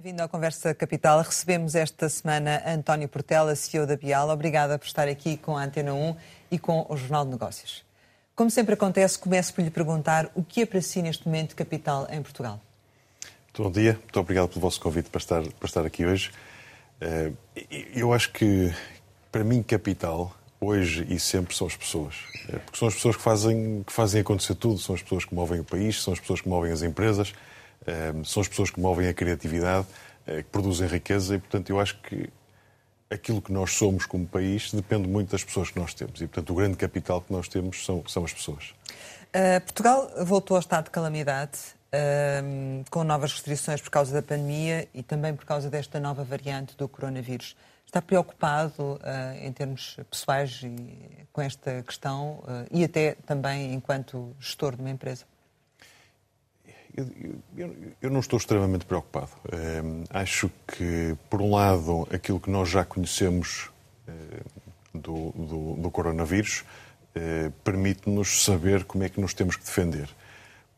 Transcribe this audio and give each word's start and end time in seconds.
Bem-vindo 0.00 0.22
à 0.22 0.28
Conversa 0.28 0.72
Capital. 0.72 1.20
Recebemos 1.22 1.74
esta 1.74 2.08
semana 2.08 2.62
António 2.64 3.08
Portela, 3.08 3.56
CEO 3.56 3.84
da 3.84 3.96
Bial. 3.96 4.28
Obrigada 4.28 4.78
por 4.78 4.86
estar 4.86 5.08
aqui 5.08 5.36
com 5.36 5.56
a 5.56 5.64
Antena 5.64 5.92
1 5.92 6.14
e 6.52 6.56
com 6.56 6.86
o 6.88 6.96
Jornal 6.96 7.24
de 7.24 7.32
Negócios. 7.32 7.84
Como 8.36 8.48
sempre 8.48 8.74
acontece, 8.74 9.18
começo 9.18 9.52
por 9.52 9.60
lhe 9.64 9.72
perguntar 9.72 10.30
o 10.36 10.44
que 10.44 10.60
é 10.60 10.66
para 10.66 10.80
si 10.80 11.02
neste 11.02 11.26
momento 11.26 11.56
capital 11.56 12.06
em 12.12 12.22
Portugal? 12.22 12.60
Bom 13.56 13.72
dia, 13.72 13.94
muito 13.94 14.20
obrigado 14.20 14.50
pelo 14.50 14.60
vosso 14.60 14.80
convite 14.80 15.10
para 15.10 15.18
estar, 15.18 15.42
para 15.42 15.66
estar 15.66 15.84
aqui 15.84 16.06
hoje. 16.06 16.30
Eh, 17.00 17.32
eu 17.92 18.12
acho 18.12 18.32
que, 18.32 18.72
para 19.32 19.42
mim, 19.42 19.64
capital, 19.64 20.32
hoje 20.60 21.08
e 21.10 21.18
sempre, 21.18 21.56
são 21.56 21.66
as 21.66 21.74
pessoas. 21.74 22.14
Eh, 22.48 22.58
porque 22.58 22.78
são 22.78 22.86
as 22.86 22.94
pessoas 22.94 23.16
que 23.16 23.22
fazem, 23.22 23.82
que 23.84 23.92
fazem 23.92 24.20
acontecer 24.20 24.54
tudo, 24.54 24.78
são 24.78 24.94
as 24.94 25.02
pessoas 25.02 25.24
que 25.24 25.34
movem 25.34 25.58
o 25.58 25.64
país, 25.64 26.00
são 26.00 26.12
as 26.12 26.20
pessoas 26.20 26.40
que 26.40 26.48
movem 26.48 26.70
as 26.70 26.82
empresas, 26.82 27.34
são 28.24 28.40
as 28.42 28.48
pessoas 28.48 28.70
que 28.70 28.80
movem 28.80 29.08
a 29.08 29.14
criatividade, 29.14 29.86
que 30.26 30.44
produzem 30.44 30.86
riqueza 30.86 31.36
e, 31.36 31.38
portanto, 31.38 31.70
eu 31.70 31.80
acho 31.80 31.98
que 32.02 32.28
aquilo 33.10 33.40
que 33.40 33.52
nós 33.52 33.72
somos 33.72 34.04
como 34.06 34.26
país 34.26 34.72
depende 34.72 35.08
muito 35.08 35.30
das 35.30 35.42
pessoas 35.42 35.70
que 35.70 35.78
nós 35.78 35.94
temos. 35.94 36.20
E, 36.20 36.26
portanto, 36.26 36.50
o 36.50 36.54
grande 36.54 36.76
capital 36.76 37.20
que 37.20 37.32
nós 37.32 37.48
temos 37.48 37.84
são, 37.84 38.04
são 38.06 38.24
as 38.24 38.32
pessoas. 38.32 38.74
Uh, 39.28 39.60
Portugal 39.62 40.10
voltou 40.24 40.56
ao 40.56 40.60
estado 40.60 40.84
de 40.84 40.90
calamidade 40.90 41.58
com 42.90 43.02
novas 43.02 43.32
restrições 43.32 43.80
por 43.80 43.88
causa 43.90 44.12
da 44.12 44.20
pandemia 44.20 44.86
e 44.92 45.02
também 45.02 45.34
por 45.34 45.46
causa 45.46 45.70
desta 45.70 45.98
nova 45.98 46.22
variante 46.22 46.76
do 46.76 46.86
coronavírus. 46.86 47.56
Está 47.86 48.02
preocupado 48.02 48.82
uh, 48.82 48.98
em 49.40 49.50
termos 49.50 49.96
pessoais 50.10 50.60
e, 50.62 51.26
com 51.32 51.40
esta 51.40 51.82
questão 51.82 52.40
uh, 52.42 52.66
e 52.70 52.84
até 52.84 53.16
também 53.24 53.72
enquanto 53.72 54.36
gestor 54.38 54.76
de 54.76 54.82
uma 54.82 54.90
empresa? 54.90 55.24
Eu, 57.56 57.76
eu, 58.02 58.10
não 58.10 58.20
estou 58.20 58.36
extremamente 58.36 58.84
preocupado. 58.84 59.30
acho 60.10 60.50
que, 60.66 61.16
por 61.30 61.40
um 61.40 61.52
lado, 61.54 62.08
aquilo 62.12 62.40
que 62.40 62.50
nós 62.50 62.68
já 62.68 62.84
conhecemos 62.84 63.70
do, 64.92 65.30
do, 65.30 65.74
do 65.74 65.90
coronavírus 65.90 66.64
permite-nos 67.62 68.44
saber 68.44 68.84
como 68.84 69.04
é 69.04 69.08
que 69.08 69.20
nos 69.20 69.32
temos 69.32 69.56
que 69.56 69.64
defender. 69.64 70.08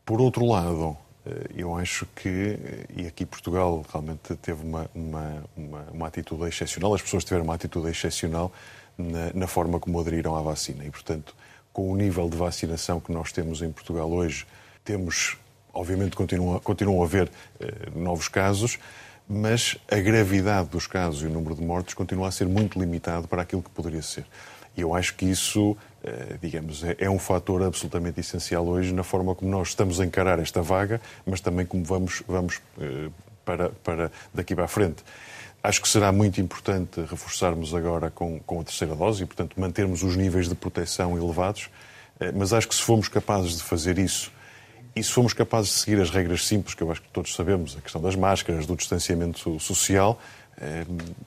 Por 0.05 0.21
outro 0.21 0.45
lado, 0.45 0.97
eh, 1.25 1.47
eu 1.55 1.75
acho 1.75 2.05
que, 2.15 2.57
e 2.95 3.07
aqui 3.07 3.25
Portugal 3.25 3.85
realmente 3.91 4.35
teve 4.35 4.63
uma, 4.63 4.89
uma, 4.93 5.43
uma, 5.55 5.81
uma 5.91 6.07
atitude 6.07 6.47
excepcional, 6.47 6.93
as 6.93 7.01
pessoas 7.01 7.23
tiveram 7.23 7.43
uma 7.43 7.55
atitude 7.55 7.89
excepcional 7.89 8.51
na, 8.97 9.31
na, 9.33 9.47
forma 9.47 9.79
como 9.79 9.99
aderiram 9.99 10.35
à 10.35 10.41
vacina. 10.41 10.83
E, 10.83 10.91
portanto, 10.91 11.35
com 11.71 11.91
o 11.91 11.95
nível 11.95 12.29
de 12.29 12.37
vacinação 12.37 12.99
que 12.99 13.11
nós 13.11 13.31
temos 13.31 13.61
em 13.61 13.71
Portugal 13.71 14.11
hoje, 14.11 14.45
temos, 14.83 15.37
obviamente, 15.73 16.15
continuam, 16.15 16.59
continuam 16.59 17.01
a 17.01 17.05
haver 17.05 17.31
eh, 17.59 17.89
novos 17.95 18.27
casos, 18.27 18.79
mas 19.27 19.77
a 19.89 19.97
gravidade 19.97 20.69
dos 20.69 20.87
casos 20.87 21.23
e 21.23 21.25
o 21.25 21.29
número 21.29 21.55
de 21.55 21.63
mortes 21.63 21.93
continua 21.93 22.27
a 22.27 22.31
ser 22.31 22.47
muito 22.47 22.79
limitado 22.79 23.27
para 23.27 23.41
aquilo 23.41 23.61
que 23.61 23.69
poderia 23.69 24.01
ser. 24.01 24.25
E 24.75 24.81
eu 24.81 24.95
acho 24.95 25.15
que 25.15 25.25
isso, 25.25 25.77
eh, 26.03 26.37
digamos, 26.41 26.83
é, 26.83 26.95
é 26.99 27.09
um 27.09 27.19
fator 27.19 27.63
absolutamente 27.63 28.19
essencial 28.19 28.65
hoje 28.65 28.93
na 28.93 29.03
forma 29.03 29.33
como 29.35 29.49
nós 29.49 29.69
estamos 29.69 29.99
a 29.99 30.05
encarar 30.05 30.39
esta 30.39 30.61
vaga, 30.61 30.99
mas 31.25 31.39
também 31.39 31.65
como 31.65 31.83
vamos, 31.83 32.23
vamos 32.27 32.61
eh, 32.79 33.09
para, 33.45 33.69
para 33.69 34.11
daqui 34.33 34.55
para 34.55 34.65
a 34.65 34.67
frente. 34.67 35.03
Acho 35.63 35.81
que 35.81 35.87
será 35.87 36.11
muito 36.11 36.41
importante 36.41 37.01
reforçarmos 37.01 37.73
agora 37.73 38.09
com, 38.09 38.39
com 38.39 38.59
a 38.59 38.63
terceira 38.63 38.95
dose 38.95 39.23
e, 39.23 39.25
portanto, 39.27 39.59
mantermos 39.59 40.01
os 40.01 40.15
níveis 40.17 40.49
de 40.49 40.55
proteção 40.55 41.15
elevados, 41.15 41.69
mas 42.33 42.51
acho 42.51 42.67
que 42.67 42.73
se 42.73 42.81
formos 42.81 43.07
capazes 43.07 43.57
de 43.57 43.63
fazer 43.63 43.99
isso 43.99 44.31
e 44.95 45.03
se 45.03 45.11
formos 45.11 45.33
capazes 45.33 45.71
de 45.71 45.79
seguir 45.79 46.01
as 46.01 46.09
regras 46.09 46.45
simples, 46.45 46.75
que 46.75 46.83
eu 46.83 46.91
acho 46.91 47.01
que 47.01 47.09
todos 47.09 47.33
sabemos, 47.33 47.75
a 47.77 47.81
questão 47.81 48.01
das 48.01 48.15
máscaras, 48.15 48.65
do 48.65 48.75
distanciamento 48.75 49.59
social, 49.59 50.19
eh, 50.59 50.85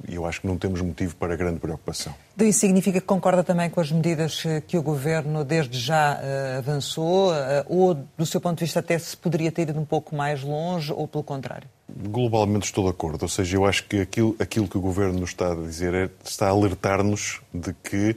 eu 0.09 0.27
acho 0.27 0.43
que 0.43 0.47
não 0.47 0.59
temos 0.59 0.81
motivo 0.81 1.17
para 1.17 1.35
grande 1.35 1.59
preocupação. 1.59 2.15
Isso 2.39 2.61
significa 2.61 3.01
que 3.01 3.07
concorda 3.07 3.43
também 3.43 3.71
com 3.71 3.81
as 3.81 3.91
medidas 3.91 4.43
que 4.67 4.77
o 4.77 4.83
Governo 4.83 5.45
desde 5.45 5.79
já 5.79 6.21
uh, 6.21 6.59
avançou, 6.59 7.33
ou 7.67 7.95
do 7.95 8.27
seu 8.27 8.41
ponto 8.41 8.59
de 8.59 8.65
vista 8.65 8.81
até 8.81 8.99
se 8.99 9.17
poderia 9.17 9.51
ter 9.51 9.69
ido 9.69 9.81
um 9.81 9.85
pouco 9.85 10.15
mais 10.15 10.43
longe, 10.43 10.93
ou 10.93 11.09
pelo 11.09 11.25
contrário? 11.25 11.69
Globalmente 11.89 12.67
estou 12.67 12.85
de 12.85 12.91
acordo, 12.91 13.23
ou 13.23 13.29
seja, 13.29 13.57
eu 13.57 13.65
acho 13.65 13.85
que 13.85 14.01
aquilo, 14.01 14.37
aquilo 14.39 14.67
que 14.67 14.77
o 14.77 14.81
Governo 14.81 15.21
nos 15.21 15.31
está 15.31 15.53
a 15.53 15.55
dizer 15.55 15.95
é, 15.95 16.11
está 16.25 16.47
a 16.47 16.51
alertar-nos 16.51 17.41
de 17.53 17.73
que 17.75 18.17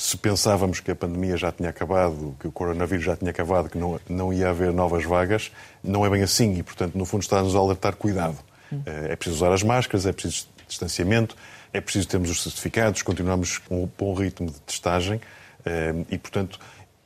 se 0.00 0.16
pensávamos 0.16 0.80
que 0.80 0.90
a 0.90 0.96
pandemia 0.96 1.36
já 1.36 1.52
tinha 1.52 1.68
acabado, 1.68 2.34
que 2.40 2.48
o 2.48 2.50
coronavírus 2.50 3.04
já 3.04 3.14
tinha 3.14 3.30
acabado, 3.30 3.68
que 3.68 3.76
não, 3.76 4.00
não 4.08 4.32
ia 4.32 4.48
haver 4.48 4.72
novas 4.72 5.04
vagas, 5.04 5.52
não 5.84 6.06
é 6.06 6.08
bem 6.08 6.22
assim 6.22 6.56
e, 6.56 6.62
portanto, 6.62 6.96
no 6.96 7.04
fundo 7.04 7.20
está-nos 7.20 7.54
a 7.54 7.58
alertar 7.58 7.94
cuidado. 7.96 8.38
É 8.86 9.14
preciso 9.14 9.44
usar 9.44 9.52
as 9.52 9.62
máscaras, 9.62 10.06
é 10.06 10.12
preciso 10.12 10.48
distanciamento, 10.66 11.36
é 11.70 11.82
preciso 11.82 12.08
termos 12.08 12.30
os 12.30 12.42
certificados, 12.42 13.02
continuamos 13.02 13.58
com 13.58 13.84
um 13.84 13.90
bom 13.98 14.14
ritmo 14.14 14.50
de 14.50 14.58
testagem 14.60 15.20
eh, 15.66 15.92
e, 16.10 16.16
portanto, 16.16 16.58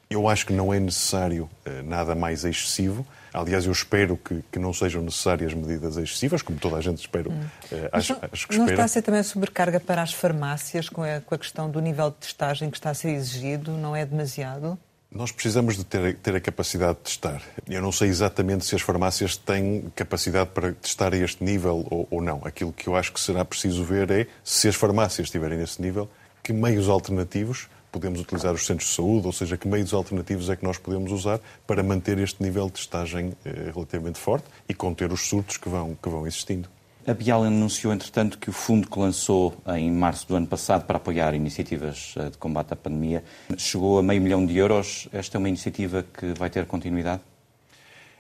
eu 0.09 0.29
acho 0.29 0.47
que 0.47 0.53
não 0.53 0.73
é 0.73 0.79
necessário 0.79 1.51
eh, 1.65 1.83
nada 1.83 2.15
mais 2.15 2.45
excessivo. 2.45 3.05
Aliás, 3.35 3.67
eu 3.67 3.73
espero 3.73 4.17
que, 4.17 4.45
que, 4.53 4.61
não 4.61 4.73
sejam 4.73 5.03
necessárias 5.03 5.53
medidas 5.53 5.97
excessivas, 5.97 6.41
como 6.41 6.57
toda 6.57 6.77
a 6.77 6.81
gente 6.81 7.01
espera. 7.01 7.29
Hum. 7.29 7.41
Uh, 7.73 7.89
acho, 7.91 8.13
não, 8.13 8.21
acho 8.33 8.47
que 8.47 8.57
não 8.57 8.65
espera. 8.65 8.73
está 8.73 8.85
a 8.85 8.89
ser 8.89 9.03
também 9.03 9.23
sobrecarga 9.25 9.81
para 9.81 10.03
as 10.03 10.13
farmácias 10.13 10.89
com 10.89 11.03
a, 11.03 11.21
com 11.21 11.35
a 11.35 11.39
questão 11.39 11.69
do 11.69 11.81
nível 11.81 12.11
de 12.11 12.17
testagem 12.17 12.71
que 12.71 12.77
está 12.77 12.91
a 12.91 12.95
ser 12.95 13.11
exigido? 13.11 13.73
Não 13.73 13.97
é 13.97 14.07
demasiado? 14.07 14.79
Nós 15.11 15.33
precisamos 15.33 15.77
de 15.77 15.85
ter, 15.85 16.17
ter, 16.17 16.37
a 16.37 16.41
capacidade 16.41 16.99
de 16.99 17.05
testar. 17.05 17.43
Eu 17.69 17.83
não 17.83 17.91
sei 17.91 18.09
exatamente 18.09 18.65
se 18.65 18.77
as 18.77 18.83
farmácias 18.83 19.37
têm 19.37 19.93
capacidade 19.97 20.51
para 20.51 20.73
testar 20.73 21.13
a 21.13 21.17
este 21.17 21.43
nível 21.43 21.87
ou, 21.91 22.07
ou, 22.11 22.23
não. 22.23 22.41
Aquilo 22.45 22.73
que 22.73 22.89
eu 22.89 22.95
acho 22.95 23.13
que 23.13 23.21
será 23.21 23.45
preciso 23.45 23.83
ver 23.83 24.11
é, 24.13 24.27
se 24.45 24.69
as 24.69 24.77
farmácias 24.77 25.27
estiverem 25.27 25.59
nesse 25.59 25.83
nível, 25.83 26.09
que 26.43 26.53
meios 26.53 26.89
alternativos 26.89 27.69
podemos 27.95 28.21
utilizar 28.21 28.53
os 28.53 28.67
centros 28.67 28.89
de 28.89 28.97
saúde, 28.97 29.25
ou 29.25 29.33
seja, 29.33 29.57
que 29.57 29.69
meios 29.69 29.95
alternativos 29.95 30.51
é 30.51 30.57
que 30.57 30.65
nós 30.65 30.77
podemos 30.79 31.13
usar 31.13 31.39
para 31.65 31.81
manter 31.81 32.19
este 32.19 32.43
nível 32.43 32.67
de 32.67 32.73
testagem 32.73 33.33
eh, 33.45 33.71
relativamente 33.73 34.19
forte 34.19 34.47
e 34.69 34.75
conter 34.75 35.13
os 35.13 35.29
surtos 35.29 35.59
que 35.59 35.69
vão, 35.69 35.97
que 36.03 36.09
vão 36.09 36.27
existindo. 36.27 36.69
A 37.07 37.15
Bial 37.15 37.45
anunciou, 37.45 37.93
entretanto, 37.93 38.37
que 38.37 38.51
o 38.51 38.53
fundo 38.53 38.91
que 38.91 38.99
lançou 38.99 39.55
em 39.77 39.93
março 39.93 40.27
do 40.27 40.35
ano 40.35 40.47
passado 40.47 40.87
para 40.87 40.97
apoiar 40.97 41.35
iniciativas 41.35 42.17
eh, 42.17 42.31
de 42.31 42.37
combate 42.37 42.73
à 42.73 42.77
pandemia 42.77 43.23
chegou 43.57 44.01
a 44.01 44.03
meio 44.03 44.21
milhão 44.21 44.45
de 44.45 44.57
euros. 44.57 45.09
Esta 45.13 45.37
é 45.37 45.39
uma 45.39 45.49
iniciativa 45.49 46.03
que 46.03 46.33
vai 46.37 46.51
ter 46.51 46.67
continuidade? 46.67 47.23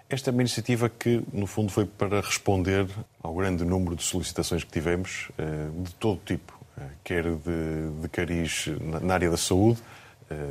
Esta 0.08 0.30
é 0.30 0.32
uma 0.32 0.42
iniciativa 0.42 0.88
que, 0.88 1.20
no 1.32 1.48
fundo, 1.48 1.72
foi 1.72 1.84
para 1.84 2.20
responder 2.20 2.86
ao 3.20 3.34
grande 3.34 3.64
número 3.64 3.96
de 3.96 4.04
solicitações 4.04 4.62
que 4.62 4.70
tivemos, 4.70 5.32
eh, 5.36 5.68
de 5.82 5.94
todo 5.96 6.20
tipo, 6.24 6.63
quer 7.02 7.24
de, 7.24 7.90
de 8.02 8.08
cariz 8.08 8.68
na 9.02 9.14
área 9.14 9.30
da 9.30 9.36
saúde, 9.36 9.80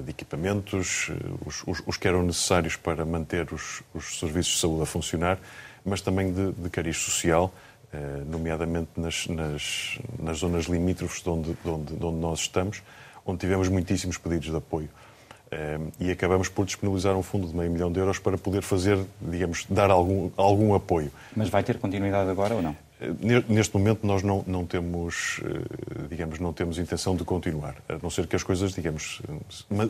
de 0.03 0.11
equipamentos, 0.11 1.09
os, 1.45 1.63
os, 1.66 1.84
os, 1.85 1.97
que 1.97 2.07
eram 2.07 2.23
necessários 2.23 2.75
para 2.75 3.03
manter 3.03 3.51
os, 3.51 3.81
os, 3.94 4.19
serviços 4.19 4.53
de 4.53 4.59
saúde 4.59 4.83
a 4.83 4.85
funcionar, 4.85 5.39
mas 5.83 6.00
também 6.00 6.31
de, 6.31 6.51
de 6.51 6.69
cariz 6.69 6.97
social, 6.97 7.51
eh, 7.94 8.23
nomeadamente 8.25 8.89
nas, 8.97 9.28
nas, 9.28 10.00
nas 10.17 10.39
zonas 10.39 10.66
limítrofes 10.66 11.22
de 11.22 11.29
onde, 11.29 11.53
de, 11.53 11.69
onde, 11.69 11.95
de 11.95 12.03
onde 12.03 12.17
nós 12.17 12.39
estamos, 12.39 12.81
onde 13.23 13.39
tivemos 13.39 13.69
muitíssimos 13.69 14.17
pedidos 14.17 14.50
de 14.50 14.56
apoio. 14.56 14.89
Eh, 15.51 15.79
e 16.00 16.12
acabamos 16.12 16.50
por 16.50 16.66
disponibilizar 16.66 17.16
um 17.16 17.22
fundo 17.22 17.47
de 17.47 17.56
meio 17.56 17.69
milhão 17.69 17.91
de 17.91 18.00
euros 18.00 18.17
para 18.17 18.35
poder 18.35 18.63
fazer, 18.63 18.97
digamos, 19.22 19.67
dar 19.69 19.91
algum, 19.91 20.31
algum 20.35 20.73
apoio. 20.73 21.12
Mas 21.36 21.50
vai 21.50 21.63
ter 21.63 21.77
continuidade 21.77 22.30
agora 22.31 22.56
ou 22.56 22.63
não? 22.63 22.75
Eh, 23.01 23.44
neste 23.48 23.75
momento 23.78 24.06
nós 24.06 24.24
não, 24.24 24.44
não 24.48 24.66
temos, 24.66 25.42
digamos, 26.10 26.40
não 26.40 26.54
temos 26.54 26.78
intenção 26.78 27.16
de 27.16 27.24
continuar, 27.24 27.75
a 27.90 27.98
não 28.01 28.10
ser 28.10 28.28
que 28.28 28.36
as 28.36 28.44
coisas, 28.44 28.74
digamos, 28.74 29.22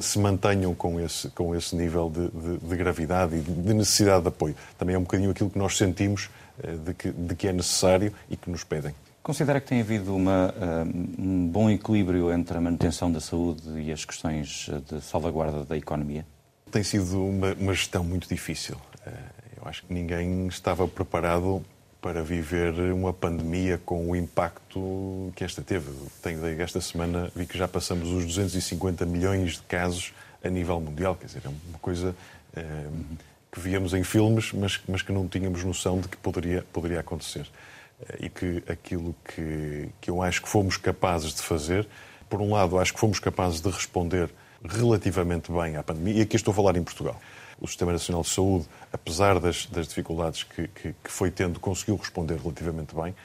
se 0.02 0.20
mantenham 0.20 0.74
com 0.74 1.00
esse, 1.00 1.30
com 1.30 1.56
esse 1.56 1.76
nível 1.76 2.10
de, 2.10 2.30
de, 2.30 2.68
de 2.68 2.76
gravidade 2.76 3.36
e 3.36 3.40
de 3.40 3.74
necessidade 3.74 4.22
de 4.22 4.28
apoio. 4.30 4.56
Também 4.78 4.96
é 4.96 4.98
um 4.98 5.04
bocadinho 5.04 5.32
aquilo 5.32 5.50
que 5.50 5.58
nós 5.58 5.78
sentimos 5.78 6.30
eh, 6.62 6.76
de 6.76 6.94
que, 6.94 7.10
de 7.12 7.36
que 7.36 7.48
é 7.48 7.54
necessário 7.54 8.14
e 8.30 8.38
que 8.38 8.50
nos 8.50 8.64
pedem. 8.64 8.94
Considera 9.24 9.60
que 9.60 9.68
tem 9.68 9.82
havido 9.82 10.16
uma, 10.16 10.54
eh, 10.56 10.84
um 11.18 11.48
bom 11.48 11.70
equilíbrio 11.70 12.32
entre 12.32 12.58
a 12.58 12.62
manutenção 12.62 13.12
da 13.12 13.20
saúde 13.20 13.80
e 13.80 13.92
as 13.92 14.06
questões 14.06 14.70
eh, 14.70 14.80
de 14.88 15.02
salvaguarda 15.02 15.64
da 15.64 15.76
economia? 15.76 16.26
Tem 16.70 16.84
sido 16.84 17.26
uma, 17.26 17.54
uma 17.54 17.74
gestão 17.74 18.04
muito 18.04 18.28
difícil. 18.28 18.76
Eu 19.58 19.68
acho 19.68 19.84
que 19.86 19.94
ninguém 19.94 20.48
estava 20.48 20.88
preparado 20.88 21.64
para 22.04 22.22
viver 22.22 22.74
uma 22.92 23.14
pandemia 23.14 23.80
com 23.84 24.12
o 24.12 24.16
impacto 24.16 25.32
que 25.36 25.44
esta 25.44 25.62
teve. 25.62 25.90
Tenho, 26.22 26.46
esta 26.62 26.82
semana 26.82 27.32
vi 27.34 27.46
que 27.48 27.58
já 27.58 27.68
passamos 27.68 28.10
os 28.10 28.26
250 28.26 29.06
milhões 29.06 29.54
de 29.54 29.62
casos 29.62 30.14
a 30.44 30.50
nível 30.50 30.82
mundial, 30.82 31.16
quer 31.16 31.28
dizer, 31.28 31.42
é 31.46 31.48
uma 31.48 31.80
coisa 31.80 32.14
que 33.54 33.60
víamos 33.60 33.94
em 33.94 34.04
filmes, 34.04 34.52
mas, 34.52 34.82
mas 34.88 35.02
que 35.04 35.12
não 35.12 35.28
tínhamos 35.28 35.64
noção 35.64 36.00
de 36.00 36.08
que 36.08 36.18
poderia, 36.18 36.66
poderia 36.74 37.00
acontecer. 37.00 37.48
Eh, 38.02 38.26
e 38.26 38.30
que 38.30 38.64
aquilo 38.68 39.16
que, 39.24 39.90
que 40.02 40.10
eu 40.10 40.24
acho 40.24 40.42
que 40.42 40.50
fomos 40.50 40.76
capazes 40.76 41.36
de 41.36 41.42
fazer, 41.44 41.88
por 42.28 42.42
um 42.42 42.52
lado, 42.52 42.80
acho 42.80 42.94
que 42.94 43.00
fomos 43.00 43.20
capazes 43.20 43.62
de 43.62 43.70
responder 43.70 44.30
relativamente 44.68 45.52
bem 45.52 45.78
à 45.78 45.84
pandemia, 45.84 46.16
e 46.16 46.22
aqui 46.22 46.36
estou 46.36 46.52
a 46.52 46.56
falar 46.56 46.76
em 46.76 46.84
Portugal. 46.84 47.20
O 47.60 47.68
Sistema 47.68 47.92
Nacional 47.92 48.22
de 48.24 48.30
Saúde, 48.30 48.66
apesar 48.92 49.40
das, 49.40 49.66
das 49.68 49.88
dificuldades 49.88 50.44
que, 50.44 50.68
que, 50.68 50.96
que, 51.04 51.12
foi 51.12 51.32
tendo, 51.32 51.60
conseguiu 51.60 51.96
responder 51.96 52.38
relativamente 52.38 52.96
bem. 52.96 53.16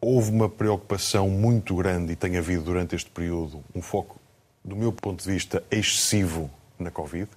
houve 0.00 0.30
uma 0.30 0.48
preocupação 0.48 1.28
muito 1.28 1.74
grande 1.76 2.12
e 2.12 2.16
tem 2.16 2.36
havido 2.36 2.62
durante 2.62 2.94
este 2.94 3.10
período 3.10 3.64
um 3.74 3.80
foco, 3.80 4.20
do 4.64 4.76
meu 4.76 4.92
ponto 4.92 5.22
de 5.24 5.30
vista, 5.30 5.62
excessivo 5.70 6.50
na 6.78 6.90
Covid 6.90 7.28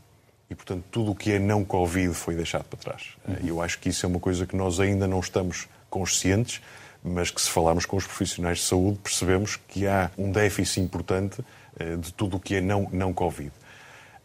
e, 0.50 0.56
portanto, 0.56 0.84
tudo 0.92 1.12
o 1.12 1.16
que 1.16 1.32
é 1.32 1.40
não 1.40 1.64
Covid 1.64 2.14
foi 2.14 2.36
deixado 2.36 2.64
para 2.66 2.80
trás. 2.80 3.16
Uhum. 3.28 3.36
Eu 3.46 3.62
acho 3.62 3.80
que 3.80 3.90
isso 3.90 4.06
é 4.06 4.10
uma 4.10 4.20
coisa 4.20 4.46
que 4.46 4.56
nós 4.56 4.80
ainda 4.80 5.08
não 5.08 5.20
estamos 5.20 5.68
conscientes, 5.90 6.62
mas 7.04 7.30
que 7.30 7.42
se 7.42 7.50
falarmos 7.50 7.86
com 7.86 7.98
os 7.98 8.06
profissionais 8.06 8.60
de 8.60 8.66
saúde 8.66 9.00
percebemos 9.04 9.58
que 9.68 9.88
há 9.88 10.12
um 10.18 10.32
déficit 10.32 10.82
importante 10.82 11.44
eh, 11.80 11.96
de 11.96 12.14
tudo 12.14 12.38
o 12.38 12.40
que 12.40 12.56
é 12.56 12.62
não, 12.62 12.90
não 12.92 13.14
Covid. 13.14 13.52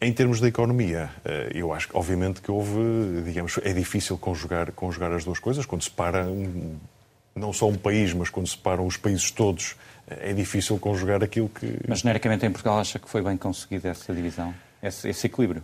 Em 0.03 0.11
termos 0.11 0.41
da 0.41 0.49
economia, 0.49 1.09
eh, 1.23 1.51
eu 1.55 1.71
acho 1.71 1.87
que, 1.87 1.95
obviamente, 1.95 2.41
que 2.41 2.51
houve, 2.51 3.21
digamos, 3.23 3.57
é 3.63 3.71
difícil 3.71 4.17
conjugar, 4.17 4.69
conjugar 4.73 5.13
as 5.13 5.23
duas 5.23 5.39
coisas. 5.39 5.65
Quando 5.65 5.81
se 5.81 5.89
para 5.89 6.25
não 7.33 7.53
só 7.53 7.69
um 7.69 7.75
país, 7.75 8.13
mas 8.13 8.29
quando 8.29 8.47
se 8.47 8.57
param 8.57 8.85
os 8.85 8.97
países 8.97 9.31
todos, 9.31 9.77
eh, 10.05 10.31
é 10.31 10.33
difícil 10.33 10.77
conjugar 10.77 11.23
aquilo 11.23 11.47
que. 11.47 11.79
Mas, 11.87 11.99
genericamente, 11.99 12.45
em 12.45 12.51
Portugal, 12.51 12.79
acha 12.79 12.99
que 12.99 13.07
foi 13.09 13.21
bem 13.21 13.37
conseguida 13.37 13.87
essa 13.87 14.13
divisão, 14.13 14.53
esse, 14.81 15.07
esse 15.07 15.27
equilíbrio? 15.27 15.63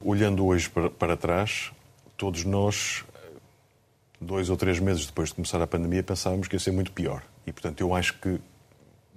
Olhando 0.00 0.46
hoje 0.46 0.70
para, 0.70 0.88
para 0.88 1.16
trás, 1.16 1.72
todos 2.16 2.44
nós 2.44 3.04
dois 4.20 4.50
ou 4.50 4.56
três 4.56 4.78
meses 4.78 5.04
depois 5.06 5.30
de 5.30 5.34
começar 5.34 5.60
a 5.60 5.66
pandemia, 5.66 6.02
pensávamos 6.02 6.46
que 6.46 6.54
ia 6.54 6.60
ser 6.60 6.70
muito 6.70 6.92
pior. 6.92 7.24
E, 7.44 7.52
portanto, 7.52 7.80
eu 7.80 7.92
acho 7.92 8.14
que, 8.20 8.38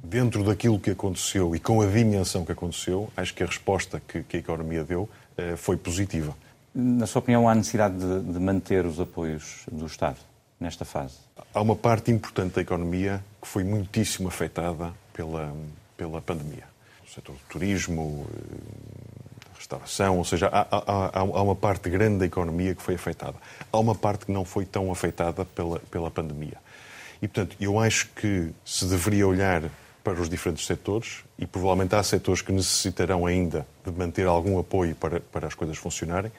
dentro 0.03 0.43
daquilo 0.43 0.77
que 0.77 0.91
aconteceu 0.91 1.55
e 1.55 1.59
com 1.59 1.81
a 1.81 1.85
dimensão 1.85 2.43
que 2.43 2.51
aconteceu, 2.51 3.09
acho 3.15 3.33
que 3.33 3.41
a 3.41 3.45
resposta 3.45 4.01
que, 4.05 4.21
que 4.23 4.37
a 4.37 4.39
economia 4.41 4.83
deu 4.83 5.09
eh, 5.37 5.55
foi 5.55 5.77
positiva. 5.77 6.35
Na 6.75 7.07
sua 7.07 7.19
opinião, 7.19 7.47
há 7.47 7.55
necessidade 7.55 7.95
de, 7.97 8.33
de 8.33 8.39
manter 8.39 8.85
os 8.85 8.99
apoios 8.99 9.63
do 9.71 9.85
Estado 9.85 10.17
nesta 10.59 10.83
fase? 10.83 11.15
Há 11.53 11.61
uma 11.61 11.75
parte 11.75 12.11
importante 12.11 12.55
da 12.55 12.61
economia 12.61 13.23
que 13.41 13.47
foi 13.47 13.63
muitíssimo 13.63 14.27
afetada 14.27 14.91
pela, 15.13 15.55
pela 15.95 16.21
pandemia. 16.21 16.65
O 17.05 17.09
setor 17.09 17.33
do 17.35 17.41
turismo, 17.47 18.27
eh, 18.33 19.53
restauração, 19.57 20.17
ou 20.17 20.25
seja, 20.25 20.47
há, 20.47 20.67
há, 20.69 21.19
há, 21.19 21.23
uma 21.23 21.55
parte 21.55 21.89
grande 21.89 22.19
da 22.19 22.25
economia 22.25 22.75
que 22.75 22.81
foi 22.81 22.95
afetada. 22.95 23.35
Há 23.71 23.79
uma 23.79 23.95
parte 23.95 24.25
que 24.25 24.31
não 24.31 24.43
foi 24.43 24.65
tão 24.65 24.91
afetada 24.91 25.45
pela, 25.45 25.79
pela 25.79 26.11
pandemia. 26.11 26.57
E, 27.21 27.27
portanto, 27.27 27.55
eu 27.59 27.79
acho 27.79 28.09
que 28.09 28.49
se 28.65 28.85
deveria 28.85 29.25
olhar 29.25 29.63
para 30.03 30.19
os 30.19 30.29
diferentes 30.29 30.65
setores 30.65 31.23
e 31.39 31.45
provavelmente 31.45 31.95
há 31.95 32.03
setores 32.03 32.41
que 32.41 32.51
necessitarão 32.51 33.25
ainda 33.25 33.65
de 33.85 33.91
manter 33.91 34.27
algum 34.27 34.59
apoio 34.59 34.95
para, 34.95 35.19
para 35.19 35.47
as 35.47 35.53
coisas 35.53 35.77
funcionarem. 35.77 36.31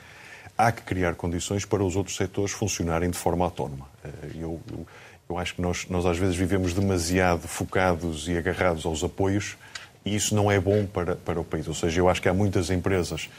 Há 0.56 0.70
que 0.70 0.82
criar 0.82 1.14
condições 1.14 1.64
para 1.64 1.82
os 1.82 1.96
outros 1.96 2.16
setores 2.16 2.52
funcionarem 2.52 3.11
de 3.11 3.16
forma 3.16 3.44
autónoma. 3.44 3.88
Eh, 4.05 4.08
eu, 4.37 4.61
eu, 4.70 4.87
eu 5.28 5.38
acho 5.38 5.55
que 5.55 5.62
nós, 5.62 5.87
nós 5.88 6.05
às 6.06 6.19
vezes 6.19 6.37
vivemos 6.37 6.75
demasiado 6.75 7.49
focados 7.49 8.28
e 8.28 8.37
agarrados 8.37 8.84
aos 8.84 9.02
apoios 9.02 9.56
e 10.05 10.14
isso 10.14 10.34
não 10.34 10.52
é 10.52 10.60
bom 10.60 10.87
para, 10.87 11.17
para 11.17 11.40
o 11.40 11.44
país. 11.44 11.67
Ou 11.67 11.75
seja, 11.75 12.00
eu 12.00 12.08
acho 12.08 12.20
que 12.20 12.28
há 12.28 12.34
muitas 12.34 12.70
empresas 12.70 13.31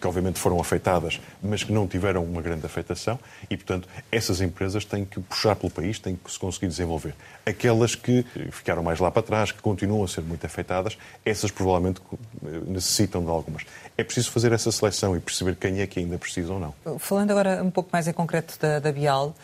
que 0.00 0.06
obviamente 0.06 0.38
foram 0.38 0.60
afetadas, 0.60 1.20
mas 1.42 1.62
que 1.62 1.72
não 1.72 1.86
tiveram 1.86 2.24
uma 2.24 2.42
grande 2.42 2.66
afetação 2.66 3.18
e, 3.48 3.56
portanto, 3.56 3.88
essas 4.10 4.40
empresas 4.40 4.84
têm 4.84 5.04
que 5.04 5.20
puxar 5.20 5.56
pelo 5.56 5.70
país, 5.70 5.98
têm 5.98 6.16
que 6.16 6.30
se 6.30 6.38
conseguir 6.38 6.68
desenvolver. 6.68 7.14
Aquelas 7.46 7.94
que 7.94 8.24
eh, 8.36 8.48
ficaram 8.50 8.82
mais 8.82 9.00
lá 9.00 9.10
para 9.10 9.22
trás, 9.22 9.52
que 9.52 9.60
continuam 9.60 10.04
a 10.04 10.08
ser 10.08 10.22
muito 10.22 10.44
afetadas, 10.44 10.98
essas 11.24 11.50
provavelmente 11.50 12.00
eh, 12.44 12.60
necessitam 12.66 13.24
de 13.24 13.30
algumas. 13.30 13.64
É 13.96 14.04
preciso 14.04 14.30
fazer 14.30 14.52
essa 14.52 14.70
seleção 14.70 15.16
e 15.16 15.20
perceber 15.20 15.56
quem 15.56 15.80
é 15.80 15.86
que 15.86 16.00
ainda 16.00 16.18
precisa 16.18 16.52
ou 16.52 16.60
não. 16.60 16.98
Falando 16.98 17.30
agora 17.30 17.62
um 17.62 17.70
pouco 17.70 17.90
mais 17.92 18.06
em 18.06 18.12
concreto 18.12 18.58
da, 18.60 18.78
da 18.78 18.92
Bial, 18.92 19.34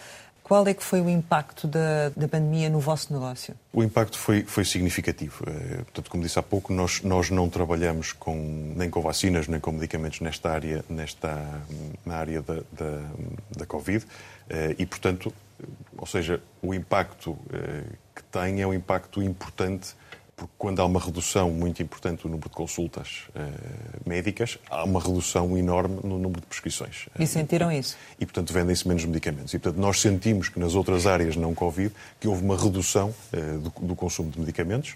qual 0.46 0.64
é 0.69 0.72
que 0.72 0.84
foi 0.84 1.00
o 1.00 1.10
impacto 1.10 1.66
da, 1.66 2.10
da 2.10 2.28
pandemia 2.28 2.70
no 2.70 2.78
vosso 2.78 3.12
negócio? 3.12 3.52
O 3.72 3.82
impacto 3.82 4.16
foi, 4.16 4.44
foi 4.44 4.64
significativo. 4.64 5.43
Eh, 5.44 5.78
portanto, 5.78 6.08
como 6.08 6.22
disse 6.22 6.38
há 6.38 6.43
pouco, 6.43 6.72
nós, 6.72 7.02
nós 7.02 7.31
não 7.31 7.48
trabalhamos 7.48 8.12
com, 8.12 8.72
nem 8.76 8.88
com 8.88 9.02
vacinas, 9.02 9.48
nem 9.48 9.58
com 9.58 9.72
medicamentos 9.72 10.20
nesta 10.20 10.52
área, 10.52 10.84
nesta, 10.88 11.60
na 12.04 12.14
área 12.14 12.43
da, 12.43 12.62
da, 12.70 13.02
da 13.58 13.66
Covid. 13.66 14.06
Eh, 14.48 14.76
e, 14.78 14.87
portanto, 14.87 15.34
ou 15.98 16.06
seja, 16.06 16.40
o 16.62 16.72
impacto 16.72 17.37
eh, 17.52 17.82
que 18.14 18.22
tem 18.22 18.62
é 18.62 18.66
um 18.69 18.72
impacto 18.72 19.20
importante 19.20 19.96
porque 20.37 20.53
quando 20.59 20.81
há 20.81 20.85
uma 20.85 21.00
redução 21.00 21.50
muito 21.50 21.83
importante 21.83 22.23
do 22.23 22.29
número 22.29 22.50
de 22.50 22.55
consultas 22.55 23.23
uh, 23.35 24.09
médicas, 24.09 24.59
há 24.69 24.85
uma 24.85 25.00
redução 25.00 25.56
enorme 25.56 25.99
no 26.05 26.19
número 26.19 26.43
de 26.43 26.47
prescrições. 26.47 27.06
E 27.19 27.27
sentiram 27.27 27.73
isso? 27.73 27.97
E, 28.21 28.27
portanto, 28.27 28.53
vendem-se 28.53 28.87
menos 28.87 29.05
medicamentos. 29.06 29.55
E, 29.55 29.59
portanto, 29.59 29.81
nós 29.81 29.99
sentimos 29.99 30.50
que 30.50 30.61
nas 30.61 30.75
outras 30.75 31.06
áreas 31.06 31.37
não 31.37 31.55
Covid, 31.55 31.91
que 32.21 32.29
houve 32.29 32.44
uma 32.44 32.56
redução 32.56 33.15
uh, 33.33 33.59
do, 33.59 33.87
do, 33.87 33.97
consumo 33.97 34.31
de 34.31 34.38
medicamentos. 34.38 34.94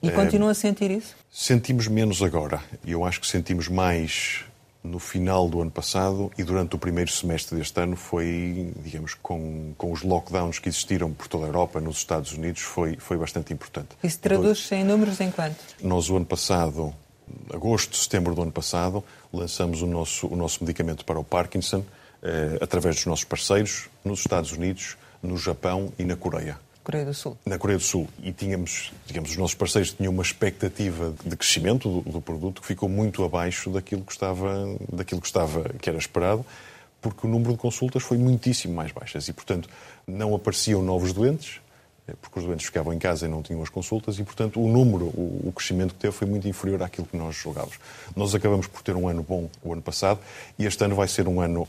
E 0.00 0.10
continua 0.10 0.52
a 0.52 0.54
sentir 0.54 0.90
isso? 0.92 1.16
Sentimos 1.32 1.88
menos 1.88 2.22
agora. 2.22 2.62
Eu 2.86 3.04
acho 3.04 3.20
que 3.20 3.26
sentimos 3.26 3.66
mais 3.66 4.44
no 4.86 4.98
final 4.98 5.48
do 5.48 5.60
ano 5.60 5.70
passado 5.70 6.30
e 6.38 6.42
durante 6.42 6.74
o 6.74 6.78
primeiro 6.78 7.10
semestre 7.10 7.56
deste 7.56 7.78
ano 7.80 7.96
foi, 7.96 8.72
digamos, 8.82 9.14
com, 9.14 9.72
com 9.76 9.92
os 9.92 10.02
lockdowns 10.02 10.58
que 10.58 10.68
existiram 10.68 11.12
por 11.12 11.28
toda 11.28 11.44
a 11.44 11.48
Europa, 11.48 11.80
nos 11.80 11.98
Estados 11.98 12.32
Unidos, 12.32 12.62
foi, 12.62 12.96
foi 12.96 13.16
bastante 13.16 13.52
importante. 13.52 13.88
Isso 14.02 14.18
traduz-se 14.18 14.74
em 14.74 14.84
números 14.84 15.20
em 15.20 15.30
quanto? 15.30 15.56
Nós, 15.82 16.08
o 16.08 16.16
ano 16.16 16.26
passado, 16.26 16.94
agosto, 17.52 17.96
setembro 17.96 18.34
do 18.34 18.42
ano 18.42 18.52
passado, 18.52 19.02
lançamos 19.32 19.82
o 19.82 19.86
nosso, 19.86 20.26
o 20.28 20.36
nosso 20.36 20.62
medicamento 20.62 21.04
para 21.04 21.18
o 21.18 21.24
Parkinson 21.24 21.84
eh, 22.22 22.58
através 22.60 22.96
dos 22.96 23.06
nossos 23.06 23.24
parceiros 23.24 23.88
nos 24.04 24.20
Estados 24.20 24.52
Unidos, 24.52 24.96
no 25.22 25.36
Japão 25.36 25.92
e 25.98 26.04
na 26.04 26.16
Coreia. 26.16 26.58
Coreia 26.86 27.04
do 27.04 27.12
Sul. 27.12 27.36
Na 27.44 27.58
Coreia 27.58 27.78
do 27.78 27.82
Sul. 27.82 28.06
E 28.22 28.30
tínhamos, 28.30 28.92
digamos, 29.08 29.30
os 29.30 29.36
nossos 29.36 29.56
parceiros 29.56 29.92
tinham 29.92 30.12
uma 30.12 30.22
expectativa 30.22 31.12
de 31.24 31.36
crescimento 31.36 32.00
do, 32.00 32.12
do, 32.12 32.20
produto 32.20 32.60
que 32.60 32.66
ficou 32.68 32.88
muito 32.88 33.24
abaixo 33.24 33.70
daquilo 33.70 34.02
que 34.02 34.12
estava, 34.12 34.68
daquilo 34.92 35.20
que 35.20 35.26
estava, 35.26 35.64
que 35.80 35.90
era 35.90 35.98
esperado, 35.98 36.46
porque 37.02 37.26
o 37.26 37.28
número 37.28 37.54
de 37.54 37.58
consultas 37.58 38.04
foi 38.04 38.16
muitíssimo 38.18 38.72
mais 38.72 38.92
baixas 38.92 39.26
e, 39.26 39.32
portanto, 39.32 39.68
não 40.06 40.32
apareciam 40.32 40.80
novos 40.80 41.12
doentes, 41.12 41.60
eh, 42.06 42.14
porque 42.22 42.38
os 42.38 42.44
doentes 42.44 42.66
ficavam 42.66 42.92
em 42.92 43.00
casa 43.00 43.26
e 43.26 43.28
não 43.28 43.42
tinham 43.42 43.60
as 43.64 43.68
consultas 43.68 44.20
e, 44.20 44.22
portanto, 44.22 44.62
o 44.62 44.68
número, 44.68 45.06
o, 45.06 45.52
crescimento 45.52 45.92
que 45.92 45.98
teve 45.98 46.12
foi 46.12 46.28
muito 46.28 46.46
inferior 46.46 46.84
àquilo 46.84 47.08
que 47.08 47.16
nós 47.16 47.34
julgávamos. 47.34 47.80
Nós 48.14 48.32
acabamos 48.32 48.68
por 48.68 48.82
ter 48.82 48.94
um 48.94 49.08
ano 49.08 49.24
bom 49.24 49.50
o 49.60 49.72
ano 49.72 49.82
passado 49.82 50.20
e 50.56 50.64
este 50.64 50.84
ano 50.84 50.94
vai 50.94 51.08
ser 51.08 51.26
um 51.26 51.40
ano 51.40 51.66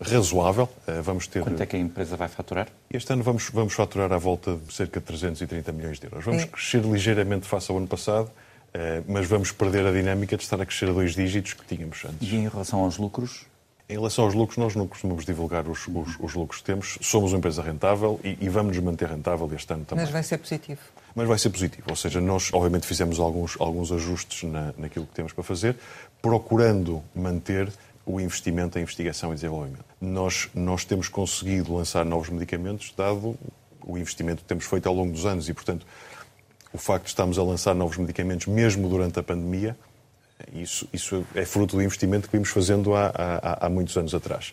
razoável. 0.00 0.68
Eh, 0.86 1.00
vamos 1.02 1.26
ter... 1.26 1.42
Quanto 1.42 1.62
é 1.62 1.66
que 1.66 1.76
a 1.76 1.78
empresa 1.78 2.16
vai 2.16 2.28
faturar? 2.28 2.68
Este 2.90 3.12
ano 3.12 3.22
vamos, 3.22 3.48
vamos 3.50 3.72
faturar 3.72 4.12
à 4.12 4.18
volta 4.18 4.56
de 4.56 4.72
cerca 4.72 5.00
de 5.00 5.06
330 5.06 5.72
milhões 5.72 5.98
de 5.98 6.06
euros. 6.06 6.24
Vamos 6.24 6.42
é. 6.42 6.46
crescer 6.46 6.82
ligeiramente 6.82 7.46
face 7.46 7.70
ao 7.70 7.78
ano 7.78 7.86
passado, 7.86 8.30
eh, 8.74 9.02
mas 9.06 9.26
vamos 9.26 9.52
perder 9.52 9.86
a 9.86 9.92
dinâmica 9.92 10.36
de 10.36 10.42
estar 10.42 10.60
a 10.60 10.66
crescer 10.66 10.88
a 10.88 10.92
dois 10.92 11.14
dígitos 11.14 11.54
que 11.54 11.64
tínhamos 11.64 12.04
antes. 12.04 12.28
E 12.28 12.36
em 12.36 12.48
relação 12.48 12.80
aos 12.80 12.98
lucros? 12.98 13.46
Em 13.88 13.94
relação 13.94 14.24
aos 14.24 14.32
lucros, 14.32 14.56
nós 14.56 14.74
não 14.74 14.86
costumamos 14.86 15.24
divulgar 15.24 15.68
os, 15.68 15.86
os, 15.86 16.16
os 16.18 16.34
lucros 16.34 16.60
que 16.60 16.66
temos. 16.66 16.98
Somos 17.02 17.32
uma 17.32 17.38
empresa 17.38 17.62
rentável 17.62 18.18
e, 18.24 18.38
e, 18.40 18.48
vamos 18.48 18.76
nos 18.76 18.84
manter 18.84 19.08
rentável 19.08 19.50
este 19.54 19.70
ano 19.72 19.84
também. 19.84 20.02
Mas 20.04 20.10
vai 20.10 20.22
ser 20.22 20.38
positivo. 20.38 20.80
Mas 21.14 21.28
vai 21.28 21.38
ser 21.38 21.50
positivo. 21.50 21.84
Ou 21.90 21.96
seja, 21.96 22.20
nós, 22.20 22.48
obviamente, 22.54 22.86
fizemos 22.86 23.20
alguns, 23.20 23.60
alguns 23.60 23.92
ajustes 23.92 24.48
na, 24.48 24.72
naquilo 24.78 25.04
que 25.04 25.12
temos 25.12 25.32
para 25.32 25.44
fazer, 25.44 25.76
procurando 26.22 27.02
manter 27.14 27.70
o 28.04 28.20
investimento 28.20 28.78
em 28.78 28.82
investigação 28.82 29.32
e 29.32 29.34
desenvolvimento. 29.34 29.84
Nós, 30.00 30.48
nós 30.54 30.84
temos 30.84 31.08
conseguido 31.08 31.74
lançar 31.74 32.04
novos 32.04 32.28
medicamentos, 32.28 32.92
dado 32.96 33.36
o 33.84 33.98
investimento 33.98 34.42
que 34.42 34.48
temos 34.48 34.64
feito 34.64 34.88
ao 34.88 34.94
longo 34.94 35.12
dos 35.12 35.26
anos 35.26 35.48
e, 35.48 35.54
portanto, 35.54 35.86
o 36.72 36.78
facto 36.78 37.04
de 37.04 37.10
estarmos 37.10 37.38
a 37.38 37.42
lançar 37.42 37.74
novos 37.74 37.96
medicamentos 37.96 38.46
mesmo 38.46 38.88
durante 38.88 39.18
a 39.18 39.22
pandemia, 39.22 39.76
isso, 40.52 40.88
isso 40.92 41.24
é 41.34 41.44
fruto 41.44 41.76
do 41.76 41.82
investimento 41.82 42.28
que 42.28 42.36
vimos 42.36 42.48
fazendo 42.48 42.94
há, 42.94 43.12
há, 43.14 43.66
há 43.66 43.68
muitos 43.68 43.96
anos 43.96 44.14
atrás. 44.14 44.52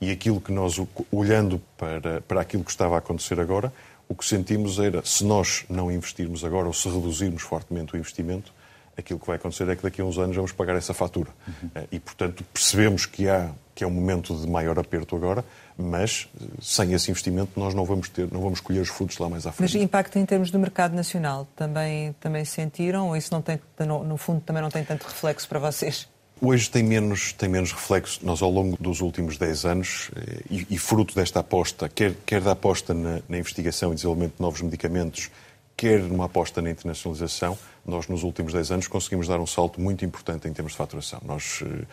E 0.00 0.10
aquilo 0.10 0.40
que 0.40 0.52
nós, 0.52 0.80
olhando 1.12 1.60
para, 1.76 2.20
para 2.22 2.40
aquilo 2.40 2.64
que 2.64 2.70
estava 2.70 2.96
a 2.96 2.98
acontecer 2.98 3.38
agora, 3.38 3.72
o 4.08 4.14
que 4.14 4.24
sentimos 4.24 4.78
era, 4.78 5.04
se 5.04 5.24
nós 5.24 5.64
não 5.68 5.90
investirmos 5.90 6.44
agora 6.44 6.66
ou 6.66 6.72
se 6.72 6.88
reduzirmos 6.88 7.42
fortemente 7.42 7.94
o 7.94 7.96
investimento, 7.96 8.52
aquilo 8.98 9.18
que 9.18 9.26
vai 9.26 9.36
acontecer 9.36 9.68
é 9.68 9.76
que 9.76 9.82
daqui 9.82 10.00
a 10.00 10.04
uns 10.04 10.18
anos 10.18 10.34
vamos 10.34 10.52
pagar 10.52 10.76
essa 10.76 10.92
fatura. 10.92 11.30
Uhum. 11.46 11.70
E, 11.92 12.00
portanto, 12.00 12.44
percebemos 12.52 13.06
que, 13.06 13.28
há, 13.28 13.50
que 13.74 13.84
é 13.84 13.86
um 13.86 13.90
momento 13.90 14.34
de 14.34 14.46
maior 14.46 14.78
aperto 14.78 15.14
agora, 15.14 15.44
mas 15.76 16.28
eh, 16.40 16.44
sem 16.60 16.92
esse 16.92 17.10
investimento 17.10 17.52
nós 17.58 17.74
não 17.74 17.84
vamos, 17.84 18.08
ter, 18.08 18.30
não 18.32 18.40
vamos 18.40 18.60
colher 18.60 18.80
os 18.80 18.88
frutos 18.88 19.16
lá 19.18 19.28
mais 19.28 19.46
à 19.46 19.52
frente. 19.52 19.72
Mas 19.72 19.82
impacto 19.82 20.18
em 20.18 20.26
termos 20.26 20.50
do 20.50 20.58
mercado 20.58 20.94
nacional, 20.94 21.46
também, 21.54 22.12
também 22.20 22.44
sentiram 22.44 23.08
ou 23.08 23.16
isso 23.16 23.32
não 23.32 23.40
tem, 23.40 23.60
no, 23.86 24.02
no 24.02 24.16
fundo 24.16 24.40
também 24.40 24.62
não 24.62 24.70
tem 24.70 24.84
tanto 24.84 25.04
reflexo 25.04 25.48
para 25.48 25.60
vocês? 25.60 26.08
Hoje 26.40 26.70
tem 26.70 26.84
menos, 26.84 27.32
tem 27.32 27.48
menos 27.48 27.72
reflexo. 27.72 28.20
Nós, 28.22 28.42
ao 28.42 28.50
longo 28.50 28.76
dos 28.80 29.00
últimos 29.00 29.36
10 29.36 29.64
anos, 29.64 30.10
e, 30.48 30.66
e 30.70 30.78
fruto 30.78 31.12
desta 31.12 31.40
aposta, 31.40 31.88
quer, 31.88 32.14
quer 32.24 32.40
da 32.40 32.52
aposta 32.52 32.94
na, 32.94 33.20
na 33.28 33.38
investigação 33.38 33.90
e 33.90 33.96
desenvolvimento 33.96 34.36
de 34.36 34.42
novos 34.42 34.62
medicamentos, 34.62 35.30
quer 35.78 36.00
numa 36.00 36.24
aposta 36.24 36.60
na 36.60 36.70
internacionalização, 36.72 37.56
nós 37.86 38.08
nos 38.08 38.24
últimos 38.24 38.52
10 38.52 38.72
anos 38.72 38.88
conseguimos 38.88 39.28
dar 39.28 39.38
um 39.38 39.46
salto 39.46 39.80
muito 39.80 40.04
importante 40.04 40.48
em 40.48 40.52
termos 40.52 40.72
de 40.72 40.78
faturação. 40.78 41.20
Nós 41.24 41.62
eh, 41.64 41.86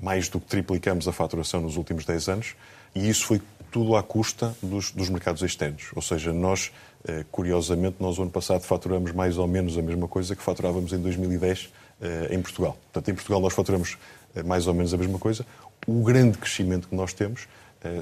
mais 0.00 0.28
do 0.28 0.38
que 0.38 0.46
triplicamos 0.46 1.08
a 1.08 1.12
faturação 1.12 1.60
nos 1.60 1.76
últimos 1.76 2.04
10 2.04 2.28
anos 2.28 2.54
e 2.94 3.08
isso 3.08 3.26
foi 3.26 3.42
tudo 3.72 3.96
à 3.96 4.04
custa 4.04 4.56
dos, 4.62 4.92
dos 4.92 5.08
mercados 5.08 5.42
externos. 5.42 5.90
Ou 5.96 6.00
seja, 6.00 6.32
nós, 6.32 6.70
eh, 7.08 7.24
curiosamente, 7.32 7.96
nós, 7.98 8.16
ano 8.20 8.30
passado, 8.30 8.62
faturamos 8.62 9.10
mais 9.10 9.36
ou 9.36 9.48
menos 9.48 9.76
a 9.76 9.82
mesma 9.82 10.06
coisa 10.06 10.36
que 10.36 10.42
faturávamos 10.42 10.92
em 10.92 10.98
2010 10.98 11.72
eh, 12.02 12.28
em 12.30 12.40
Portugal. 12.40 12.78
Portanto, 12.92 13.10
em 13.10 13.14
Portugal 13.14 13.40
nós 13.40 13.52
faturamos 13.52 13.98
mais 14.44 14.68
ou 14.68 14.74
menos 14.74 14.94
a 14.94 14.96
mesma 14.96 15.18
coisa. 15.18 15.44
O 15.88 16.04
grande 16.04 16.38
crescimento 16.38 16.86
que 16.86 16.94
nós 16.94 17.12
temos 17.12 17.48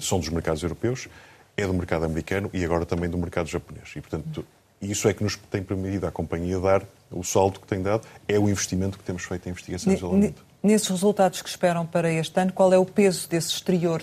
são 0.00 0.20
dos 0.20 0.28
mercados 0.28 0.62
europeus, 0.62 1.08
é 1.56 1.66
do 1.66 1.74
mercado 1.74 2.04
americano 2.04 2.48
e 2.52 2.64
agora 2.64 2.86
também 2.86 3.10
do 3.10 3.18
mercado 3.18 3.48
japonês. 3.48 3.90
E, 3.96 4.00
portanto, 4.00 4.46
isso 4.90 5.08
é 5.08 5.14
que 5.14 5.22
nos 5.22 5.36
tem 5.36 5.62
permitido 5.62 6.06
à 6.06 6.10
companhia 6.10 6.58
dar 6.58 6.82
o 7.10 7.22
salto 7.22 7.60
que 7.60 7.66
tem 7.66 7.82
dado, 7.82 8.06
é 8.26 8.38
o 8.38 8.48
investimento 8.48 8.98
que 8.98 9.04
temos 9.04 9.22
feito 9.22 9.46
em 9.46 9.50
investigação 9.50 9.92
e 9.92 9.96
desenvolvimento. 9.96 10.44
Nesses 10.62 10.88
resultados 10.88 11.42
que 11.42 11.48
esperam 11.48 11.84
para 11.84 12.10
este 12.10 12.38
ano, 12.40 12.52
qual 12.52 12.72
é 12.72 12.78
o 12.78 12.84
peso 12.84 13.28
desse 13.28 13.48
exterior 13.48 14.02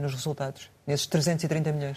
nos 0.00 0.12
resultados, 0.12 0.68
nesses 0.86 1.06
330 1.06 1.72
milhões? 1.72 1.96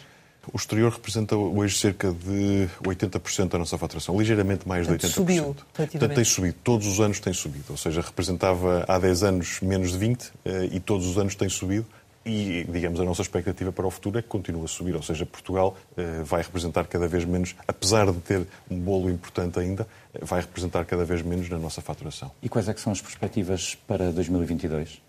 O 0.52 0.58
exterior 0.58 0.92
representa 0.92 1.38
hoje 1.38 1.78
cerca 1.78 2.12
de 2.12 2.68
80% 2.84 3.48
da 3.48 3.58
nossa 3.58 3.78
faturação, 3.78 4.18
ligeiramente 4.20 4.68
mais 4.68 4.86
Portanto, 4.86 5.02
de 5.02 5.08
80%. 5.08 5.16
Subiu, 5.16 5.56
Portanto, 5.74 6.16
tem 6.16 6.24
subido. 6.26 6.58
Todos 6.62 6.86
os 6.86 7.00
anos 7.00 7.20
tem 7.22 7.32
subido. 7.32 7.66
Ou 7.70 7.78
seja, 7.78 8.02
representava 8.02 8.84
há 8.86 9.00
10 9.00 9.24
anos 9.24 9.62
menos 9.62 9.94
de 9.94 9.98
20 9.98 10.32
eh, 10.44 10.70
e 10.74 10.80
todos 10.82 11.08
os 11.08 11.18
anos 11.18 11.34
tem 11.36 11.48
subido. 11.48 11.86
E, 12.26 12.64
digamos, 12.70 13.00
a 13.02 13.04
nossa 13.04 13.22
expectativa 13.22 13.72
para 13.72 13.86
o 13.86 13.92
futuro 13.92 14.18
é 14.18 14.22
que 14.22 14.30
continue 14.30 14.64
a 14.64 14.68
subir, 14.68 14.96
ou 14.96 15.04
seja, 15.04 15.26
Portugal 15.26 15.76
eh, 15.98 16.22
vai 16.24 16.42
representar 16.42 16.88
cada 16.88 17.06
vez 17.06 17.26
menos, 17.26 17.54
apesar 17.68 18.10
de 18.10 18.20
ter 18.20 18.48
um 18.72 18.80
bolo 18.80 19.10
importante 19.10 19.60
ainda, 19.60 19.86
eh, 20.14 20.20
vai 20.22 20.40
representar 20.40 20.86
cada 20.86 21.04
vez 21.04 21.22
menos 21.22 21.50
na 21.50 21.58
nossa 21.58 21.82
faturação. 21.82 22.32
E 22.42 22.48
quais 22.48 22.70
é 22.70 22.74
que 22.74 22.80
são 22.80 22.94
as 22.94 23.02
perspectivas 23.02 23.76
para 23.76 24.10
2022? 24.14 25.02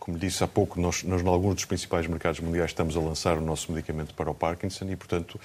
Como 0.00 0.18
disse 0.18 0.42
há 0.42 0.48
pouco, 0.48 0.80
nós, 0.80 1.04
nós, 1.04 1.22
em 1.22 1.28
alguns 1.28 1.54
dos 1.54 1.64
principais 1.64 2.08
mercados 2.08 2.40
mundiais, 2.40 2.70
estamos 2.70 2.96
a 2.96 3.00
lançar 3.00 3.38
o 3.38 3.40
nosso 3.40 3.70
medicamento 3.70 4.12
para 4.12 4.28
o 4.28 4.34
Parkinson 4.34 4.86
e, 4.86 4.96
portanto, 4.96 5.38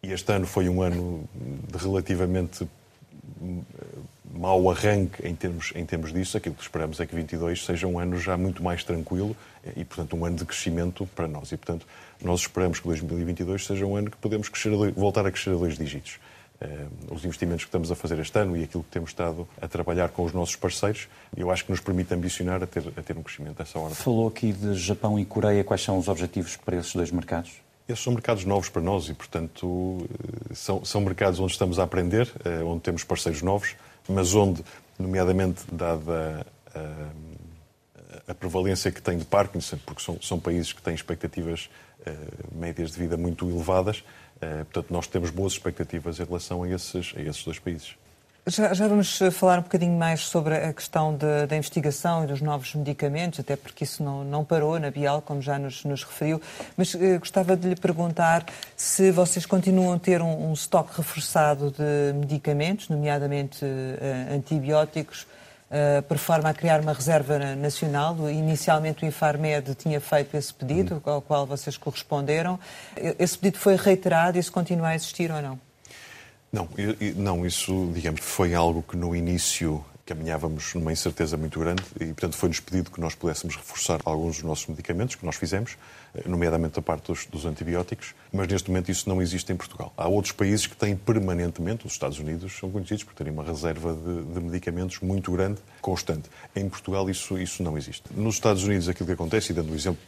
este 0.00 0.32
ano 0.32 0.46
foi 0.46 0.68
um 0.68 0.82
ano 0.82 1.28
de 1.68 1.78
relativamente 1.78 2.64
mau 4.38 4.70
arranque 4.70 5.26
em 5.26 5.34
termos, 5.34 5.72
em 5.74 5.84
termos 5.84 6.12
disso. 6.12 6.36
Aquilo 6.36 6.54
que 6.54 6.62
esperamos 6.62 7.00
é 7.00 7.06
que 7.06 7.14
22 7.14 7.64
seja 7.64 7.86
um 7.86 7.98
ano 7.98 8.18
já 8.18 8.36
muito 8.36 8.62
mais 8.62 8.84
tranquilo 8.84 9.36
e, 9.76 9.84
portanto, 9.84 10.16
um 10.16 10.24
ano 10.24 10.36
de 10.36 10.44
crescimento 10.44 11.06
para 11.14 11.26
nós. 11.26 11.50
E, 11.52 11.56
portanto, 11.56 11.86
nós 12.22 12.40
esperamos 12.40 12.80
que 12.80 12.86
2022 12.86 13.66
seja 13.66 13.84
um 13.84 13.96
ano 13.96 14.10
que 14.10 14.16
podemos 14.16 14.48
crescer, 14.48 14.70
voltar 14.92 15.26
a 15.26 15.30
crescer 15.30 15.50
a 15.50 15.54
dois 15.54 15.76
dígitos. 15.76 16.18
Uh, 16.60 17.14
os 17.14 17.24
investimentos 17.24 17.64
que 17.64 17.68
estamos 17.68 17.92
a 17.92 17.94
fazer 17.94 18.18
este 18.18 18.36
ano 18.36 18.56
e 18.56 18.64
aquilo 18.64 18.82
que 18.82 18.90
temos 18.90 19.10
estado 19.10 19.46
a 19.62 19.68
trabalhar 19.68 20.08
com 20.08 20.24
os 20.24 20.32
nossos 20.32 20.56
parceiros, 20.56 21.06
eu 21.36 21.52
acho 21.52 21.64
que 21.64 21.70
nos 21.70 21.78
permite 21.78 22.12
ambicionar 22.12 22.60
a 22.60 22.66
ter, 22.66 22.82
a 22.96 23.00
ter 23.00 23.16
um 23.16 23.22
crescimento 23.22 23.58
dessa 23.58 23.78
hora. 23.78 23.94
Falou 23.94 24.26
aqui 24.26 24.52
de 24.52 24.74
Japão 24.74 25.20
e 25.20 25.24
Coreia. 25.24 25.62
Quais 25.62 25.82
são 25.82 25.96
os 25.96 26.08
objetivos 26.08 26.56
para 26.56 26.76
esses 26.76 26.92
dois 26.92 27.12
mercados? 27.12 27.52
Esses 27.88 28.02
são 28.02 28.12
mercados 28.12 28.44
novos 28.44 28.68
para 28.68 28.82
nós 28.82 29.08
e, 29.08 29.14
portanto, 29.14 30.04
eh, 30.50 30.54
são, 30.54 30.84
são 30.84 31.00
mercados 31.00 31.38
onde 31.38 31.52
estamos 31.52 31.78
a 31.78 31.84
aprender, 31.84 32.28
uh, 32.44 32.66
onde 32.66 32.80
temos 32.80 33.04
parceiros 33.04 33.40
novos, 33.40 33.76
mas 34.08 34.34
onde, 34.34 34.64
nomeadamente, 34.98 35.62
dada 35.70 36.46
a, 36.74 38.32
a 38.32 38.34
prevalência 38.34 38.90
que 38.90 39.02
tem 39.02 39.18
de 39.18 39.24
Parkinson, 39.24 39.78
porque 39.84 40.02
são, 40.02 40.20
são 40.20 40.40
países 40.40 40.72
que 40.72 40.82
têm 40.82 40.94
expectativas 40.94 41.68
uh, 42.00 42.56
médias 42.56 42.92
de 42.92 42.98
vida 42.98 43.16
muito 43.16 43.48
elevadas, 43.48 43.98
uh, 44.36 44.64
portanto, 44.66 44.90
nós 44.90 45.06
temos 45.06 45.30
boas 45.30 45.52
expectativas 45.52 46.18
em 46.18 46.24
relação 46.24 46.62
a 46.62 46.68
esses, 46.68 47.12
a 47.16 47.20
esses 47.20 47.44
dois 47.44 47.58
países. 47.58 47.96
Já, 48.50 48.72
já, 48.72 48.88
vamos 48.88 49.20
eh, 49.20 49.30
falar 49.30 49.58
um 49.58 49.62
bocadinho 49.62 49.92
mais 49.98 50.20
sobre 50.20 50.54
a 50.54 50.72
questão 50.72 51.14
de, 51.14 51.46
da 51.46 51.54
investigação 51.54 52.24
e 52.24 52.26
dos 52.26 52.40
novos 52.40 52.74
medicamentos, 52.74 53.40
até 53.40 53.56
porque 53.56 53.84
isso 53.84 54.02
não, 54.02 54.24
não 54.24 54.42
parou 54.42 54.78
na 54.80 54.90
Bial, 54.90 55.20
como 55.20 55.42
já 55.42 55.58
nos, 55.58 55.84
nos 55.84 56.02
referiu. 56.02 56.40
Mas 56.74 56.94
eh, 56.94 57.18
gostava 57.18 57.54
de 57.54 57.68
lhe 57.68 57.76
perguntar 57.76 58.46
se 58.74 59.10
vocês 59.10 59.44
continuam 59.44 59.92
a 59.92 59.98
ter 59.98 60.22
um, 60.22 60.48
um 60.48 60.54
estoque 60.54 60.96
reforçado 60.96 61.70
de 61.72 62.18
medicamentos, 62.18 62.88
nomeadamente 62.88 63.62
eh, 63.62 64.28
antibióticos, 64.34 65.26
uh, 65.70 66.02
por 66.04 66.16
forma 66.16 66.48
a 66.48 66.54
criar 66.54 66.80
uma 66.80 66.94
reserva 66.94 67.38
nacional. 67.54 68.16
Inicialmente 68.30 69.04
o 69.04 69.06
Infarmed 69.06 69.74
tinha 69.74 70.00
feito 70.00 70.34
esse 70.34 70.54
pedido, 70.54 71.02
uhum. 71.04 71.12
ao 71.12 71.20
qual 71.20 71.44
vocês 71.44 71.76
corresponderam. 71.76 72.58
Esse 73.18 73.36
pedido 73.36 73.58
foi 73.58 73.76
reiterado 73.76 74.38
e 74.38 74.40
isso 74.40 74.52
continua 74.52 74.88
a 74.88 74.94
existir 74.94 75.30
ou 75.30 75.42
não? 75.42 75.67
Não, 76.52 76.68
não, 77.16 77.44
isso, 77.44 77.90
digamos, 77.94 78.20
foi 78.22 78.54
algo 78.54 78.82
que 78.82 78.96
no 78.96 79.14
início 79.14 79.84
caminhávamos 80.08 80.72
numa 80.74 80.90
incerteza 80.90 81.36
muito 81.36 81.60
grande 81.60 81.82
e, 82.00 82.06
portanto, 82.06 82.34
foi-nos 82.34 82.58
pedido 82.60 82.90
que 82.90 82.98
nós 82.98 83.14
pudéssemos 83.14 83.56
reforçar 83.56 84.00
alguns 84.06 84.36
dos 84.36 84.44
nossos 84.44 84.66
medicamentos, 84.66 85.16
que 85.16 85.26
nós 85.26 85.36
fizemos, 85.36 85.76
eh, 86.14 86.22
nomeadamente 86.26 86.78
a 86.78 86.82
parte 86.82 87.08
dos, 87.08 87.26
dos, 87.26 87.44
antibióticos, 87.44 88.14
mas 88.32 88.48
neste 88.48 88.70
momento 88.70 88.90
isso 88.90 89.06
não 89.06 89.20
existe 89.20 89.52
em 89.52 89.56
Portugal. 89.56 89.92
Há 89.94 90.08
outros 90.08 90.32
países 90.32 90.66
que 90.66 90.74
têm 90.74 90.96
permanentemente, 90.96 91.86
os 91.86 91.92
Estados 91.92 92.18
Unidos 92.18 92.56
são 92.58 92.70
conhecidos 92.70 93.04
por 93.04 93.12
terem 93.12 93.30
uma 93.30 93.44
reserva 93.44 93.92
de, 93.92 94.32
de 94.32 94.40
medicamentos 94.40 94.98
muito 95.00 95.30
grande, 95.30 95.60
constante. 95.82 96.30
Em 96.56 96.66
Portugal 96.70 97.10
isso, 97.10 97.38
isso 97.38 97.62
não 97.62 97.76
existe. 97.76 98.04
Nos 98.16 98.36
Estados 98.36 98.64
Unidos 98.64 98.88
aquilo 98.88 99.06
que 99.06 99.12
acontece, 99.12 99.52
e 99.52 99.54
dando 99.54 99.72
um 99.72 99.76
exemplo, 99.76 100.00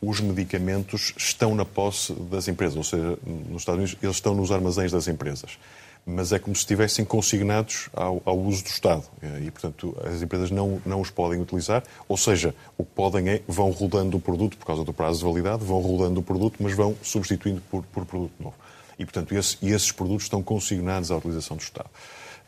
os 0.00 0.20
medicamentos 0.20 1.14
estão 1.16 1.54
na 1.54 1.64
posse 1.64 2.12
das 2.12 2.48
empresas, 2.48 2.76
ou 2.76 2.84
seja, 2.84 3.18
nos 3.48 3.62
Estados 3.62 3.78
Unidos 3.80 3.96
eles 4.02 4.16
estão 4.16 4.34
nos 4.34 4.52
armazéns 4.52 4.92
das 4.92 5.08
empresas. 5.08 5.58
Mas 6.08 6.32
é 6.32 6.38
como 6.38 6.54
se 6.54 6.60
estivessem 6.60 7.04
consignados 7.04 7.88
ao, 7.92 8.22
ao 8.24 8.38
uso 8.38 8.62
do 8.62 8.68
Estado. 8.68 9.02
E, 9.44 9.50
portanto, 9.50 9.96
as 10.04 10.22
empresas 10.22 10.52
não, 10.52 10.80
não 10.86 11.00
os 11.00 11.10
podem 11.10 11.40
utilizar. 11.40 11.82
Ou 12.06 12.16
seja, 12.16 12.54
o 12.78 12.84
que 12.84 12.90
podem 12.94 13.28
é, 13.28 13.42
vão 13.48 13.70
rodando 13.70 14.16
o 14.16 14.20
produto, 14.20 14.56
por 14.56 14.66
causa 14.66 14.84
do 14.84 14.92
prazo 14.92 15.18
de 15.18 15.24
validade, 15.24 15.64
vão 15.64 15.80
rodando 15.80 16.20
o 16.20 16.22
produto, 16.22 16.58
mas 16.60 16.74
vão 16.74 16.94
substituindo 17.02 17.60
por, 17.68 17.82
por 17.82 18.06
produto 18.06 18.32
novo. 18.38 18.54
E, 18.96 19.04
portanto, 19.04 19.34
esse, 19.34 19.56
esses 19.62 19.90
produtos 19.90 20.26
estão 20.26 20.44
consignados 20.44 21.10
à 21.10 21.16
utilização 21.16 21.56
do 21.56 21.62
Estado. 21.62 21.90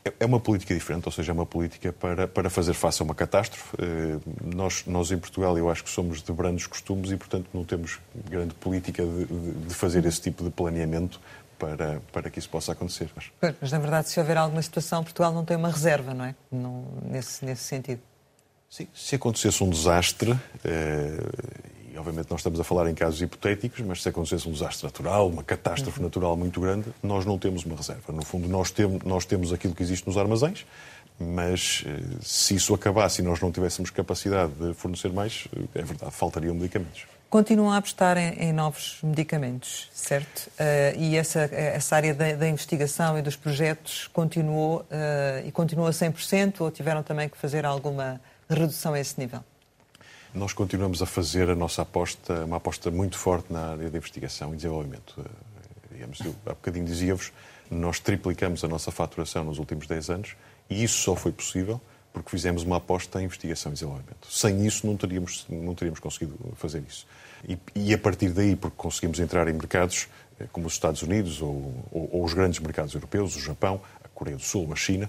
É, 0.08 0.12
é 0.20 0.26
uma 0.26 0.40
política 0.40 0.74
diferente, 0.74 1.06
ou 1.06 1.12
seja, 1.12 1.32
é 1.32 1.34
uma 1.34 1.46
política 1.46 1.92
para, 1.92 2.26
para 2.26 2.50
fazer 2.50 2.74
face 2.74 3.02
a 3.02 3.04
uma 3.04 3.14
catástrofe. 3.14 3.76
Eh, 3.78 4.18
nós, 4.54 4.84
nós 4.86 5.10
em 5.10 5.18
Portugal, 5.18 5.56
eu 5.58 5.70
acho 5.70 5.84
que 5.84 5.90
somos 5.90 6.22
de 6.22 6.32
brandos 6.32 6.66
costumes 6.66 7.10
e, 7.10 7.16
portanto, 7.16 7.48
não 7.52 7.64
temos 7.64 7.98
grande 8.28 8.54
política 8.54 9.04
de, 9.04 9.26
de 9.26 9.74
fazer 9.74 10.04
esse 10.04 10.20
tipo 10.20 10.44
de 10.44 10.50
planeamento 10.50 11.20
para, 11.58 12.00
para 12.12 12.30
que 12.30 12.38
isso 12.38 12.48
possa 12.48 12.72
acontecer. 12.72 13.10
Mas... 13.14 13.30
mas, 13.60 13.72
na 13.72 13.78
verdade, 13.78 14.08
se 14.08 14.18
houver 14.18 14.36
alguma 14.36 14.62
situação, 14.62 15.02
Portugal 15.02 15.32
não 15.32 15.44
tem 15.44 15.56
uma 15.56 15.70
reserva, 15.70 16.14
não 16.14 16.24
é? 16.24 16.34
Não, 16.50 16.84
nesse, 17.02 17.44
nesse 17.44 17.64
sentido. 17.64 18.00
Sim, 18.70 18.86
se 18.94 19.14
acontecesse 19.14 19.64
um 19.64 19.70
desastre, 19.70 20.38
eh, 20.64 21.18
obviamente 21.99 22.31
nós 22.31 22.40
estamos 22.40 22.59
a 22.61 22.64
falar 22.64 22.88
em 22.88 22.95
casos 22.95 23.21
hipotéticos, 23.21 23.81
mas 23.81 24.02
se 24.02 24.09
acontecesse 24.09 24.49
um 24.49 24.52
desastre 24.52 24.85
natural, 24.85 25.28
uma 25.28 25.43
catástrofe 25.43 26.00
natural 26.00 26.37
muito 26.37 26.61
grande, 26.61 26.87
nós 27.02 27.25
não 27.25 27.38
temos 27.38 27.64
uma 27.64 27.76
reserva. 27.76 28.12
No 28.12 28.25
fundo, 28.25 28.49
nós 28.49 28.71
temos, 28.71 29.02
nós 29.02 29.25
temos 29.25 29.52
aquilo 29.52 29.75
que 29.75 29.83
existe 29.83 30.07
nos 30.07 30.17
armazéns, 30.17 30.64
mas 31.19 31.85
eh, 31.87 32.00
se 32.23 32.55
isso 32.55 32.73
acabasse 32.75 33.21
e 33.21 33.25
nós 33.25 33.40
não 33.40 33.50
tivéssemos 33.50 33.90
capacidade 33.90 34.52
de 34.52 34.73
fornecer 34.75 35.12
mais, 35.12 35.49
eh, 35.57 35.81
é 35.81 35.83
verdade, 35.83 36.12
faltariam 36.12 36.55
medicamentos. 36.55 37.07
Continuam 37.28 37.71
a 37.71 37.76
apostar 37.76 38.17
em, 38.17 38.33
em 38.38 38.52
novos 38.55 39.00
medicamentos, 39.02 39.90
certo? 39.93 40.47
Uh, 40.59 40.99
e 40.99 41.14
essa, 41.14 41.40
essa 41.40 41.95
área 41.95 42.14
da, 42.14 42.33
da, 42.33 42.49
investigação 42.49 43.19
e 43.19 43.23
dos 43.23 43.37
projetos 43.37 44.09
continuou 44.14 44.78
uh, 44.81 45.47
e 45.47 45.52
continua 45.52 45.90
a 45.90 45.93
100% 45.93 46.62
ou 46.62 46.71
tiveram 46.71 47.02
também 47.02 47.28
que 47.28 47.37
fazer 47.37 47.67
alguma 47.67 48.19
redução 48.49 48.95
a 48.95 49.00
esse 49.00 49.21
nível? 49.21 49.45
Nós 50.35 50.52
continuamos 50.52 51.00
a 51.00 51.06
fazer 51.06 51.49
a 51.49 51.54
nossa 51.54 51.82
aposta, 51.82 52.44
uma 52.44 52.58
aposta 52.58 52.90
muito 52.90 53.16
forte 53.16 53.50
na 53.50 53.70
área 53.73 53.88
de 53.88 53.97
investigação 53.97 54.52
e 54.52 54.56
desenvolvimento. 54.56 55.14
Eh, 55.18 55.92
digamos, 55.92 56.20
eu, 56.20 56.35
há 56.44 56.50
bocadinho 56.50 56.85
dizia-vos, 56.85 57.32
nós 57.70 57.99
triplicamos 57.99 58.62
a 58.62 58.68
nossa 58.68 58.90
faturação 58.90 59.44
nos 59.44 59.58
últimos 59.58 59.87
10 59.87 60.11
anos 60.11 60.37
e 60.68 60.85
isso 60.85 60.99
só 61.02 61.16
foi 61.16 61.32
possível 61.32 61.80
porque 62.12 62.30
fizemos 62.30 62.62
uma 62.62 62.76
aposta 62.76 63.20
em 63.20 63.25
investigação 63.25 63.73
e 63.73 63.75
desenvolvimento. 63.75 64.30
Sem 64.30 64.66
isso 64.66 64.87
não 64.87 64.97
teríamos, 64.97 65.47
não 65.49 65.75
teríamos 65.75 66.00
conseguido 66.00 66.37
fazer 66.56 66.82
isso. 66.87 67.06
E, 67.49 67.58
e 67.75 67.94
a 67.94 67.99
partir 67.99 68.30
daí, 68.30 68.54
porque 68.54 68.76
conseguimos 68.76 69.18
entrar 69.20 69.49
em 69.49 69.52
mercados 69.54 70.08
eh, 70.38 70.47
como 70.52 70.66
os 70.66 70.75
Estados 70.75 71.00
Unidos 71.02 71.40
ou, 71.40 71.87
ou, 71.90 72.11
ou 72.12 72.25
os 72.25 72.35
grandes 72.35 72.61
mercados 72.61 72.92
europeus, 72.92 73.35
o 73.35 73.40
Japão, 73.40 73.80
a 74.04 74.08
Coreia 74.08 74.37
do 74.37 74.42
Sul, 74.42 74.70
a 74.73 74.76
China, 74.76 75.08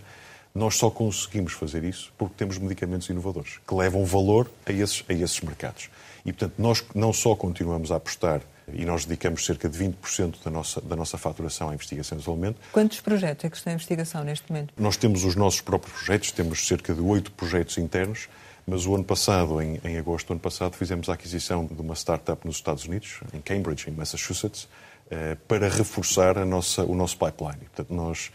nós 0.54 0.76
só 0.76 0.90
conseguimos 0.90 1.54
fazer 1.54 1.84
isso 1.84 2.12
porque 2.18 2.36
temos 2.38 2.58
medicamentos 2.58 3.10
inovadores, 3.10 3.60
que 3.68 3.74
levam 3.74 4.04
valor 4.06 4.50
a 4.66 4.72
esses, 4.72 5.04
a 5.08 5.14
esses 5.14 5.40
mercados. 5.42 5.90
E, 6.26 6.34
portanto, 6.34 6.54
nós 6.58 6.84
não 6.94 7.14
só 7.14 7.36
continuamos 7.36 7.92
a 7.92 7.96
apostar 7.96 8.42
e 8.74 8.86
nós 8.86 9.06
dedicamos 9.06 9.46
cerca 9.46 9.68
de 9.68 9.78
20% 9.78 10.44
da 10.44 10.52
nossa, 10.52 10.82
da 10.82 10.96
nossa 10.96 11.18
faturação 11.18 11.70
à 11.70 11.74
investigação 11.74 12.18
e 12.18 12.20
desenvolvimento. 12.20 12.58
Quantos 12.72 13.00
projetos 13.02 13.46
é 13.46 13.50
que 13.50 13.58
estão 13.58 13.72
em 13.72 13.76
investigação 13.76 14.24
neste 14.24 14.52
momento? 14.52 14.74
Nós 14.78 14.98
temos 14.98 15.24
os 15.24 15.36
nossos 15.36 15.62
próprios 15.62 15.96
projetos, 15.96 16.32
temos 16.32 16.68
cerca 16.68 16.94
de 16.94 17.02
oito 17.02 17.32
projetos 17.32 17.78
internos, 17.78 18.28
mas 18.68 18.86
o 18.86 18.94
ano 18.94 19.04
passado, 19.04 19.62
em, 19.62 19.80
em 19.84 19.98
agosto 19.98 20.28
do 20.28 20.34
ano 20.34 20.40
passado, 20.40 20.76
fizemos 20.76 21.10
a 21.10 21.14
aquisição 21.14 21.66
de 21.66 21.82
uma 21.82 21.96
startup 21.96 22.46
nos 22.46 22.58
Estados 22.58 22.86
Unidos, 22.86 23.22
em 23.34 23.42
Cambridge, 23.42 23.90
em 23.90 23.94
Massachusetts, 23.94 24.68
eh, 25.10 25.36
para 25.48 25.68
reforçar 25.68 26.38
a 26.38 26.46
nossa, 26.46 26.84
o 26.84 26.94
nosso 26.94 27.18
pipeline. 27.18 27.66
Portanto, 27.74 27.92
nós 27.92 28.30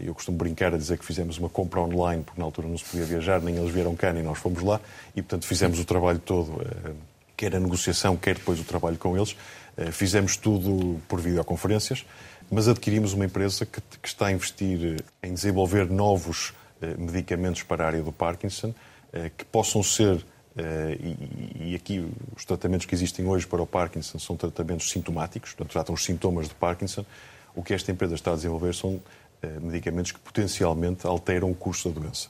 eu 0.00 0.14
costumo 0.14 0.38
brincar 0.38 0.74
a 0.74 0.78
dizer 0.78 0.98
que 0.98 1.04
fizemos 1.04 1.38
uma 1.38 1.48
compra 1.48 1.80
online, 1.80 2.22
porque 2.22 2.40
na 2.40 2.46
altura 2.46 2.68
não 2.68 2.78
se 2.78 2.84
podia 2.84 3.04
viajar, 3.04 3.40
nem 3.40 3.56
eles 3.56 3.70
vieram 3.70 3.94
cá, 3.94 4.12
nem 4.12 4.22
nós 4.22 4.38
fomos 4.38 4.62
lá, 4.62 4.80
e 5.14 5.22
portanto 5.22 5.46
fizemos 5.46 5.78
o 5.78 5.84
trabalho 5.84 6.18
todo, 6.18 6.62
eh, 6.62 6.92
quer 7.36 7.54
a 7.54 7.60
negociação, 7.60 8.16
quer 8.16 8.36
depois 8.36 8.58
o 8.60 8.64
trabalho 8.64 8.96
com 8.96 9.16
eles, 9.16 9.36
Fizemos 9.92 10.36
tudo 10.36 11.00
por 11.08 11.20
videoconferências, 11.20 12.06
mas 12.50 12.68
adquirimos 12.68 13.12
uma 13.12 13.24
empresa 13.24 13.66
que, 13.66 13.80
que 13.80 14.08
está 14.08 14.26
a 14.26 14.32
investir 14.32 15.02
em 15.22 15.34
desenvolver 15.34 15.90
novos 15.90 16.52
medicamentos 16.96 17.62
para 17.62 17.84
a 17.84 17.86
área 17.88 18.02
do 18.02 18.12
Parkinson 18.12 18.72
que 19.36 19.44
possam 19.46 19.82
ser 19.82 20.24
e, 21.56 21.74
aqui 21.74 22.08
os 22.36 22.44
tratamentos 22.44 22.86
que 22.86 22.94
existem 22.94 23.26
hoje 23.26 23.46
para 23.46 23.62
o 23.62 23.66
Parkinson 23.66 24.18
são 24.18 24.36
tratamentos 24.36 24.90
sintomáticos, 24.90 25.52
portanto, 25.52 25.72
tratam 25.72 25.94
os 25.94 26.04
sintomas 26.04 26.48
do 26.48 26.54
Parkinson. 26.54 27.04
O 27.56 27.62
que 27.62 27.74
esta 27.74 27.90
empresa 27.90 28.14
está 28.14 28.32
a 28.32 28.34
desenvolver 28.34 28.74
são 28.74 29.00
medicamentos 29.60 30.12
que 30.12 30.18
potencialmente 30.18 31.06
alteram 31.06 31.50
o 31.50 31.54
curso 31.54 31.88
da 31.88 32.00
doença. 32.00 32.28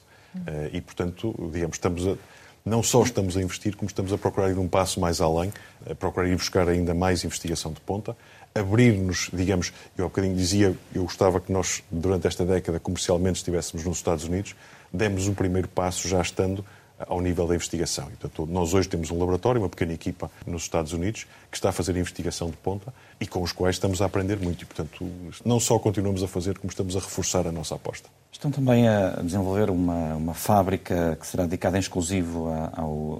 E, 0.73 0.81
portanto, 0.81 1.35
digamos, 1.53 1.77
estamos 1.77 2.07
a, 2.07 2.17
não 2.65 2.83
só 2.83 3.03
estamos 3.03 3.37
a 3.37 3.43
investir, 3.43 3.77
como 3.77 3.89
estamos 3.89 4.13
a 4.13 4.19
procurar 4.19 4.51
ir 4.51 4.59
um 4.59 4.67
passo 4.67 4.99
mais 4.99 5.21
além, 5.21 5.53
a 5.89 5.95
procurar 5.95 6.29
ir 6.29 6.37
buscar 6.37 6.69
ainda 6.69 6.95
mais 6.95 7.25
investigação 7.25 7.73
de 7.73 7.81
ponta, 7.81 8.17
abrir-nos, 8.55 9.31
digamos, 9.33 9.73
eu 9.99 10.05
há 10.05 10.09
bocadinho 10.09 10.35
dizia, 10.35 10.77
eu 10.95 11.03
gostava 11.03 11.41
que 11.41 11.53
nós, 11.53 11.83
durante 11.91 12.27
esta 12.27 12.45
década, 12.45 12.81
comercialmente 12.81 13.39
estivéssemos 13.39 13.85
nos 13.85 13.97
Estados 13.99 14.25
Unidos, 14.25 14.55
demos 14.93 15.29
um 15.29 15.35
primeiro 15.35 15.69
passo 15.69 16.09
já 16.09 16.21
estando 16.21 16.65
ao 16.99 17.21
nível 17.21 17.47
da 17.47 17.55
investigação. 17.55 18.09
E, 18.13 18.17
portanto, 18.17 18.47
nós 18.51 18.73
hoje 18.75 18.89
temos 18.89 19.11
um 19.11 19.19
laboratório, 19.19 19.61
uma 19.61 19.69
pequena 19.69 19.93
equipa 19.93 20.31
nos 20.47 20.63
Estados 20.63 20.93
Unidos, 20.93 21.27
que 21.51 21.57
está 21.57 21.71
a 21.71 21.73
fazer 21.73 21.97
investigação 21.97 22.49
de 22.51 22.57
ponta 22.57 22.93
e 23.21 23.27
com 23.27 23.43
os 23.43 23.53
quais 23.53 23.77
estamos 23.77 24.01
a 24.01 24.07
aprender 24.07 24.39
muito. 24.39 24.63
E, 24.63 24.67
portanto, 24.67 25.07
não 25.45 25.59
só 25.59 25.79
continuamos 25.79 26.23
a 26.23 26.29
fazer, 26.29 26.59
como 26.59 26.71
estamos 26.71 26.97
a 26.97 27.01
reforçar 27.01 27.47
a 27.47 27.53
nossa 27.53 27.75
aposta. 27.75 28.09
Estão 28.33 28.51
também 28.51 28.89
a 28.89 29.21
desenvolver 29.23 29.71
uma, 29.71 30.15
uma 30.15 30.35
fábrica 30.35 31.17
que 31.21 31.27
será 31.27 31.45
dedicada 31.45 31.77
em 31.77 31.81
exclusivo 31.81 32.49
à, 32.49 32.73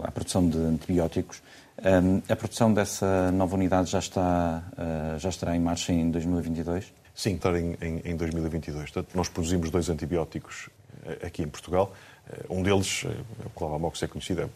à 0.03 0.11
produção 0.11 0.49
de 0.49 0.59
antibióticos. 0.59 1.43
Um, 1.79 2.23
a 2.29 2.37
produção 2.37 2.73
dessa 2.73 3.33
nova 3.33 3.57
unidade 3.57 3.91
já, 3.91 3.99
está, 3.99 4.63
uh, 4.73 5.19
já 5.19 5.29
estará 5.29 5.57
em 5.57 5.61
marcha 5.61 5.93
em 5.93 6.11
2022? 6.11 6.93
Sim, 7.15 7.35
estará 7.35 7.61
em, 7.61 7.77
em, 7.81 8.03
em 8.05 8.17
2022. 8.17 8.91
Portanto, 8.91 9.15
nós 9.15 9.29
produzimos 9.29 9.71
dois 9.71 9.89
antibióticos 9.89 10.69
eh, 11.05 11.27
aqui 11.27 11.43
em 11.43 11.49
Portugal. 11.49 11.93
Eh, 12.31 12.47
um 12.49 12.63
deles, 12.63 13.05
eh, 13.05 13.15
o 13.45 13.51
Clavamox 13.51 14.03
é 14.03 14.07
conhecido, 14.07 14.43
é, 14.43 14.49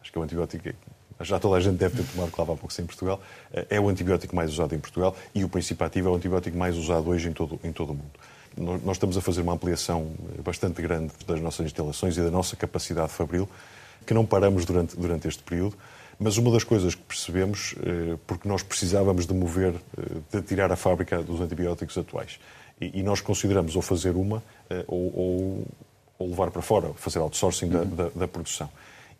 acho 0.00 0.10
que 0.10 0.18
é 0.18 0.20
o 0.20 0.24
antibiótico 0.24 0.68
já 1.20 1.38
toda 1.38 1.56
a 1.56 1.60
gente 1.60 1.76
deve 1.76 2.02
ter 2.02 2.12
tomado 2.12 2.32
Clavamox 2.32 2.76
em 2.80 2.86
Portugal, 2.86 3.22
é 3.70 3.78
o 3.78 3.88
antibiótico 3.88 4.34
mais 4.34 4.50
usado 4.50 4.74
em 4.74 4.80
Portugal 4.80 5.16
e 5.32 5.44
o 5.44 5.48
princípio 5.48 5.86
ativo 5.86 6.08
é 6.08 6.10
o 6.10 6.16
antibiótico 6.16 6.56
mais 6.58 6.76
usado 6.76 7.08
hoje 7.08 7.28
em 7.28 7.32
todo, 7.32 7.58
em 7.62 7.72
todo 7.72 7.90
o 7.90 7.94
mundo. 7.94 8.80
Nós 8.84 8.96
estamos 8.96 9.16
a 9.16 9.20
fazer 9.20 9.42
uma 9.42 9.52
ampliação 9.52 10.12
bastante 10.44 10.82
grande 10.82 11.12
das 11.24 11.40
nossas 11.40 11.66
instalações 11.66 12.16
e 12.16 12.20
da 12.20 12.32
nossa 12.32 12.56
capacidade 12.56 13.12
fabril, 13.12 13.48
que 14.04 14.12
não 14.12 14.26
paramos 14.26 14.64
durante, 14.64 14.96
durante 14.96 15.28
este 15.28 15.42
período, 15.44 15.76
mas 16.18 16.36
uma 16.36 16.50
das 16.50 16.64
coisas 16.64 16.96
que 16.96 17.02
percebemos, 17.02 17.76
porque 18.26 18.48
nós 18.48 18.64
precisávamos 18.64 19.24
de 19.24 19.34
mover, 19.34 19.74
de 20.32 20.42
tirar 20.42 20.72
a 20.72 20.76
fábrica 20.76 21.22
dos 21.22 21.40
antibióticos 21.40 21.96
atuais, 21.96 22.40
e 22.80 23.04
nós 23.04 23.20
consideramos 23.20 23.76
ou 23.76 23.82
fazer 23.82 24.16
uma 24.16 24.42
ou, 24.88 25.16
ou 25.16 25.66
ou 26.18 26.28
levar 26.28 26.50
para 26.50 26.62
fora, 26.62 26.92
fazer 26.94 27.18
outsourcing 27.18 27.68
da, 27.68 27.84
da, 27.84 28.08
da, 28.14 28.28
produção. 28.28 28.68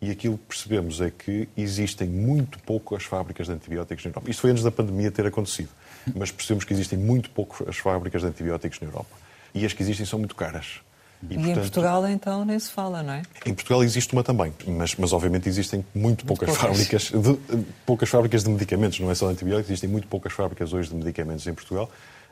E 0.01 0.11
aquilo 0.11 0.37
que 0.37 0.45
percebemos 0.45 1.01
é 1.01 1.09
que 1.09 1.47
existem 1.55 2.07
muito 2.07 2.59
poucas 2.59 3.03
fábricas 3.03 3.47
de 3.47 3.53
antibióticos 3.53 4.05
na 4.05 4.11
Europa. 4.11 4.29
Isto 4.29 4.41
foi 4.41 4.51
antes 4.51 4.63
da 4.63 4.71
pandemia 4.71 5.11
ter 5.11 5.25
acontecido, 5.25 5.69
mas 6.15 6.31
percebemos 6.31 6.63
que 6.63 6.73
existem 6.73 6.99
muito 6.99 7.29
poucas 7.29 7.77
fábricas 7.77 8.21
de 8.21 8.27
antibióticos 8.27 8.79
na 8.79 8.87
Europa. 8.87 9.15
E 9.53 9.65
as 9.65 9.73
que 9.73 9.81
existem 9.81 10.05
são 10.05 10.19
muito 10.19 10.35
caras. 10.35 10.81
E, 11.23 11.33
e 11.33 11.37
portanto, 11.37 11.49
em 11.49 11.61
Portugal, 11.61 12.07
então, 12.07 12.45
nem 12.45 12.59
se 12.59 12.71
fala, 12.71 13.01
não 13.01 13.13
é? 13.13 13.21
Em 13.45 13.53
Portugal 13.53 13.83
existe 13.83 14.13
uma 14.13 14.23
também, 14.23 14.53
mas, 14.67 14.95
mas 14.95 15.13
obviamente 15.13 15.47
existem 15.47 15.79
muito, 15.93 16.03
muito 16.03 16.25
poucas, 16.25 16.49
poucas, 16.49 16.61
fábricas 16.61 17.11
de, 17.11 17.65
poucas 17.85 18.09
fábricas 18.09 18.43
de 18.43 18.49
medicamentos, 18.49 18.99
não 18.99 19.09
é 19.09 19.15
só 19.15 19.27
de 19.27 19.33
antibióticos, 19.33 19.69
existem 19.69 19.89
muito 19.89 20.07
poucas 20.07 20.33
fábricas 20.33 20.73
hoje 20.73 20.89
de 20.89 20.95
medicamentos 20.95 21.47
em 21.47 21.53
Portugal. 21.53 21.89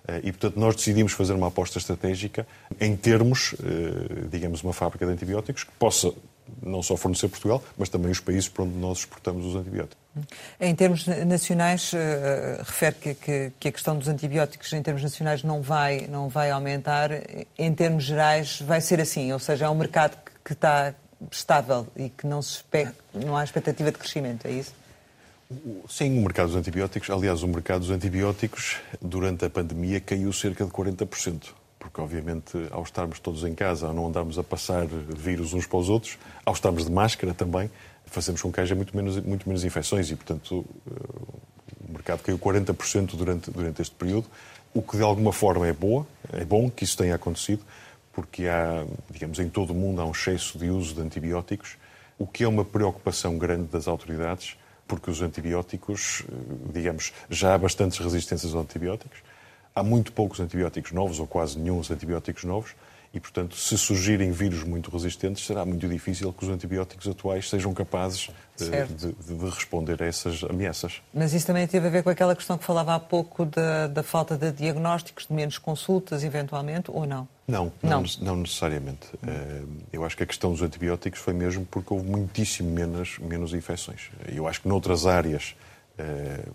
Eh, 0.07 0.21
e, 0.23 0.31
portanto, 0.31 0.59
nós 0.59 0.75
decidimos 0.75 1.13
fazer 1.13 1.33
uma 1.33 1.47
aposta 1.47 1.77
estratégica 1.77 2.45
em 2.79 2.95
termos, 2.95 3.55
eh, 3.63 4.27
digamos, 4.29 4.63
uma 4.63 4.73
fábrica 4.73 5.05
de 5.05 5.11
antibióticos 5.11 5.63
que 5.63 5.71
possa 5.73 6.13
não 6.61 6.83
só 6.83 6.97
fornecer 6.97 7.29
Portugal, 7.29 7.63
mas 7.77 7.89
também 7.89 8.11
os 8.11 8.19
países 8.19 8.49
para 8.49 8.63
onde 8.63 8.75
nós 8.75 8.99
exportamos 8.99 9.45
os 9.45 9.55
antibióticos. 9.55 9.97
Em 10.59 10.75
termos 10.75 11.07
nacionais, 11.07 11.93
uh, 11.93 11.97
refere 12.63 12.95
que, 12.95 13.13
que, 13.15 13.51
que, 13.59 13.67
a 13.69 13.71
questão 13.71 13.97
dos 13.97 14.07
antibióticos 14.07 14.71
em 14.73 14.81
termos 14.81 15.01
nacionais 15.01 15.41
não 15.41 15.61
vai, 15.61 16.05
não 16.07 16.27
vai 16.27 16.51
aumentar. 16.51 17.11
Em 17.57 17.73
termos 17.73 18.03
gerais, 18.03 18.59
vai 18.61 18.81
ser 18.81 18.99
assim, 18.99 19.31
ou 19.31 19.39
seja, 19.39 19.65
é 19.65 19.69
um 19.69 19.75
mercado 19.75 20.17
que, 20.23 20.31
que 20.43 20.53
está 20.53 20.93
estável 21.31 21.87
e 21.95 22.09
que 22.09 22.27
não, 22.27 22.41
se 22.41 22.61
não 23.13 23.37
há 23.37 23.43
expectativa 23.43 23.91
de 23.91 23.97
crescimento, 23.97 24.45
é 24.45 24.51
isso? 24.51 24.73
Sim, 25.89 26.17
o 26.19 26.21
mercado 26.21 26.47
dos 26.47 26.55
antibióticos, 26.55 27.09
aliás, 27.09 27.43
o 27.43 27.47
mercado 27.47 27.81
dos 27.81 27.89
antibióticos 27.89 28.77
durante 29.01 29.45
a 29.45 29.49
pandemia 29.49 29.99
caiu 29.99 30.31
cerca 30.31 30.65
de 30.65 30.71
40%, 30.71 31.49
porque 31.79 31.99
obviamente 31.99 32.57
ao 32.71 32.83
estarmos 32.83 33.19
todos 33.19 33.43
em 33.43 33.53
casa, 33.53 33.87
ao 33.87 33.93
não 33.93 34.07
andarmos 34.07 34.39
a 34.39 34.43
passar 34.43 34.85
vírus 34.85 35.53
uns 35.53 35.65
para 35.65 35.77
os 35.77 35.89
outros, 35.89 36.17
ao 36.45 36.53
estarmos 36.53 36.85
de 36.85 36.91
máscara 36.91 37.33
também, 37.33 37.69
fazemos 38.05 38.41
com 38.41 38.51
que 38.51 38.61
haja 38.61 38.75
muito 38.75 38.95
menos, 38.95 39.19
muito 39.19 39.47
menos 39.47 39.63
infecções 39.63 40.09
e, 40.11 40.15
portanto, 40.15 40.65
o 41.87 41.91
mercado 41.91 42.21
caiu 42.21 42.37
40% 42.37 43.15
durante, 43.15 43.51
durante 43.51 43.81
este 43.81 43.95
período, 43.95 44.27
o 44.73 44.81
que 44.81 44.97
de 44.97 45.03
alguma 45.03 45.33
forma 45.33 45.67
é 45.67 45.73
boa, 45.73 46.05
é 46.31 46.45
bom 46.45 46.69
que 46.69 46.83
isso 46.83 46.97
tenha 46.97 47.15
acontecido, 47.15 47.63
porque 48.11 48.47
há, 48.47 48.85
digamos, 49.09 49.39
em 49.39 49.49
todo 49.49 49.71
o 49.71 49.75
mundo 49.75 50.01
há 50.01 50.05
um 50.05 50.11
excesso 50.11 50.57
de 50.57 50.69
uso 50.69 50.95
de 50.95 51.01
antibióticos, 51.01 51.77
o 52.17 52.27
que 52.27 52.43
é 52.43 52.47
uma 52.47 52.63
preocupação 52.63 53.37
grande 53.37 53.63
das 53.65 53.87
autoridades, 53.87 54.55
porque 54.87 55.09
os 55.09 55.21
antibióticos, 55.21 56.23
eh, 56.27 56.33
digamos, 56.73 57.13
já 57.29 57.53
há 57.53 57.57
bastantes 57.57 57.99
resistências 57.99 58.53
aos 58.53 58.63
antibióticos, 58.63 59.19
há 59.75 59.83
muito 59.83 60.11
poucos 60.11 60.39
antibióticos 60.39 60.91
novos, 60.91 61.19
ou 61.19 61.27
quase 61.27 61.57
nenhum 61.57 61.79
antibióticos 61.79 62.43
novos, 62.43 62.75
e, 63.13 63.19
portanto, 63.19 63.56
se 63.56 63.78
surgirem 63.78 64.32
vírus 64.32 64.63
muito 64.63 64.89
resistentes, 64.89 65.45
será 65.45 65.63
muito 65.63 65.88
difícil 65.88 66.34
que 66.34 66.45
os 66.45 66.49
antibióticos 66.49 67.08
atuais 67.08 67.47
sejam 67.47 67.71
capazes 67.71 68.32
de, 68.58 68.69
de, 68.69 69.12
de, 69.13 69.49
responder 69.49 70.02
a 70.02 70.06
essas 70.08 70.43
ameaças. 70.43 70.99
Mas 71.13 71.32
isso 71.32 71.45
também 71.45 71.67
teve 71.67 71.86
a 71.86 71.89
ver 71.91 72.02
com 72.02 72.10
aquela 72.10 72.36
questão 72.36 72.58
que 72.58 72.63
falava 72.63 72.95
há 72.95 72.99
pouco 72.99 73.45
da, 73.45 73.86
da 73.86 74.02
falta 74.02 74.36
de 74.36 74.52
diagnósticos, 74.52 75.28
de 75.28 75.34
menos 75.34 75.60
consultas, 75.60 76.23
eventualmente, 76.23 76.89
ou 76.89 77.06
não? 77.06 77.28
Não, 77.47 77.71
não, 77.84 78.02
não, 78.02 78.04
não 78.21 78.36
necessariamente. 78.38 79.08
Eh, 79.28 79.62
eu 79.91 80.04
acho 80.04 80.17
que 80.17 80.23
a 80.23 80.26
questão 80.26 80.52
dos 80.52 80.63
antibióticos 80.63 81.19
foi 81.19 81.34
mesmo 81.34 81.67
porque 81.69 81.93
houve 81.93 82.10
muitíssimo 82.10 82.71
menos, 82.71 83.19
menos 83.19 83.54
infecções. 83.54 84.10
Eu 84.28 84.47
acho 84.47 84.62
que 84.62 84.67
noutras 84.67 85.06
áreas, 85.06 85.56
eh, 85.99 86.45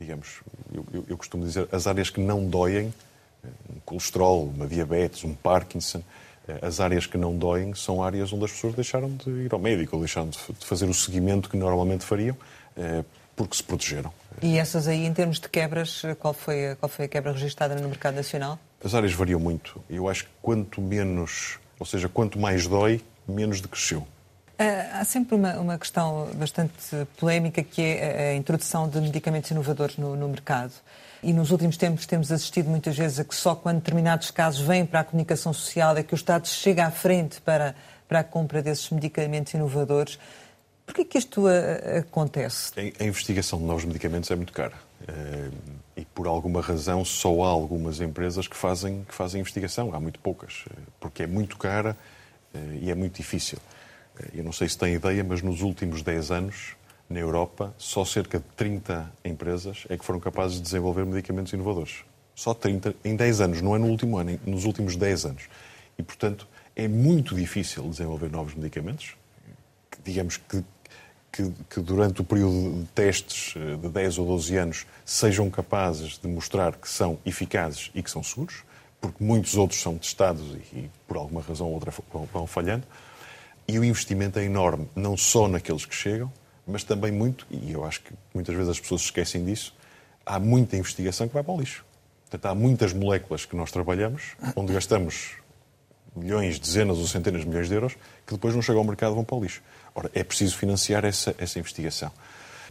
digamos, 0.00 0.40
eu, 0.72 1.04
eu 1.06 1.16
costumo 1.18 1.44
dizer, 1.44 1.68
as 1.70 1.86
áreas 1.86 2.08
que 2.08 2.20
não 2.20 2.46
doem, 2.46 2.94
um 3.44 3.80
colesterol, 3.84 4.44
uma 4.44 4.66
diabetes, 4.66 5.24
um 5.24 5.34
Parkinson, 5.34 6.02
eh, 6.48 6.58
as 6.62 6.80
áreas 6.80 7.06
que 7.06 7.16
não 7.18 7.36
doem 7.36 7.74
são 7.74 8.02
áreas 8.02 8.32
onde 8.32 8.44
as 8.44 8.52
pessoas 8.52 8.74
deixaram 8.74 9.10
de 9.16 9.30
ir 9.30 9.52
ao 9.52 9.58
médico, 9.58 9.98
deixaram 9.98 10.28
de 10.28 10.38
fazer 10.60 10.86
o 10.86 10.94
seguimento 10.94 11.48
que 11.48 11.56
normalmente 11.56 12.04
fariam, 12.04 12.36
eh, 12.76 13.04
porque 13.36 13.56
se 13.56 13.62
protegeram. 13.62 14.12
E 14.40 14.58
essas 14.58 14.88
aí, 14.88 15.04
em 15.04 15.12
termos 15.12 15.38
de 15.38 15.48
quebras, 15.48 16.02
qual 16.18 16.34
foi, 16.34 16.76
qual 16.78 16.88
foi 16.88 17.06
a 17.06 17.08
quebra 17.08 17.32
registrada 17.32 17.74
no 17.74 17.88
mercado 17.88 18.14
nacional? 18.14 18.58
As 18.84 18.94
áreas 18.94 19.12
variam 19.12 19.38
muito. 19.38 19.82
Eu 19.88 20.08
acho 20.08 20.24
que 20.24 20.30
quanto 20.40 20.80
menos, 20.80 21.58
ou 21.78 21.86
seja, 21.86 22.08
quanto 22.08 22.38
mais 22.38 22.66
dói, 22.66 23.00
menos 23.26 23.60
decresceu. 23.60 24.06
Há 24.58 25.04
sempre 25.04 25.34
uma, 25.34 25.54
uma 25.54 25.78
questão 25.78 26.28
bastante 26.34 26.72
polémica 27.18 27.62
que 27.62 27.82
é 27.82 28.30
a 28.30 28.34
introdução 28.34 28.88
de 28.88 29.00
medicamentos 29.00 29.50
inovadores 29.50 29.96
no, 29.96 30.14
no 30.14 30.28
mercado. 30.28 30.72
E 31.22 31.32
nos 31.32 31.52
últimos 31.52 31.76
tempos 31.76 32.04
temos 32.04 32.32
assistido 32.32 32.68
muitas 32.68 32.98
vezes 32.98 33.20
a 33.20 33.24
que 33.24 33.34
só 33.34 33.54
quando 33.54 33.76
determinados 33.76 34.32
casos 34.32 34.60
vêm 34.60 34.84
para 34.84 35.00
a 35.00 35.04
comunicação 35.04 35.52
social 35.52 35.96
é 35.96 36.02
que 36.02 36.12
o 36.12 36.16
Estado 36.16 36.48
chega 36.48 36.84
à 36.84 36.90
frente 36.90 37.40
para, 37.40 37.76
para 38.08 38.20
a 38.20 38.24
compra 38.24 38.60
desses 38.60 38.90
medicamentos 38.90 39.54
inovadores. 39.54 40.18
Por 40.84 40.96
que, 40.96 41.04
que 41.04 41.16
isto 41.16 41.46
a, 41.46 41.98
acontece? 42.00 42.72
A, 42.98 43.04
investigação 43.04 43.60
de 43.60 43.64
novos 43.64 43.84
medicamentos 43.84 44.30
é 44.32 44.36
muito 44.36 44.52
cara. 44.52 44.74
Uh, 45.02 45.52
e 45.96 46.04
por 46.06 46.26
alguma 46.26 46.60
razão 46.60 47.04
só 47.04 47.44
há 47.44 47.48
algumas 47.48 48.00
empresas 48.00 48.48
que 48.48 48.56
fazem, 48.56 49.04
que 49.08 49.14
fazem 49.14 49.40
investigação. 49.40 49.94
Há 49.94 50.00
muito 50.00 50.18
poucas. 50.18 50.64
Uh, 50.66 50.90
porque 50.98 51.22
é 51.22 51.26
muito 51.26 51.56
cara 51.56 51.96
e 52.82 52.90
é 52.90 52.94
muito 52.94 53.16
difícil. 53.16 53.58
eu 54.34 54.44
não 54.44 54.52
sei 54.52 54.68
se 54.68 54.76
tem 54.76 54.92
ideia, 54.92 55.24
mas 55.24 55.40
nos 55.40 55.62
últimos 55.62 56.02
10 56.02 56.30
anos 56.30 56.76
na 57.08 57.18
Europa, 57.18 57.74
só 57.78 58.04
cerca 58.04 58.38
de 58.38 58.44
30 58.56 59.10
empresas 59.24 59.84
é 59.88 59.96
que 59.96 60.04
foram 60.04 60.18
capazes 60.18 60.56
de 60.56 60.62
desenvolver 60.62 61.04
medicamentos 61.04 61.52
inovadores. 61.52 62.04
Só 62.34 62.54
30 62.54 62.94
em 63.04 63.14
10 63.14 63.40
anos, 63.40 63.62
não 63.62 63.76
é 63.76 63.78
no 63.78 63.86
último 63.86 64.18
ano, 64.18 64.38
nos 64.46 64.64
últimos 64.64 64.96
10 64.96 65.26
anos. 65.26 65.48
E, 65.98 66.02
portanto, 66.02 66.48
é 66.74 66.88
muito 66.88 67.34
difícil 67.34 67.82
desenvolver 67.84 68.30
novos 68.30 68.54
medicamentos, 68.54 69.14
digamos 70.02 70.38
que, 70.38 70.64
que, 71.30 71.52
que, 71.68 71.80
durante 71.80 72.20
o 72.20 72.24
período 72.24 72.80
de 72.80 72.86
testes 72.88 73.54
eh, 73.56 73.76
de 73.76 73.88
10 73.88 74.18
ou 74.18 74.26
12 74.26 74.56
anos 74.56 74.86
sejam 75.04 75.50
capazes 75.50 76.18
de 76.18 76.28
mostrar 76.28 76.74
que 76.76 76.88
são 76.88 77.18
eficazes 77.24 77.90
e 77.94 78.02
que 78.02 78.10
são 78.10 78.22
seguros, 78.22 78.64
porque 79.00 79.22
muitos 79.22 79.56
outros 79.56 79.80
são 79.80 79.98
testados 79.98 80.42
e, 80.72 80.78
e 80.78 80.90
por 81.06 81.16
alguma 81.16 81.42
razão 81.42 81.66
ou 81.66 81.74
outra, 81.74 81.92
vão 82.32 82.46
falhando. 82.46 82.84
E 83.68 83.78
o 83.78 83.84
investimento 83.84 84.38
é 84.38 84.44
enorme, 84.44 84.88
não 84.96 85.16
só 85.16 85.46
naqueles 85.46 85.84
que 85.84 85.94
chegam, 85.94 86.32
mas 86.66 86.84
também 86.84 87.10
muito, 87.10 87.46
e 87.50 87.72
eu 87.72 87.84
acho 87.84 88.02
que 88.02 88.12
muitas 88.34 88.54
vezes 88.54 88.70
as 88.70 88.80
pessoas 88.80 89.02
esquecem 89.02 89.44
disso, 89.44 89.74
há 90.24 90.38
muita 90.38 90.76
investigação 90.76 91.26
que 91.28 91.34
vai 91.34 91.42
para 91.42 91.52
o 91.52 91.60
lixo. 91.60 91.84
Portanto, 92.30 92.50
há 92.50 92.54
muitas 92.54 92.92
moléculas 92.92 93.44
que 93.44 93.54
nós 93.54 93.70
trabalhamos, 93.70 94.36
onde 94.56 94.72
gastamos 94.72 95.32
milhões, 96.14 96.58
dezenas 96.58 96.98
ou 96.98 97.06
centenas 97.06 97.42
de 97.42 97.48
milhões 97.48 97.68
de 97.68 97.74
euros, 97.74 97.94
que 98.26 98.32
depois 98.32 98.54
não 98.54 98.62
chegam 98.62 98.80
ao 98.80 98.86
mercado 98.86 99.12
e 99.12 99.14
vão 99.16 99.24
para 99.24 99.36
o 99.36 99.42
lixo. 99.42 99.62
Ora, 99.94 100.10
é 100.14 100.22
preciso 100.22 100.56
financiar 100.56 101.04
essa, 101.04 101.34
essa 101.38 101.58
investigação. 101.58 102.10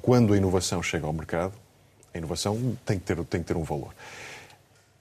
Quando 0.01 0.33
a 0.33 0.37
inovação 0.37 0.81
chega 0.81 1.05
ao 1.05 1.13
mercado, 1.13 1.53
a 2.13 2.17
inovação 2.17 2.77
tem 2.85 2.97
que 2.97 3.05
ter, 3.05 3.23
tem 3.25 3.41
que 3.41 3.47
ter 3.47 3.57
um 3.57 3.63
valor. 3.63 3.93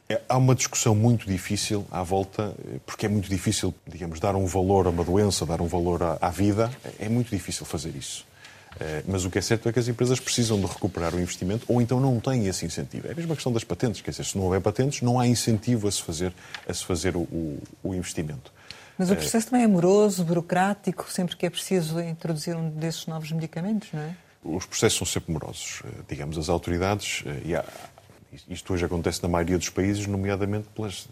É, 0.08 0.20
há 0.28 0.36
uma 0.36 0.54
discussão 0.54 0.94
muito 0.94 1.26
difícil 1.26 1.86
à 1.90 2.02
volta, 2.02 2.54
porque 2.84 3.06
é 3.06 3.08
muito 3.08 3.28
difícil, 3.28 3.72
digamos, 3.86 4.18
dar 4.20 4.34
um 4.34 4.44
valor 4.44 4.86
a 4.86 4.90
uma 4.90 5.04
doença, 5.04 5.46
dar 5.46 5.60
um 5.60 5.66
valor 5.66 6.02
à, 6.02 6.18
à 6.20 6.30
vida. 6.30 6.70
É 6.98 7.08
muito 7.08 7.30
difícil 7.30 7.64
fazer 7.64 7.94
isso. 7.94 8.26
É, 8.78 9.02
mas 9.06 9.24
o 9.24 9.30
que 9.30 9.38
é 9.38 9.42
certo 9.42 9.68
é 9.68 9.72
que 9.72 9.78
as 9.78 9.88
empresas 9.88 10.20
precisam 10.20 10.60
de 10.60 10.66
recuperar 10.66 11.14
o 11.14 11.20
investimento 11.20 11.64
ou 11.68 11.82
então 11.82 11.98
não 11.98 12.20
têm 12.20 12.46
esse 12.46 12.64
incentivo. 12.64 13.08
É 13.08 13.12
a 13.12 13.14
mesma 13.14 13.34
questão 13.34 13.52
das 13.52 13.64
patentes. 13.64 14.00
Quer 14.00 14.12
dizer, 14.12 14.24
se 14.24 14.38
não 14.38 14.44
houver 14.44 14.60
patentes, 14.60 15.02
não 15.02 15.18
há 15.18 15.26
incentivo 15.26 15.88
a 15.88 15.90
se 15.90 16.02
fazer, 16.02 16.32
a 16.68 16.72
se 16.72 16.84
fazer 16.84 17.16
o, 17.16 17.20
o, 17.20 17.62
o 17.82 17.94
investimento. 17.94 18.52
Mas 18.96 19.10
o 19.10 19.16
processo 19.16 19.48
também 19.48 19.64
é 19.64 19.66
moroso, 19.66 20.22
burocrático, 20.22 21.10
sempre 21.10 21.34
que 21.34 21.46
é 21.46 21.50
preciso 21.50 21.98
introduzir 22.00 22.54
um 22.54 22.68
desses 22.68 23.06
novos 23.06 23.32
medicamentos, 23.32 23.88
não 23.94 24.00
é? 24.02 24.14
Os 24.44 24.66
processos 24.66 24.98
são 24.98 25.06
sempre 25.06 25.32
morosos. 25.32 25.82
Eh, 25.84 25.88
digamos, 26.06 26.36
as 26.36 26.50
autoridades, 26.50 27.22
eh, 27.24 27.42
e 27.46 27.56
há, 27.56 27.64
isto 28.46 28.72
hoje 28.74 28.84
acontece 28.84 29.22
na 29.22 29.28
maioria 29.28 29.56
dos 29.56 29.70
países, 29.70 30.06
nomeadamente 30.06 30.68
pelas, 30.74 31.08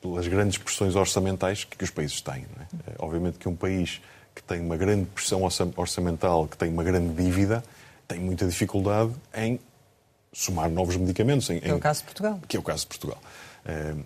pelas 0.00 0.26
grandes 0.26 0.58
pressões 0.58 0.96
orçamentais 0.96 1.62
que, 1.62 1.76
que 1.76 1.84
os 1.84 1.90
países 1.90 2.20
têm. 2.20 2.46
É? 2.88 2.94
Obviamente 2.98 3.38
que 3.38 3.48
um 3.48 3.54
país 3.54 4.00
que 4.38 4.44
tem 4.44 4.60
uma 4.60 4.76
grande 4.76 5.04
pressão 5.06 5.42
orçamental, 5.76 6.46
que 6.46 6.56
tem 6.56 6.70
uma 6.70 6.84
grande 6.84 7.12
dívida, 7.12 7.62
tem 8.06 8.20
muita 8.20 8.46
dificuldade 8.46 9.12
em 9.34 9.58
somar 10.32 10.70
novos 10.70 10.96
medicamentos. 10.96 11.50
Em, 11.50 11.58
que 11.58 11.68
é 11.68 11.74
o 11.74 11.80
caso 11.80 12.00
de 12.00 12.04
Portugal. 12.04 12.40
Que 12.46 12.56
é 12.56 12.60
o 12.60 12.62
caso 12.62 12.82
de 12.82 12.86
Portugal. 12.86 13.18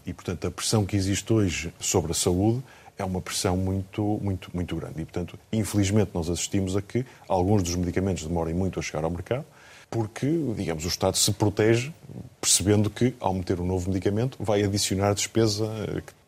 E, 0.07 0.13
portanto, 0.13 0.47
a 0.47 0.51
pressão 0.51 0.87
que 0.87 0.97
existe 0.97 1.31
hoje 1.33 1.73
sobre 1.79 2.13
a 2.13 2.15
saúde 2.15 2.63
é 2.97 3.05
uma 3.05 3.21
pressão 3.21 3.57
muito, 3.57 4.19
muito, 4.23 4.51
muito 4.55 4.75
grande. 4.75 5.03
E, 5.03 5.05
portanto, 5.05 5.39
infelizmente, 5.53 6.11
nós 6.15 6.31
assistimos 6.31 6.77
a 6.77 6.83
que 6.83 7.05
alguns 7.29 7.63
dos 7.63 7.77
medicamentos 7.77 8.25
demorem 8.25 8.55
muito 8.55 8.81
a 8.81 8.83
chegar 8.83 9.05
ao 9.05 9.11
mercado, 9.11 9.45
porque, 9.93 10.27
digamos, 10.57 10.87
o 10.87 10.89
Estado 10.89 11.19
se 11.19 11.31
protege, 11.33 11.93
percebendo 12.41 12.89
que, 12.89 13.15
ao 13.21 13.35
meter 13.35 13.61
um 13.61 13.67
novo 13.67 13.91
medicamento, 13.91 14.39
vai 14.41 14.65
adicionar 14.65 15.13
despesa. 15.13 15.71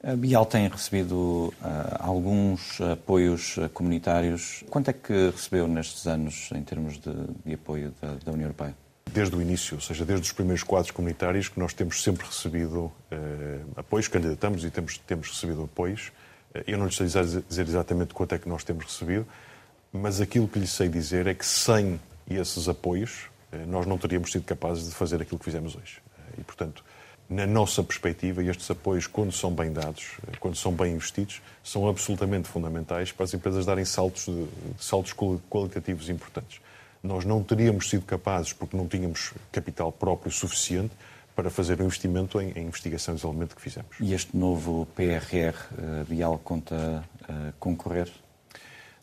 A 0.03 0.14
Bial 0.14 0.44
tem 0.44 0.68
recebido 0.68 1.14
uh, 1.14 1.53
alguns 1.98 2.79
apoios 2.83 3.57
comunitários. 3.72 4.62
Quanto 4.68 4.90
é 4.90 4.92
que 4.92 5.31
recebeu 5.31 5.66
nestes 5.66 6.07
anos, 6.07 6.50
em 6.55 6.62
termos 6.62 6.98
de, 6.98 7.11
de 7.42 7.55
apoio 7.55 7.94
da, 8.03 8.16
da, 8.22 8.33
União 8.33 8.44
Europeia? 8.44 8.77
Desde 9.11 9.35
o 9.35 9.40
início, 9.40 9.77
ou 9.77 9.81
seja, 9.81 10.05
desde 10.05 10.27
os 10.27 10.33
primeiros 10.33 10.62
quadros 10.62 10.90
comunitários, 10.90 11.48
que 11.48 11.59
nós 11.59 11.72
temos 11.72 12.03
sempre 12.03 12.27
recebido 12.27 12.81
uh, 12.81 12.92
apoios, 13.77 14.09
candidatamos 14.09 14.62
e 14.62 14.70
temos, 14.70 14.98
temos 14.98 15.31
recebido 15.31 15.64
apoios. 15.64 16.12
Eu 16.66 16.77
não 16.77 16.85
lhe 16.85 16.92
sei 16.92 17.07
dizer 17.07 17.66
exatamente 17.66 18.12
quanto 18.12 18.35
é 18.35 18.38
que 18.38 18.48
nós 18.48 18.62
temos 18.62 18.85
recebido, 18.85 19.27
mas 19.90 20.20
aquilo 20.20 20.46
que 20.46 20.59
lhe 20.59 20.66
sei 20.66 20.87
dizer 20.87 21.27
é 21.27 21.33
que 21.33 21.46
sem 21.46 21.98
esses 22.29 22.68
apoios 22.68 23.29
eh, 23.34 23.34
nós 23.66 23.86
não 23.86 23.98
teríamos 23.98 24.30
sido 24.32 24.44
capazes 24.44 24.88
de 24.88 24.94
fazer 24.94 25.20
aquilo 25.20 25.38
que 25.38 25.44
fizemos 25.44 25.74
hoje. 25.74 26.00
Eh, 26.18 26.40
e, 26.40 26.44
portanto, 26.44 26.84
na 27.28 27.46
nossa 27.46 27.82
perspectiva, 27.82 28.42
estes 28.42 28.70
apoios, 28.70 29.06
quando 29.06 29.32
são 29.32 29.50
bem 29.50 29.72
dados, 29.72 30.12
eh, 30.26 30.36
quando 30.38 30.56
são 30.56 30.72
bem 30.72 30.94
investidos, 30.94 31.40
são 31.62 31.88
absolutamente 31.88 32.48
fundamentais 32.48 33.12
para 33.12 33.24
as 33.24 33.34
empresas 33.34 33.64
darem 33.64 33.84
saltos, 33.84 34.26
de, 34.26 34.46
saltos 34.78 35.12
qualitativos 35.48 36.08
importantes. 36.08 36.60
Nós 37.02 37.24
não 37.24 37.42
teríamos 37.42 37.88
sido 37.88 38.04
capazes, 38.04 38.52
porque 38.52 38.76
não 38.76 38.86
tínhamos 38.86 39.32
capital 39.52 39.92
próprio 39.92 40.32
suficiente, 40.32 40.92
para 41.36 41.50
fazer 41.50 41.80
um 41.82 41.86
investimento 41.86 42.40
em, 42.40 42.52
em 42.52 42.66
investigação 42.66 43.12
e 43.12 43.16
desenvolvimento 43.16 43.56
que 43.56 43.62
fizemos. 43.62 43.96
E 43.98 44.14
este 44.14 44.36
novo 44.36 44.86
PRR, 44.94 45.56
Bial, 46.08 46.38
conta 46.38 47.04
uh, 47.22 47.52
concorrer? 47.58 48.08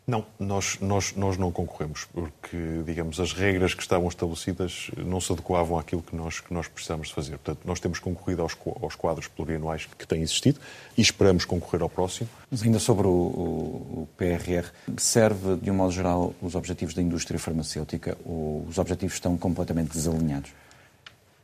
Não, 0.04 0.26
nós, 0.36 0.78
nós, 0.80 1.14
nós 1.14 1.36
não 1.38 1.52
concorremos, 1.52 2.06
porque, 2.12 2.56
digamos, 2.84 3.20
as 3.20 3.32
regras 3.32 3.72
que 3.72 3.82
estavam 3.82 4.08
estabelecidas 4.08 4.90
não 4.96 5.20
se 5.20 5.32
adequavam 5.32 5.78
àquilo 5.78 6.02
que 6.02 6.16
nós, 6.16 6.40
que 6.40 6.52
nós 6.52 6.66
precisamos 6.66 7.08
de 7.08 7.14
fazer. 7.14 7.38
Portanto, 7.38 7.60
nós 7.64 7.78
temos 7.78 8.00
concorrido 8.00 8.42
aos, 8.42 8.56
aos 8.80 8.96
quadros 8.96 9.28
plurianuais 9.28 9.86
que 9.96 10.04
têm 10.04 10.20
existido 10.20 10.58
e 10.98 11.00
esperamos 11.00 11.44
concorrer 11.44 11.82
ao 11.82 11.88
próximo. 11.88 12.28
Mas 12.50 12.64
ainda 12.64 12.80
sobre 12.80 13.06
o, 13.06 13.10
o, 13.10 14.02
o 14.02 14.08
PRR, 14.16 14.72
serve, 14.96 15.56
de 15.56 15.70
um 15.70 15.74
modo 15.74 15.92
geral, 15.92 16.34
os 16.42 16.56
objetivos 16.56 16.94
da 16.94 17.00
indústria 17.00 17.38
farmacêutica 17.38 18.18
ou 18.24 18.66
os 18.68 18.78
objetivos 18.78 19.14
estão 19.14 19.38
completamente 19.38 19.92
desalinhados? 19.92 20.50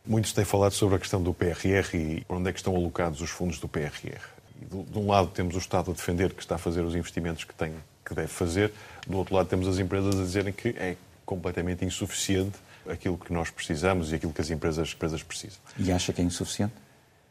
Muitos 0.04 0.32
têm 0.32 0.44
falado 0.44 0.72
sobre 0.72 0.96
a 0.96 0.98
questão 0.98 1.22
do 1.22 1.32
PRR 1.32 1.94
e 1.94 2.24
onde 2.28 2.50
é 2.50 2.52
que 2.52 2.58
estão 2.58 2.74
alocados 2.74 3.20
os 3.20 3.30
fundos 3.30 3.60
do 3.60 3.68
PRR. 3.68 4.18
De 4.60 4.98
um 4.98 5.06
lado 5.06 5.28
temos 5.28 5.54
o 5.54 5.58
Estado 5.58 5.92
a 5.92 5.94
defender 5.94 6.32
que 6.32 6.42
está 6.42 6.56
a 6.56 6.58
fazer 6.58 6.80
os 6.80 6.96
investimentos 6.96 7.44
que, 7.44 7.54
tem, 7.54 7.72
que 8.08 8.14
deve 8.14 8.28
fazer, 8.28 8.72
do 9.06 9.18
outro 9.18 9.34
lado 9.34 9.48
temos 9.48 9.68
as 9.68 9.78
empresas 9.78 10.18
a 10.18 10.22
dizerem 10.22 10.52
que 10.52 10.68
é 10.70 10.96
completamente 11.24 11.84
insuficiente 11.84 12.58
aquilo 12.88 13.18
que 13.18 13.32
nós 13.32 13.50
precisamos 13.50 14.12
e 14.12 14.14
aquilo 14.14 14.32
que 14.32 14.40
as 14.40 14.50
empresas, 14.50 14.92
empresas 14.94 15.22
precisam. 15.22 15.58
E 15.78 15.92
acha 15.92 16.12
que 16.12 16.22
é 16.22 16.24
insuficiente? 16.24 16.72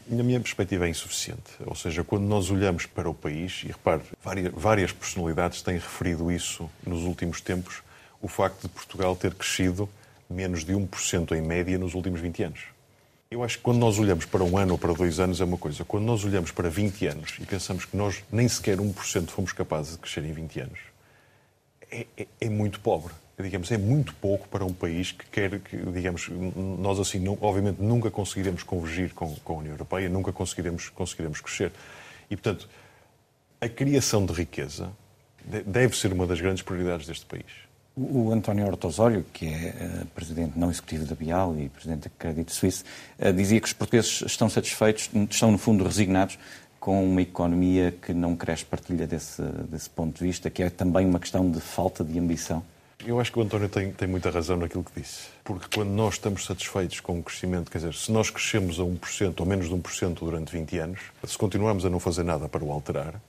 Na 0.07 0.23
minha 0.23 0.39
perspectiva 0.39 0.85
é 0.85 0.89
insuficiente. 0.89 1.51
Ou 1.65 1.75
seja, 1.75 2.03
quando 2.03 2.23
nós 2.23 2.49
olhamos 2.49 2.85
para 2.85 3.09
o 3.09 3.13
país, 3.13 3.63
e 3.65 3.67
repare, 3.67 4.03
várias, 4.23 4.53
várias 4.53 4.91
personalidades 4.91 5.61
têm 5.61 5.75
referido 5.75 6.31
isso 6.31 6.69
nos 6.85 7.01
últimos 7.03 7.41
tempos, 7.41 7.81
o 8.21 8.27
facto 8.27 8.61
de 8.61 8.69
Portugal 8.69 9.15
ter 9.15 9.33
crescido 9.33 9.89
menos 10.29 10.63
de 10.63 10.73
1% 10.73 11.31
em 11.35 11.41
média 11.41 11.77
nos 11.77 11.93
últimos 11.93 12.21
20 12.21 12.43
anos. 12.43 12.76
Eu 13.29 13.43
acho 13.43 13.57
que 13.57 13.63
quando 13.63 13.79
nós 13.79 13.99
olhamos 13.99 14.25
para 14.25 14.41
um 14.43 14.57
ano 14.57 14.73
ou 14.73 14.77
para 14.77 14.93
dois 14.93 15.19
anos 15.19 15.41
é 15.41 15.43
uma 15.43 15.57
coisa. 15.57 15.83
Quando 15.83 16.05
nós 16.05 16.23
olhamos 16.23 16.51
para 16.51 16.69
20 16.69 17.07
anos 17.07 17.35
e 17.39 17.45
pensamos 17.45 17.83
que 17.83 17.95
nós 17.97 18.23
nem 18.31 18.47
sequer 18.47 18.77
1% 18.77 19.29
fomos 19.29 19.51
capazes 19.51 19.93
de 19.93 19.97
crescer 19.97 20.23
em 20.23 20.31
20 20.31 20.59
anos, 20.61 20.79
é, 21.91 22.07
é, 22.17 22.27
é, 22.39 22.49
muito 22.49 22.79
pobre. 22.79 23.13
Digamos, 23.37 23.69
é 23.71 23.77
muito 23.77 24.13
pouco 24.15 24.47
para 24.47 24.65
um 24.65 24.73
país 24.73 25.11
que 25.11 25.25
quer, 25.27 25.59
que, 25.59 25.77
digamos, 25.77 26.29
nós 26.79 26.99
assim, 26.99 27.19
não, 27.19 27.37
obviamente 27.41 27.81
nunca 27.81 28.09
conseguiremos 28.09 28.63
convergir 28.63 29.13
com, 29.13 29.35
com 29.35 29.53
a 29.53 29.57
União 29.57 29.73
Europeia, 29.73 30.09
nunca 30.09 30.31
conseguiremos, 30.31 30.89
conseguiremos 30.89 31.41
crescer. 31.41 31.71
E, 32.31 32.35
portanto, 32.35 32.67
a 33.59 33.67
criação 33.67 34.25
de 34.25 34.33
riqueza 34.33 34.91
deve 35.65 35.95
ser 35.95 36.13
uma 36.13 36.25
das 36.25 36.39
grandes 36.39 36.63
prioridades 36.63 37.05
deste 37.05 37.25
país. 37.25 37.66
O 37.99 38.31
António 38.31 38.67
Horta 38.67 38.85
Osório, 38.85 39.25
que 39.33 39.47
é 39.47 40.03
uh, 40.03 40.05
presidente 40.13 40.53
não 40.55 40.69
executivo 40.69 41.03
da 41.05 41.15
Bial 41.15 41.57
e 41.57 41.67
presidente 41.67 42.03
da 42.03 42.11
Crédito 42.15 42.51
Suíço, 42.51 42.83
uh, 43.17 43.33
dizia 43.33 43.59
que 43.59 43.65
os 43.65 43.73
portugueses 43.73 44.21
estão 44.21 44.47
satisfeitos, 44.47 45.09
estão 45.31 45.51
no 45.51 45.57
fundo 45.57 45.83
resignados 45.83 46.37
com 46.79 47.03
uma 47.03 47.23
economia 47.23 47.91
que 47.99 48.13
não 48.13 48.35
cresce 48.35 48.63
partilha 48.63 49.07
desse, 49.07 49.41
desse 49.67 49.89
ponto 49.89 50.15
de 50.15 50.23
vista, 50.23 50.47
que 50.47 50.61
é 50.61 50.69
também 50.69 51.07
uma 51.07 51.19
questão 51.19 51.49
de 51.49 51.59
falta 51.59 52.03
de 52.03 52.19
ambição. 52.19 52.63
Eu 53.03 53.19
acho 53.19 53.31
que 53.31 53.39
o 53.39 53.41
António 53.41 53.67
tem, 53.67 53.91
tem 53.91 54.07
muita 54.07 54.29
razão 54.29 54.57
naquilo 54.57 54.83
que 54.83 55.01
disse. 55.01 55.29
Porque 55.43 55.65
quando 55.73 55.89
nós 55.89 56.13
estamos 56.13 56.45
satisfeitos 56.45 56.99
com 56.99 57.17
o 57.17 57.23
crescimento, 57.23 57.71
quer 57.71 57.79
dizer, 57.79 57.95
se 57.95 58.11
nós 58.11 58.29
crescemos 58.29 58.79
a 58.79 58.83
1% 58.83 59.39
ou 59.39 59.45
menos 59.45 59.69
de 59.69 59.75
1% 59.75 60.13
durante 60.19 60.51
20 60.51 60.77
anos, 60.77 60.99
se 61.25 61.37
continuamos 61.37 61.83
a 61.83 61.89
não 61.89 61.99
fazer 61.99 62.23
nada 62.23 62.47
para 62.47 62.63
o 62.63 62.71
alterar, 62.71 63.19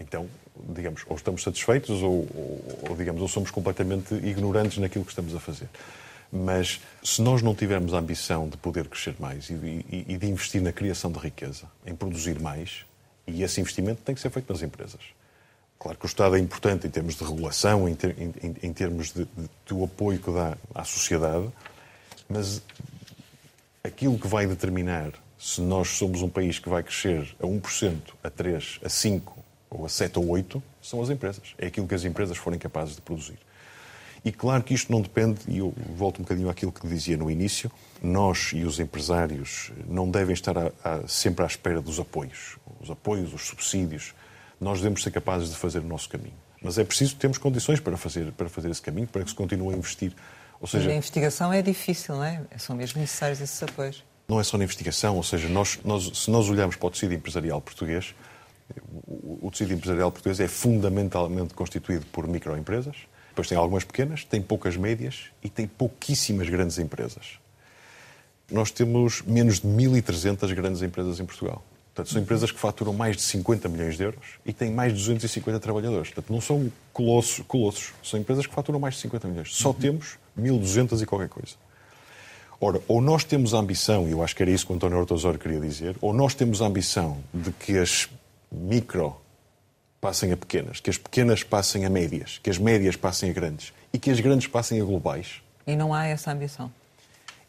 então, 0.00 0.28
digamos, 0.68 1.02
ou 1.06 1.16
estamos 1.16 1.42
satisfeitos 1.42 2.02
ou, 2.02 2.28
ou, 2.34 2.78
ou, 2.90 2.96
digamos, 2.96 3.20
ou 3.22 3.28
somos 3.28 3.50
completamente 3.50 4.14
ignorantes 4.14 4.78
naquilo 4.78 5.04
que 5.04 5.10
estamos 5.10 5.34
a 5.34 5.40
fazer. 5.40 5.68
Mas 6.30 6.80
se 7.02 7.20
nós 7.20 7.42
não 7.42 7.54
tivermos 7.54 7.92
a 7.92 7.98
ambição 7.98 8.48
de 8.48 8.56
poder 8.56 8.88
crescer 8.88 9.14
mais 9.18 9.50
e, 9.50 9.54
e, 9.54 10.06
e 10.08 10.16
de 10.16 10.26
investir 10.26 10.62
na 10.62 10.72
criação 10.72 11.12
de 11.12 11.18
riqueza, 11.18 11.64
em 11.86 11.94
produzir 11.94 12.40
mais, 12.40 12.84
e 13.26 13.42
esse 13.42 13.60
investimento 13.60 14.02
tem 14.02 14.14
que 14.14 14.20
ser 14.20 14.30
feito 14.30 14.50
nas 14.52 14.62
empresas. 14.62 15.00
Claro 15.78 15.98
que 15.98 16.04
o 16.04 16.06
Estado 16.06 16.36
é 16.36 16.38
importante 16.38 16.86
em 16.86 16.90
termos 16.90 17.16
de 17.16 17.24
regulação, 17.24 17.88
em, 17.88 17.94
ter, 17.94 18.16
em, 18.18 18.32
em 18.62 18.72
termos 18.72 19.12
de, 19.12 19.24
de, 19.24 19.50
do 19.66 19.84
apoio 19.84 20.18
que 20.18 20.30
dá 20.30 20.56
à 20.74 20.84
sociedade, 20.84 21.48
mas 22.28 22.62
aquilo 23.82 24.18
que 24.18 24.28
vai 24.28 24.46
determinar 24.46 25.12
se 25.38 25.60
nós 25.60 25.88
somos 25.88 26.22
um 26.22 26.28
país 26.28 26.60
que 26.60 26.68
vai 26.68 26.84
crescer 26.84 27.34
a 27.40 27.46
1%, 27.46 27.98
a 28.22 28.30
3%, 28.30 28.78
a 28.84 28.88
5%, 28.88 29.22
ou 29.78 29.86
a 29.86 29.88
7 29.88 30.18
ou 30.18 30.28
8, 30.28 30.62
são 30.80 31.00
as 31.02 31.10
empresas. 31.10 31.54
É 31.58 31.66
aquilo 31.66 31.86
que 31.86 31.94
as 31.94 32.04
empresas 32.04 32.36
forem 32.36 32.58
capazes 32.58 32.94
de 32.94 33.02
produzir. 33.02 33.38
E 34.24 34.30
claro 34.30 34.62
que 34.62 34.72
isto 34.72 34.92
não 34.92 35.00
depende, 35.00 35.40
e 35.48 35.58
eu 35.58 35.74
volto 35.96 36.20
um 36.20 36.22
bocadinho 36.22 36.48
àquilo 36.48 36.70
que 36.70 36.86
dizia 36.86 37.16
no 37.16 37.28
início, 37.28 37.70
nós 38.00 38.52
e 38.52 38.64
os 38.64 38.78
empresários 38.78 39.72
não 39.88 40.08
devem 40.08 40.32
estar 40.32 40.56
a, 40.56 40.72
a, 40.84 41.08
sempre 41.08 41.42
à 41.42 41.46
espera 41.46 41.80
dos 41.80 41.98
apoios. 41.98 42.56
Os 42.80 42.90
apoios, 42.90 43.34
os 43.34 43.42
subsídios. 43.42 44.14
Nós 44.60 44.78
devemos 44.78 45.02
ser 45.02 45.10
capazes 45.10 45.50
de 45.50 45.56
fazer 45.56 45.80
o 45.80 45.86
nosso 45.86 46.08
caminho. 46.08 46.34
Mas 46.62 46.78
é 46.78 46.84
preciso 46.84 47.16
termos 47.16 47.38
condições 47.38 47.80
para 47.80 47.96
fazer, 47.96 48.30
para 48.32 48.48
fazer 48.48 48.70
esse 48.70 48.80
caminho, 48.80 49.08
para 49.08 49.24
que 49.24 49.30
se 49.30 49.34
continue 49.34 49.74
a 49.74 49.76
investir. 49.76 50.14
Ou 50.60 50.68
seja, 50.68 50.84
Mas 50.84 50.94
a 50.94 50.96
investigação 50.96 51.52
é 51.52 51.60
difícil, 51.60 52.14
não 52.14 52.24
é? 52.24 52.40
São 52.56 52.76
mesmo 52.76 53.00
necessários 53.00 53.40
esses 53.40 53.60
apoios. 53.60 54.04
Não 54.28 54.38
é 54.38 54.44
só 54.44 54.56
na 54.56 54.62
investigação, 54.62 55.16
ou 55.16 55.22
seja, 55.24 55.48
nós, 55.48 55.80
nós, 55.84 56.10
se 56.14 56.30
nós 56.30 56.48
olharmos 56.48 56.76
para 56.76 56.86
o 56.86 56.90
tecido 56.90 57.12
empresarial 57.12 57.60
português, 57.60 58.14
o 59.06 59.50
tecido 59.50 59.72
empresarial 59.72 60.10
português 60.10 60.40
é 60.40 60.48
fundamentalmente 60.48 61.54
constituído 61.54 62.06
por 62.06 62.26
microempresas, 62.26 62.96
depois 63.28 63.48
tem 63.48 63.56
algumas 63.56 63.82
pequenas, 63.82 64.24
tem 64.24 64.42
poucas 64.42 64.76
médias 64.76 65.24
e 65.42 65.48
tem 65.48 65.66
pouquíssimas 65.66 66.48
grandes 66.48 66.78
empresas. 66.78 67.38
nós 68.50 68.70
temos 68.70 69.22
menos 69.22 69.60
de 69.60 69.66
1.300 69.66 70.54
grandes 70.54 70.82
empresas 70.82 71.18
em 71.18 71.24
Portugal. 71.24 71.64
Portanto, 71.94 72.12
são 72.12 72.22
empresas 72.22 72.50
que 72.50 72.58
faturam 72.58 72.92
mais 72.92 73.16
de 73.16 73.22
50 73.22 73.68
milhões 73.68 73.96
de 73.96 74.02
euros 74.02 74.38
e 74.44 74.52
têm 74.52 74.70
mais 74.70 74.92
de 74.92 74.98
250 74.98 75.60
trabalhadores. 75.60 76.08
Portanto, 76.08 76.32
não 76.32 76.40
são 76.40 76.70
colossos, 76.92 77.44
colossos 77.46 77.92
são 78.02 78.18
empresas 78.20 78.46
que 78.46 78.54
faturam 78.54 78.78
mais 78.78 78.94
de 78.94 79.00
50 79.00 79.28
milhões. 79.28 79.54
Só 79.54 79.72
temos 79.72 80.18
1.200 80.38 81.02
e 81.02 81.06
qualquer 81.06 81.28
coisa. 81.28 81.54
Ora, 82.60 82.80
ou 82.86 83.00
nós 83.00 83.24
temos 83.24 83.54
a 83.54 83.58
ambição, 83.58 84.06
e 84.08 84.12
eu 84.12 84.22
acho 84.22 84.36
que 84.36 84.42
era 84.42 84.50
isso 84.50 84.64
que 84.64 84.72
o 84.72 84.76
António 84.76 84.98
Hortosor 84.98 85.36
queria 85.36 85.60
dizer, 85.60 85.96
ou 86.00 86.12
nós 86.12 86.34
temos 86.34 86.62
a 86.62 86.66
ambição 86.66 87.18
de 87.34 87.50
que 87.52 87.76
as 87.76 88.08
micro 88.52 89.16
passem 90.00 90.32
a 90.32 90.36
pequenas, 90.36 90.80
que 90.80 90.90
as 90.90 90.98
pequenas 90.98 91.42
passem 91.42 91.84
a 91.84 91.90
médias, 91.90 92.38
que 92.42 92.50
as 92.50 92.58
médias 92.58 92.96
passem 92.96 93.30
a 93.30 93.32
grandes 93.32 93.72
e 93.92 93.98
que 93.98 94.10
as 94.10 94.20
grandes 94.20 94.48
passem 94.48 94.80
a 94.80 94.84
globais. 94.84 95.40
E 95.66 95.76
não 95.76 95.94
há 95.94 96.06
essa 96.06 96.32
ambição? 96.32 96.72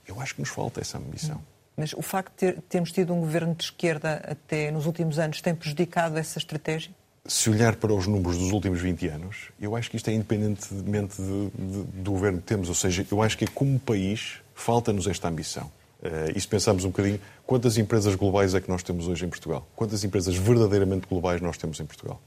Eu 0.07 0.21
acho 0.21 0.35
que 0.35 0.41
nos 0.41 0.49
falta 0.49 0.79
essa 0.79 0.97
ambição. 0.97 1.41
Mas 1.75 1.93
o 1.93 2.01
facto 2.01 2.31
de 2.33 2.37
ter, 2.37 2.61
termos 2.69 2.91
tido 2.91 3.13
um 3.13 3.21
governo 3.21 3.55
de 3.55 3.63
esquerda 3.63 4.21
até 4.27 4.69
nos 4.69 4.85
últimos 4.85 5.17
anos 5.17 5.41
tem 5.41 5.55
prejudicado 5.55 6.17
essa 6.17 6.37
estratégia? 6.37 6.91
Se 7.25 7.49
olhar 7.49 7.75
para 7.77 7.93
os 7.93 8.05
números 8.05 8.37
dos 8.37 8.51
últimos 8.51 8.81
20 8.81 9.07
anos, 9.07 9.49
eu 9.59 9.75
acho 9.75 9.89
que 9.89 9.97
isto 9.97 10.09
é 10.09 10.13
independentemente 10.13 11.19
de, 11.19 11.49
de, 11.49 11.83
do 12.01 12.11
governo 12.11 12.39
que 12.39 12.45
temos. 12.45 12.69
Ou 12.69 12.75
seja, 12.75 13.07
eu 13.09 13.21
acho 13.21 13.37
que 13.37 13.47
como 13.47 13.79
país 13.79 14.41
falta-nos 14.53 15.07
esta 15.07 15.27
ambição. 15.27 15.71
Uh, 16.03 16.35
e 16.35 16.41
se 16.41 16.47
pensarmos 16.47 16.83
um 16.83 16.89
bocadinho, 16.89 17.17
quantas 17.47 17.77
empresas 17.77 18.13
globais 18.15 18.53
é 18.53 18.59
que 18.59 18.69
nós 18.69 18.83
temos 18.83 19.07
hoje 19.07 19.25
em 19.25 19.29
Portugal? 19.29 19.65
Quantas 19.73 20.03
empresas 20.03 20.35
verdadeiramente 20.35 21.07
globais 21.07 21.39
nós 21.39 21.57
temos 21.57 21.79
em 21.79 21.85
Portugal? 21.85 22.21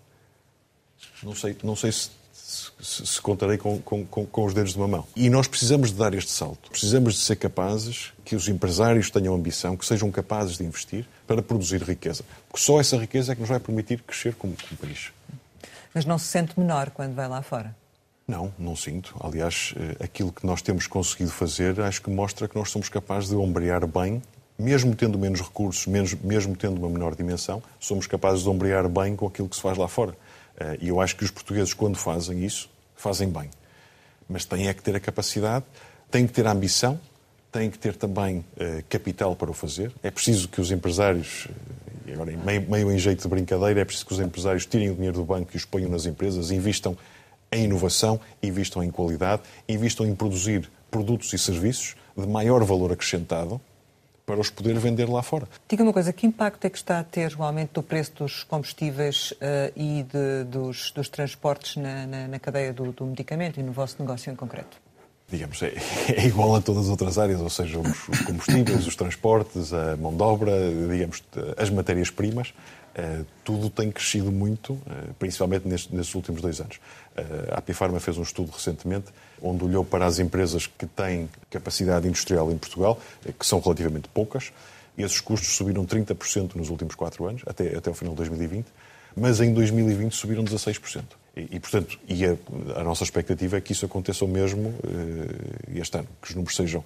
Não 1.23 1.35
sei, 1.35 1.55
não 1.63 1.77
sei 1.77 1.93
se, 1.93 2.11
se, 2.33 3.07
se 3.07 3.21
contarei 3.21 3.59
com, 3.59 3.79
com, 3.83 4.07
com, 4.07 4.45
os 4.47 4.55
dedos 4.55 4.73
de 4.73 4.79
uma 4.79 4.89
mão. 4.89 5.07
E 5.15 5.29
nós 5.29 5.47
precisamos 5.47 5.91
de 5.91 5.97
dar 5.97 6.15
este 6.15 6.31
salto. 6.31 6.71
Precisamos 6.71 7.15
de 7.15 7.21
ser 7.21 7.37
capazes, 7.37 8.15
que 8.25 8.35
os 8.35 8.49
empresários 8.49 9.11
tenham 9.11 9.35
ambição, 9.35 9.77
que 9.77 9.85
sejam 9.85 10.11
capazes 10.11 10.57
de 10.57 10.65
investir 10.65 11.07
para 11.27 11.43
produzir 11.43 11.83
riqueza. 11.83 12.25
Porque 12.49 12.65
só 12.65 12.81
essa 12.81 12.97
riqueza 12.97 13.33
é 13.33 13.35
que 13.35 13.43
nos 13.43 13.51
vai 13.51 13.61
permitir 13.61 14.03
crescer 14.03 14.35
como, 14.37 14.57
como 14.57 14.79
país. 14.81 15.13
Mas 15.93 16.07
não 16.07 16.19
se 16.19 16.27
sente 16.27 16.59
menor 16.59 16.91
quando 16.91 17.15
vai 17.15 17.29
lá 17.29 17.43
fora? 17.43 17.77
Não, 18.27 18.53
não 18.59 18.75
sinto. 18.75 19.15
Aliás, 19.21 19.73
eh, 19.77 20.05
aquilo 20.05 20.33
que 20.33 20.45
nós 20.45 20.61
temos 20.61 20.89
conseguido 20.89 21.31
fazer 21.31 21.81
acho 21.81 22.03
que 22.03 22.11
mostra 22.11 22.49
que 22.49 22.57
nós 22.57 22.71
somos 22.71 22.89
capazes 22.89 23.29
de 23.29 23.37
ombrear 23.37 23.87
bem, 23.87 24.21
mesmo 24.59 24.97
tendo 24.97 25.17
menos 25.17 25.41
recursos, 25.41 25.87
mesmo 25.87 26.57
tendo 26.57 26.79
uma 26.79 26.89
menor 26.89 27.15
dimensão, 27.15 27.63
somos 27.79 28.07
capazes 28.07 28.43
de 28.43 28.49
ombrear 28.49 28.89
bem 28.89 29.15
com 29.15 29.27
aquilo 29.27 29.49
que 29.49 29.55
se 29.55 29.63
faz 29.63 29.79
lá 29.79 29.87
fora. 29.87 30.17
Eh, 30.59 30.79
e 30.83 30.89
eu 30.89 31.01
acho 31.01 31.15
que 31.15 31.25
os 31.25 31.31
portugueses, 31.31 31.73
quando 31.73 31.97
fazem 31.97 32.45
isso, 32.45 32.69
fazem 32.97 33.29
bem. 33.29 33.49
Mas 34.29 34.45
têm 34.45 34.67
é 34.67 34.75
que 34.75 34.83
ter 34.83 34.97
a 34.97 35.01
capacidade, 35.01 35.65
têm 36.11 36.27
que 36.27 36.33
ter 36.33 36.47
a 36.47 36.53
ambição, 36.53 36.99
têm 37.53 37.71
que 37.71 37.79
ter 37.79 37.95
também 37.95 38.39
uh, 38.39 38.83
capital 38.89 39.37
para 39.37 39.51
o 39.51 39.55
fazer. 39.55 39.93
É 40.03 40.11
preciso 40.11 40.49
que 40.49 40.61
os 40.61 40.71
empresários, 40.71 41.49
e 42.07 42.13
agora 42.13 42.37
meio, 42.37 42.69
meio 42.69 42.93
em 42.93 42.99
jeito 42.99 43.23
de 43.23 43.29
brincadeira, 43.29 43.81
é 43.81 43.85
preciso 43.85 44.07
que 44.07 44.13
os 44.13 44.21
empresários 44.21 44.67
tirem 44.67 44.91
o 44.91 44.95
dinheiro 44.95 45.17
do 45.17 45.25
banco 45.25 45.51
e 45.55 45.57
os 45.57 45.65
ponham 45.65 45.89
nas 45.89 46.07
empresas, 46.07 46.51
investam 46.51 46.97
em 47.51 47.65
inovação, 47.65 48.21
invistam 48.43 48.83
em 48.83 48.91
qualidade, 48.91 49.43
invistam 49.69 50.07
em 50.07 50.15
produzir 50.15 50.71
produtos 50.91 51.33
e 51.33 51.39
serviços 51.39 51.97
de 52.17 52.27
maior 52.27 52.65
valor 52.65 52.93
acrescentado 52.93 53.61
para 54.27 54.41
os 54.41 54.51
poder 54.51 54.77
vender 54.79 55.09
lá 55.09 55.23
fora. 55.23 55.49
Diga 55.69 55.85
uma 55.85 55.93
coisa, 55.93 56.13
que 56.13 56.27
impacto 56.27 56.65
é 56.65 56.71
que 56.71 56.77
está 56.77 56.99
a 56.99 57.05
ter 57.05 57.33
o 57.39 57.45
aumento 57.45 57.75
do 57.75 57.83
preço 57.83 58.13
dos 58.17 58.43
combustíveis 58.43 59.31
uh, 59.31 59.37
e 59.77 60.03
de, 60.03 60.45
dos, 60.51 60.91
dos, 60.91 61.09
transportes 61.09 61.77
na, 61.77 62.07
na, 62.07 62.29
na 62.29 62.39
cadeia 62.41 62.73
do, 62.73 62.91
do, 62.91 63.07
medicamento 63.07 63.61
e 63.61 63.63
no 63.63 63.71
vosso 63.71 63.97
negócio 64.01 64.33
em 64.33 64.35
concreto? 64.35 64.79
Digamos, 65.29 65.63
é, 65.63 65.75
é, 66.17 66.27
igual 66.27 66.57
a 66.57 66.61
todas 66.61 66.85
as 66.85 66.91
outras 66.91 67.19
áreas, 67.19 67.41
ou 67.41 67.51
seja, 67.51 67.79
os, 67.79 68.09
os 68.09 68.21
combustíveis, 68.23 68.87
os 68.87 68.97
transportes, 68.97 69.73
a 69.73 69.97
mão 69.97 70.15
de 70.15 70.23
obra, 70.23 70.53
digamos, 70.91 71.23
as 71.57 71.71
matérias-primas. 71.71 72.53
Uh, 72.97 73.27
tudo 73.45 73.69
tem 73.69 73.93
crescido 73.93 74.33
muito, 74.33 74.73
uh, 74.73 75.15
principalmente 75.19 75.69
nestes, 75.69 75.93
nestes, 75.93 76.15
últimos 76.15 76.41
dois 76.41 76.61
anos. 76.61 76.81
Uh, 77.17 77.55
a 77.55 77.59
Apifarma 77.59 77.99
fez 77.99 78.19
um 78.19 78.23
estudo 78.23 78.51
recentemente 78.53 79.07
onde 79.41 79.65
olhou 79.65 79.85
para 79.85 80.05
as 80.05 80.19
empresas 80.19 80.67
que 80.67 80.87
têm 80.87 81.29
capacidade 81.51 82.07
industrial 82.07 82.51
em 82.51 82.59
Portugal, 82.59 83.01
que 83.39 83.47
são 83.47 83.61
relativamente 83.61 84.09
poucas, 84.09 84.53
e 84.97 85.03
esses 85.03 85.21
custos 85.21 85.57
subiram 85.57 85.87
30% 85.87 86.55
nos 86.55 86.71
últimos 86.71 86.95
quatro 86.95 87.27
anos, 87.27 87.43
até, 87.47 87.77
até 87.77 87.91
o 87.91 87.95
final 87.95 88.15
de 88.15 88.19
2020, 88.19 88.67
mas 89.15 89.41
em 89.41 89.53
2020 89.53 90.15
subiram 90.15 90.45
16%. 90.45 91.03
E, 91.37 91.61
portanto, 91.61 91.99
e 92.09 92.25
a, 92.25 92.35
a, 92.77 92.83
nossa 92.83 93.05
expectativa 93.05 93.59
é 93.59 93.61
que 93.61 93.73
isso 93.73 93.85
aconteça 93.85 94.25
o 94.25 94.29
mesmo 94.29 94.75
este 95.75 95.99
ano, 95.99 96.09
que 96.23 96.31
os 96.31 96.35
números 96.35 96.57
sejam 96.57 96.83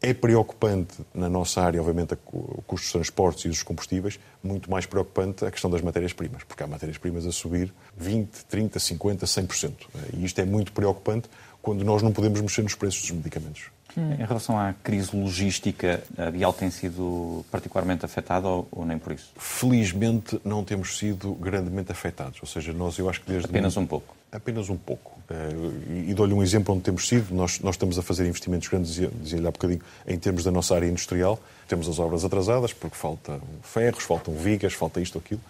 é 0.00 0.14
preocupante 0.14 0.94
na 1.12 1.28
nossa 1.28 1.60
área, 1.60 1.80
obviamente, 1.80 2.16
o 2.32 2.62
custo 2.62 2.84
dos 2.84 2.92
transportes 2.92 3.44
e 3.44 3.48
dos 3.48 3.62
combustíveis, 3.62 4.18
muito 4.42 4.70
mais 4.70 4.86
preocupante 4.86 5.44
a 5.44 5.50
questão 5.50 5.70
das 5.70 5.82
matérias-primas, 5.82 6.44
porque 6.44 6.62
há 6.62 6.66
matérias-primas 6.66 7.26
a 7.26 7.32
subir 7.32 7.72
20, 7.96 8.44
30, 8.46 8.78
50, 8.78 9.26
100%. 9.26 9.72
E 10.14 10.24
isto 10.24 10.40
é 10.40 10.44
muito 10.44 10.72
preocupante 10.72 11.28
quando 11.60 11.84
nós 11.84 12.02
não 12.02 12.12
podemos 12.12 12.40
mexer 12.40 12.62
nos 12.62 12.74
preços 12.74 13.02
dos 13.02 13.10
medicamentos. 13.10 13.64
Hum. 13.98 14.12
Em 14.12 14.24
relação 14.24 14.56
à 14.56 14.72
crise 14.72 15.16
logística, 15.16 16.04
a 16.16 16.30
Bial 16.30 16.52
tem 16.52 16.70
sido 16.70 17.44
particularmente 17.50 18.04
afetada 18.04 18.46
ou, 18.46 18.68
ou, 18.70 18.86
nem 18.86 18.96
por 18.96 19.12
isso? 19.12 19.32
Felizmente 19.36 20.40
não 20.44 20.62
temos 20.62 20.96
sido 20.96 21.34
grandemente 21.34 21.90
afetados. 21.90 22.38
Ou 22.40 22.46
seja, 22.46 22.72
nós 22.72 22.96
eu 22.96 23.10
acho 23.10 23.20
que 23.22 23.32
desde... 23.32 23.48
Apenas 23.48 23.76
um 23.76 23.84
pouco? 23.84 24.14
Apenas 24.30 24.70
um 24.70 24.76
pouco. 24.76 25.18
Uh, 25.28 26.08
e 26.08 26.14
dou-lhe 26.14 26.32
um 26.32 26.42
exemplo 26.42 26.72
onde 26.72 26.84
temos 26.84 27.08
sido. 27.08 27.34
Nós, 27.34 27.58
nós 27.58 27.74
estamos 27.74 27.98
a 27.98 28.02
fazer 28.02 28.24
investimentos 28.26 28.68
grandes, 28.68 28.92
dizia-lhe 28.94 29.48
há 29.48 29.50
bocadinho, 29.50 29.80
em 30.06 30.16
termos 30.16 30.44
da 30.44 30.52
nossa 30.52 30.76
área 30.76 30.86
industrial. 30.86 31.40
Temos 31.66 31.88
as 31.88 31.98
obras 31.98 32.24
atrasadas, 32.24 32.72
porque 32.72 32.96
faltam 32.96 33.40
ferros, 33.62 34.04
faltam 34.04 34.32
vigas, 34.34 34.74
falta 34.74 35.00
isto 35.00 35.16
ou 35.16 35.22
aquilo. 35.24 35.40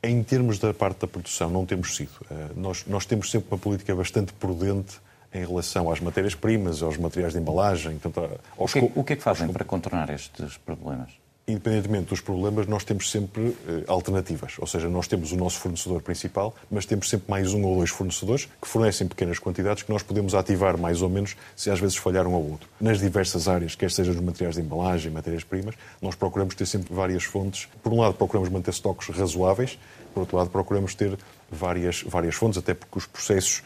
Em 0.00 0.22
termos 0.22 0.60
da 0.60 0.72
parte 0.72 1.00
da 1.00 1.08
produção, 1.08 1.50
não 1.50 1.66
temos 1.66 1.96
sido. 1.96 2.12
Uh, 2.30 2.60
nós, 2.60 2.84
nós 2.86 3.04
temos 3.04 3.32
sempre 3.32 3.48
uma 3.50 3.58
política 3.58 3.96
bastante 3.96 4.32
prudente 4.32 5.00
em 5.32 5.44
relação 5.44 5.90
às 5.90 6.00
matérias-primas, 6.00 6.82
aos 6.82 6.96
materiais 6.96 7.32
de 7.32 7.38
embalagem. 7.38 7.98
Portanto, 7.98 8.40
aos... 8.58 8.74
o, 8.74 8.74
que, 8.74 8.92
o 8.94 9.04
que 9.04 9.12
é 9.12 9.16
que 9.16 9.22
fazem 9.22 9.48
para 9.48 9.64
contornar 9.64 10.10
estes 10.10 10.56
problemas? 10.58 11.10
independentemente 11.50 12.10
dos 12.10 12.20
problemas, 12.20 12.66
nós 12.66 12.84
temos 12.84 13.10
sempre 13.10 13.56
eh, 13.66 13.84
alternativas. 13.86 14.54
Ou 14.58 14.66
seja, 14.66 14.88
nós 14.88 15.06
temos 15.06 15.32
o 15.32 15.36
nosso 15.36 15.58
fornecedor 15.58 16.00
principal, 16.00 16.54
mas 16.70 16.86
temos 16.86 17.08
sempre 17.08 17.30
mais 17.30 17.52
um 17.52 17.64
ou 17.64 17.76
dois 17.76 17.90
fornecedores 17.90 18.48
que 18.60 18.68
fornecem 18.68 19.06
pequenas 19.06 19.38
quantidades 19.38 19.82
que 19.82 19.90
nós 19.90 20.02
podemos 20.02 20.34
ativar 20.34 20.78
mais 20.78 21.02
ou 21.02 21.08
menos 21.08 21.36
se 21.56 21.70
às 21.70 21.80
vezes 21.80 21.96
falhar 21.96 22.26
um 22.26 22.32
ou 22.32 22.52
outro. 22.52 22.68
Nas 22.80 23.00
diversas 23.00 23.48
áreas, 23.48 23.74
quer 23.74 23.90
sejam 23.90 24.14
os 24.14 24.20
materiais 24.20 24.54
de 24.54 24.62
embalagem, 24.62 25.10
matérias-primas, 25.10 25.74
nós 26.00 26.14
procuramos 26.14 26.54
ter 26.54 26.66
sempre 26.66 26.94
várias 26.94 27.24
fontes. 27.24 27.68
Por 27.82 27.92
um 27.92 28.00
lado, 28.00 28.14
procuramos 28.14 28.48
manter 28.48 28.70
estoques 28.70 29.08
razoáveis, 29.08 29.78
por 30.14 30.20
outro 30.20 30.36
lado, 30.36 30.50
procuramos 30.50 30.94
ter 30.94 31.18
várias, 31.50 32.02
várias 32.02 32.34
fontes, 32.34 32.58
até 32.58 32.74
porque 32.74 32.98
os 32.98 33.06
processos 33.06 33.62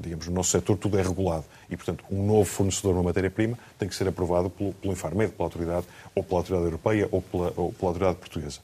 digamos, 0.00 0.26
no 0.26 0.34
nosso 0.34 0.50
setor 0.50 0.76
tudo 0.76 0.98
é 0.98 1.02
regulado. 1.02 1.44
E, 1.70 1.76
portanto, 1.76 2.04
um 2.10 2.26
novo 2.26 2.44
fornecedor 2.44 2.96
de 2.96 3.02
matéria-prima 3.02 3.58
tem 3.78 3.88
que 3.88 3.94
ser 3.94 4.08
aprovado 4.08 4.50
pelo, 4.50 4.72
pelo 4.74 4.92
Infarmed, 4.92 5.32
pela 5.32 5.46
autoridade, 5.46 5.86
ou 6.14 6.22
pela 6.22 6.40
autoridade 6.40 6.64
europeia, 6.66 7.08
ou 7.10 7.22
pela, 7.22 7.52
ou 7.56 7.72
pela 7.72 7.90
autoridade 7.90 8.18
portuguesa. 8.18 8.60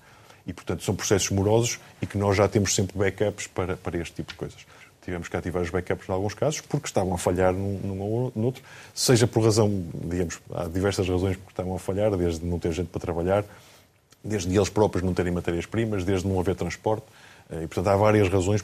E, 0.46 0.52
portanto, 0.52 0.82
são 0.82 0.94
processos 0.94 1.30
morosos 1.30 1.78
e 2.00 2.06
que 2.06 2.16
nós 2.16 2.36
já 2.36 2.48
temos 2.48 2.74
sempre 2.74 2.98
backups 2.98 3.46
para, 3.46 3.76
para 3.76 3.98
este 3.98 4.14
tipo 4.14 4.32
de 4.32 4.38
coisas. 4.38 4.66
Tivemos 5.02 5.28
que 5.28 5.36
ativar 5.36 5.62
os 5.62 5.70
backups 5.70 6.08
em 6.08 6.12
alguns 6.12 6.34
casos 6.34 6.60
porque 6.60 6.86
estavam 6.86 7.14
a 7.14 7.18
falhar 7.18 7.52
num, 7.52 7.78
num 7.82 8.00
ou 8.00 8.32
no 8.34 8.46
outro, 8.46 8.62
seja 8.94 9.26
por 9.26 9.42
razão, 9.42 9.84
digamos, 9.94 10.38
há 10.52 10.64
diversas 10.64 11.08
razões 11.08 11.36
porque 11.36 11.52
estavam 11.52 11.74
a 11.74 11.78
falhar, 11.78 12.14
desde 12.16 12.44
não 12.44 12.58
ter 12.58 12.72
gente 12.72 12.88
para 12.88 13.00
trabalhar, 13.00 13.44
desde 14.22 14.54
eles 14.54 14.68
próprios 14.68 15.02
não 15.02 15.14
terem 15.14 15.32
matérias-primas, 15.32 16.04
desde 16.04 16.28
não 16.28 16.38
haver 16.38 16.54
transporte. 16.54 17.06
Eh, 17.50 17.64
e, 17.64 17.66
portanto, 17.66 17.88
há 17.88 17.96
várias 17.96 18.28
razões 18.28 18.62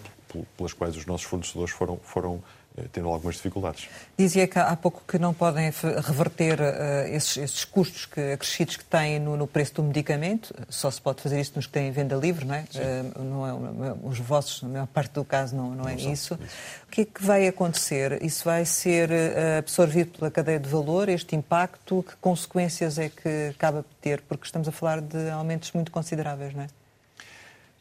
pelas 0.56 0.72
quais 0.72 0.96
os 0.96 1.06
nossos 1.06 1.26
fornecedores 1.26 1.72
foram, 1.72 1.98
foram 2.02 2.42
eh, 2.76 2.84
tendo 2.92 3.08
algumas 3.08 3.36
dificuldades. 3.36 3.88
Dizia 4.18 4.46
que 4.46 4.58
há 4.58 4.76
pouco 4.76 5.02
que 5.08 5.18
não 5.18 5.32
podem 5.32 5.70
reverter 6.04 6.60
uh, 6.60 7.08
esses, 7.08 7.36
esses, 7.38 7.64
custos 7.64 8.04
que, 8.04 8.32
acrescidos 8.32 8.76
que 8.76 8.84
têm 8.84 9.18
no, 9.18 9.34
no, 9.34 9.46
preço 9.46 9.76
do 9.76 9.82
medicamento, 9.82 10.54
só 10.68 10.90
se 10.90 11.00
pode 11.00 11.22
fazer 11.22 11.40
isso 11.40 11.52
nos 11.56 11.66
que 11.66 11.72
têm 11.72 11.90
venda 11.90 12.14
livre, 12.16 12.44
não 12.44 12.54
é? 12.54 12.64
Uh, 12.74 13.22
não 13.22 13.46
é 13.86 13.94
os 14.02 14.18
vossos, 14.18 14.62
na 14.62 14.68
maior 14.68 14.86
parte 14.88 15.12
do 15.12 15.24
caso, 15.24 15.56
não, 15.56 15.70
não 15.70 15.88
é 15.88 15.92
não 15.92 16.12
isso. 16.12 16.34
isso. 16.34 16.34
O 16.34 16.90
que 16.90 17.00
é 17.00 17.04
que 17.06 17.24
vai 17.24 17.46
acontecer? 17.48 18.22
Isso 18.22 18.44
vai 18.44 18.64
ser 18.66 19.10
absorvido 19.58 20.18
pela 20.18 20.30
cadeia 20.30 20.60
de 20.60 20.68
valor, 20.68 21.08
este 21.08 21.34
impacto? 21.34 22.04
Que 22.06 22.16
consequências 22.16 22.98
é 22.98 23.08
que 23.08 23.52
acaba 23.54 23.78
de 23.78 23.96
ter? 24.02 24.20
Porque 24.22 24.44
estamos 24.44 24.68
a 24.68 24.72
falar 24.72 25.00
de 25.00 25.30
aumentos 25.30 25.72
muito 25.72 25.90
consideráveis, 25.90 26.54
não 26.54 26.64
é? 26.64 26.66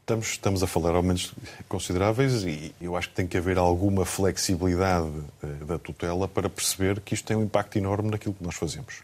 Estamos, 0.06 0.28
estamos 0.28 0.62
a 0.62 0.68
falar 0.68 0.92
de 0.92 0.98
aumentos 0.98 1.34
consideráveis 1.68 2.44
e 2.44 2.76
eu 2.80 2.96
acho 2.96 3.10
que 3.10 3.16
tem 3.16 3.26
que 3.26 3.36
haver 3.36 3.58
alguma 3.58 4.06
flexibilidade 4.06 5.08
uh, 5.08 5.66
da 5.66 5.80
tutela 5.80 6.28
para 6.28 6.48
perceber 6.48 7.00
que 7.00 7.16
isto 7.16 7.26
tem 7.26 7.36
um 7.36 7.42
impacto 7.42 7.80
enorme 7.80 8.12
naquilo 8.12 8.36
que 8.36 8.44
nós 8.44 8.54
fazemos. 8.54 9.02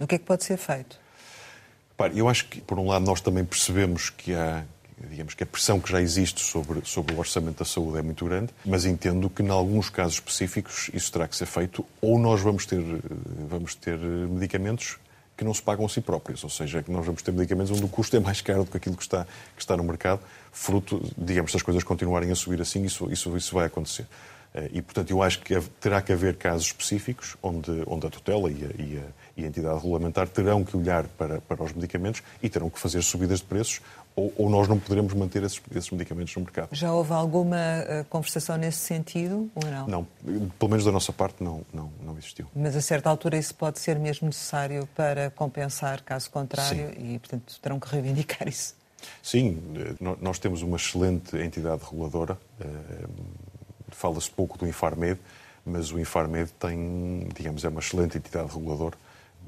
O 0.00 0.04
que 0.04 0.16
é 0.16 0.18
que 0.18 0.24
pode 0.24 0.42
ser 0.42 0.56
feito? 0.56 0.98
eu 2.16 2.28
acho 2.28 2.46
que, 2.46 2.60
por 2.60 2.76
um 2.80 2.88
lado, 2.88 3.04
nós 3.04 3.20
também 3.20 3.44
percebemos 3.44 4.10
que 4.10 4.34
há, 4.34 4.64
digamos 5.08 5.34
que 5.34 5.44
a 5.44 5.46
pressão 5.46 5.78
que 5.78 5.92
já 5.92 6.02
existe 6.02 6.40
sobre, 6.40 6.84
sobre 6.84 7.14
o 7.14 7.20
orçamento 7.20 7.60
da 7.60 7.64
saúde 7.64 7.98
é 7.98 8.02
muito 8.02 8.24
grande, 8.24 8.52
mas 8.66 8.84
entendo 8.84 9.30
que, 9.30 9.44
em 9.44 9.48
alguns 9.48 9.90
casos 9.90 10.14
específicos, 10.14 10.90
isso 10.92 11.12
terá 11.12 11.28
que 11.28 11.36
ser 11.36 11.46
feito 11.46 11.86
ou 12.00 12.18
nós 12.18 12.40
vamos 12.40 12.66
ter, 12.66 12.82
vamos 13.48 13.76
ter 13.76 13.96
medicamentos 13.96 14.98
que 15.36 15.44
não 15.44 15.54
se 15.54 15.62
pagam 15.62 15.84
a 15.86 15.88
si 15.88 16.00
próprios, 16.00 16.44
ou 16.44 16.50
seja, 16.50 16.82
que 16.82 16.90
nós 16.90 17.04
vamos 17.04 17.22
ter 17.22 17.32
medicamentos 17.32 17.70
onde 17.70 17.84
o 17.84 17.88
custo 17.88 18.16
é 18.16 18.20
mais 18.20 18.40
caro 18.40 18.64
do 18.64 18.70
que 18.70 18.76
aquilo 18.76 18.96
que 18.96 19.02
está, 19.02 19.26
que 19.56 19.62
está 19.62 19.76
no 19.76 19.84
mercado, 19.84 20.20
fruto, 20.52 21.02
digamos, 21.16 21.50
se 21.50 21.56
as 21.56 21.62
coisas 21.62 21.82
continuarem 21.82 22.30
a 22.30 22.34
subir 22.34 22.60
assim, 22.60 22.84
isso, 22.84 23.10
isso, 23.10 23.36
isso 23.36 23.54
vai 23.54 23.66
acontecer. 23.66 24.06
Eh, 24.54 24.70
e, 24.74 24.82
portanto, 24.82 25.10
eu 25.10 25.22
acho 25.22 25.40
que 25.40 25.58
terá 25.80 26.02
que 26.02 26.12
haver 26.12 26.36
casos 26.36 26.66
específicos 26.66 27.36
onde, 27.42 27.70
onde 27.86 28.06
a 28.06 28.10
tutela 28.10 28.50
e 28.50 28.64
a, 28.64 28.82
e, 28.82 28.98
a, 28.98 29.02
e 29.36 29.44
a 29.44 29.46
entidade 29.48 29.76
regulamentar 29.76 30.28
terão 30.28 30.64
que 30.64 30.76
olhar 30.76 31.04
para, 31.04 31.40
para 31.40 31.62
os 31.62 31.72
medicamentos 31.72 32.22
e 32.42 32.48
terão 32.48 32.68
que 32.68 32.78
fazer 32.78 33.02
subidas 33.02 33.38
de 33.38 33.46
preços 33.46 33.80
ou, 34.14 34.32
ou 34.36 34.50
nós 34.50 34.68
não 34.68 34.78
poderemos 34.78 35.12
manter 35.14 35.42
esses, 35.42 35.60
esses, 35.74 35.90
medicamentos 35.90 36.34
no 36.36 36.42
mercado. 36.42 36.68
Já 36.72 36.92
houve 36.92 37.12
alguma 37.12 37.56
uh, 37.56 38.04
conversação 38.08 38.56
nesse 38.56 38.78
sentido 38.78 39.50
ou 39.54 39.64
não? 39.64 39.86
Não, 39.86 40.06
pelo 40.58 40.70
menos 40.70 40.84
da 40.84 40.92
nossa 40.92 41.12
parte 41.12 41.42
não, 41.42 41.62
não, 41.72 41.90
não 42.02 42.16
existiu. 42.18 42.46
Mas 42.54 42.76
a 42.76 42.80
certa 42.80 43.08
altura 43.08 43.36
isso 43.36 43.54
pode 43.54 43.78
ser 43.78 43.98
mesmo 43.98 44.26
necessário 44.26 44.86
para 44.94 45.30
compensar, 45.30 46.02
caso 46.02 46.30
contrário, 46.30 46.90
Sim. 46.94 47.14
e 47.14 47.18
portanto 47.18 47.58
terão 47.60 47.80
que 47.80 47.88
reivindicar 47.88 48.48
isso. 48.48 48.74
Sim, 49.22 49.60
eh, 49.76 50.14
nós 50.20 50.38
temos 50.38 50.62
uma 50.62 50.76
excelente 50.76 51.36
entidade 51.36 51.82
reguladora. 51.82 52.38
Fala-se 53.90 54.30
pouco 54.30 54.56
do 54.56 54.66
Infarmed, 54.66 55.18
mas 55.64 55.90
o 55.90 55.98
Infarmed 55.98 56.52
tem, 56.58 57.28
digamos, 57.34 57.64
é 57.64 57.68
uma 57.68 57.80
excelente 57.80 58.16
entidade 58.16 58.52
reguladora, 58.52 58.96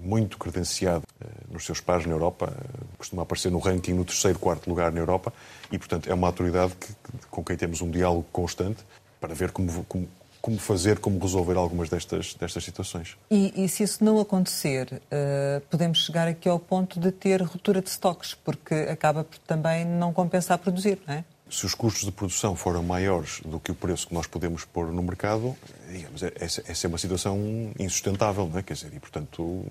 muito 0.00 0.38
credenciada 0.38 1.02
eh, 1.20 1.26
nos 1.50 1.64
seus 1.64 1.80
pares 1.80 2.06
na 2.06 2.12
Europa, 2.12 2.52
eh, 2.52 2.84
costuma 2.98 3.22
aparecer 3.22 3.50
no 3.50 3.58
ranking 3.58 3.92
no 3.92 4.04
terceiro, 4.04 4.38
quarto 4.38 4.68
lugar 4.68 4.92
na 4.92 5.00
Europa, 5.00 5.32
e, 5.70 5.78
portanto, 5.78 6.10
é 6.10 6.14
uma 6.14 6.26
autoridade 6.26 6.74
que, 6.74 6.94
com 7.30 7.42
quem 7.42 7.56
temos 7.56 7.80
um 7.80 7.90
diálogo 7.90 8.26
constante 8.32 8.84
para 9.20 9.34
ver 9.34 9.50
como, 9.50 9.84
como, 9.84 10.08
como 10.40 10.58
fazer, 10.58 10.98
como 10.98 11.18
resolver 11.18 11.56
algumas 11.56 11.88
destas, 11.88 12.34
destas 12.34 12.62
situações. 12.62 13.16
E, 13.30 13.64
e 13.64 13.68
se 13.68 13.82
isso 13.82 14.04
não 14.04 14.20
acontecer, 14.20 14.92
uh, 14.92 15.60
podemos 15.70 16.04
chegar 16.04 16.28
aqui 16.28 16.46
ao 16.46 16.58
ponto 16.58 17.00
de 17.00 17.10
ter 17.10 17.40
ruptura 17.40 17.80
de 17.80 17.88
estoques, 17.88 18.34
porque 18.34 18.74
acaba 18.74 19.24
por 19.24 19.38
também 19.38 19.86
não 19.86 20.12
compensar 20.12 20.58
produzir, 20.58 20.98
não 21.06 21.14
é? 21.14 21.24
Se 21.50 21.66
os 21.66 21.74
custos 21.74 22.04
de 22.04 22.12
produção 22.12 22.56
forem 22.56 22.82
maiores 22.82 23.40
do 23.44 23.60
que 23.60 23.70
o 23.70 23.74
preço 23.74 24.08
que 24.08 24.14
nós 24.14 24.26
podemos 24.26 24.64
pôr 24.64 24.90
no 24.92 25.02
mercado, 25.02 25.54
digamos, 25.90 26.22
é, 26.22 26.32
essa, 26.36 26.62
essa 26.66 26.86
é 26.86 26.88
uma 26.88 26.98
situação 26.98 27.72
insustentável, 27.78 28.48
não 28.48 28.58
é? 28.58 28.62
Quer 28.62 28.74
dizer, 28.74 28.92
e 28.94 28.98
portanto, 28.98 29.66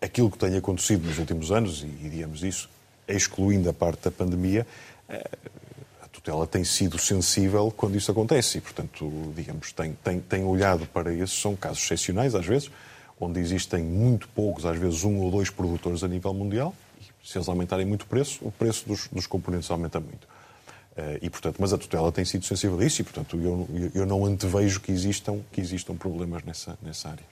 aquilo 0.00 0.30
que 0.30 0.38
tem 0.38 0.56
acontecido 0.56 1.06
nos 1.06 1.18
últimos 1.18 1.52
anos, 1.52 1.82
e, 1.82 1.86
digamos 1.86 2.42
isso, 2.42 2.68
excluindo 3.06 3.68
a 3.68 3.72
parte 3.72 4.04
da 4.04 4.10
pandemia, 4.10 4.66
eh, 5.08 5.30
a 6.02 6.08
tutela 6.08 6.46
tem 6.46 6.64
sido 6.64 6.98
sensível 6.98 7.72
quando 7.76 7.96
isso 7.96 8.10
acontece 8.10 8.58
e, 8.58 8.60
portanto, 8.60 9.32
digamos, 9.34 9.72
tem, 9.72 9.92
tem, 10.02 10.20
tem 10.20 10.44
olhado 10.44 10.86
para 10.86 11.12
isso. 11.12 11.40
São 11.40 11.54
casos 11.54 11.82
excepcionais, 11.84 12.34
às 12.34 12.46
vezes, 12.46 12.70
onde 13.18 13.38
existem 13.40 13.82
muito 13.82 14.28
poucos, 14.28 14.64
às 14.64 14.78
vezes 14.78 15.04
um 15.04 15.18
ou 15.18 15.30
dois 15.30 15.50
produtores 15.50 16.02
a 16.02 16.08
nível 16.08 16.32
mundial, 16.32 16.74
e 17.00 17.28
se 17.28 17.36
eles 17.36 17.48
aumentarem 17.48 17.86
muito 17.86 18.02
o 18.02 18.06
preço, 18.06 18.38
o 18.42 18.50
preço 18.50 18.88
dos, 18.88 19.08
dos 19.08 19.26
componentes 19.26 19.70
aumenta 19.70 20.00
muito. 20.00 20.26
Eh, 21.00 21.18
e, 21.22 21.30
portanto, 21.30 21.56
mas 21.58 21.72
a 21.72 21.78
tutela 21.78 22.12
tem 22.12 22.24
sido 22.24 22.44
sensível 22.44 22.78
a 22.78 22.84
isso 22.84 23.00
e, 23.00 23.04
portanto, 23.04 23.40
eu, 23.40 23.66
eu 23.94 24.04
não 24.04 24.26
antevejo 24.26 24.80
que 24.80 24.92
existam, 24.92 25.40
que 25.50 25.60
existam 25.60 25.94
problemas 25.94 26.42
nessa, 26.44 26.78
nessa 26.82 27.08
área. 27.08 27.24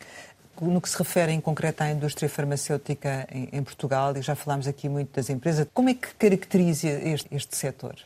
No 0.60 0.80
que 0.80 0.88
se 0.88 0.96
refere 0.96 1.32
em 1.32 1.40
concreto 1.40 1.82
à 1.82 1.90
indústria 1.90 2.28
farmacêutica 2.28 3.28
em, 3.30 3.48
em 3.52 3.62
Portugal, 3.62 4.16
e 4.16 4.22
já 4.22 4.34
falámos 4.34 4.66
aqui 4.66 4.88
muito 4.88 5.14
das 5.14 5.28
empresas, 5.28 5.66
como 5.72 5.90
é 5.90 5.94
que 5.94 6.14
caracteriza 6.14 6.88
este, 6.88 7.28
este 7.30 7.56
setor? 7.56 7.96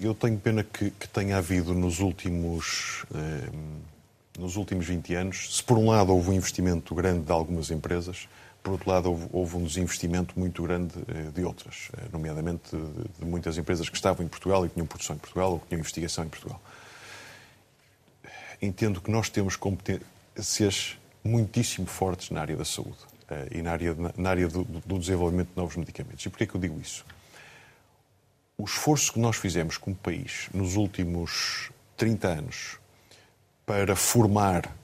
Eu 0.00 0.14
tenho 0.14 0.38
pena 0.38 0.62
que, 0.62 0.90
que 0.90 1.08
tenha 1.08 1.36
havido 1.36 1.74
nos 1.74 2.00
últimos, 2.00 3.04
eh, 3.14 3.50
nos 4.38 4.56
últimos 4.56 4.86
20 4.86 5.14
anos, 5.14 5.56
se 5.56 5.62
por 5.62 5.76
um 5.76 5.90
lado 5.90 6.14
houve 6.14 6.30
um 6.30 6.32
investimento 6.34 6.94
grande 6.94 7.24
de 7.24 7.32
algumas 7.32 7.70
empresas, 7.70 8.28
por 8.66 8.72
outro 8.72 8.90
lado, 8.90 9.08
houve, 9.08 9.28
houve 9.32 9.56
um 9.58 9.62
desinvestimento 9.62 10.36
muito 10.36 10.60
grande 10.64 10.92
eh, 11.06 11.30
de 11.32 11.44
outras, 11.44 11.88
eh, 11.96 12.08
nomeadamente 12.12 12.76
de, 12.76 13.20
de, 13.20 13.24
muitas 13.24 13.56
empresas 13.56 13.88
que 13.88 13.94
estavam 13.94 14.26
em 14.26 14.28
Portugal 14.28 14.66
e 14.66 14.68
tinham 14.68 14.84
produção 14.84 15.14
em 15.14 15.20
Portugal 15.20 15.52
ou 15.52 15.60
que 15.60 15.68
tinham 15.68 15.78
investigação 15.78 16.24
em 16.24 16.28
Portugal. 16.28 16.60
Entendo 18.60 19.00
que 19.00 19.08
nós 19.08 19.30
temos 19.30 19.54
competências 19.54 20.98
muitíssimo 21.22 21.86
fortes 21.86 22.30
na 22.30 22.40
área 22.40 22.56
da 22.56 22.64
saúde 22.64 22.98
eh, 23.30 23.50
e 23.52 23.62
na 23.62 23.70
área, 23.70 23.96
na 24.16 24.30
área 24.30 24.48
do, 24.48 24.64
do 24.64 24.98
desenvolvimento 24.98 25.50
de 25.50 25.56
novos 25.56 25.76
medicamentos. 25.76 26.26
E 26.26 26.28
porquê 26.28 26.44
que 26.44 26.56
eu 26.56 26.60
digo 26.60 26.80
isso? 26.80 27.06
O 28.58 28.64
esforço 28.64 29.12
que 29.12 29.20
nós 29.20 29.36
fizemos 29.36 29.78
como 29.78 29.94
país 29.94 30.48
nos 30.52 30.74
últimos 30.74 31.70
30 31.96 32.26
anos 32.26 32.78
para 33.64 33.94
formar 33.94 34.76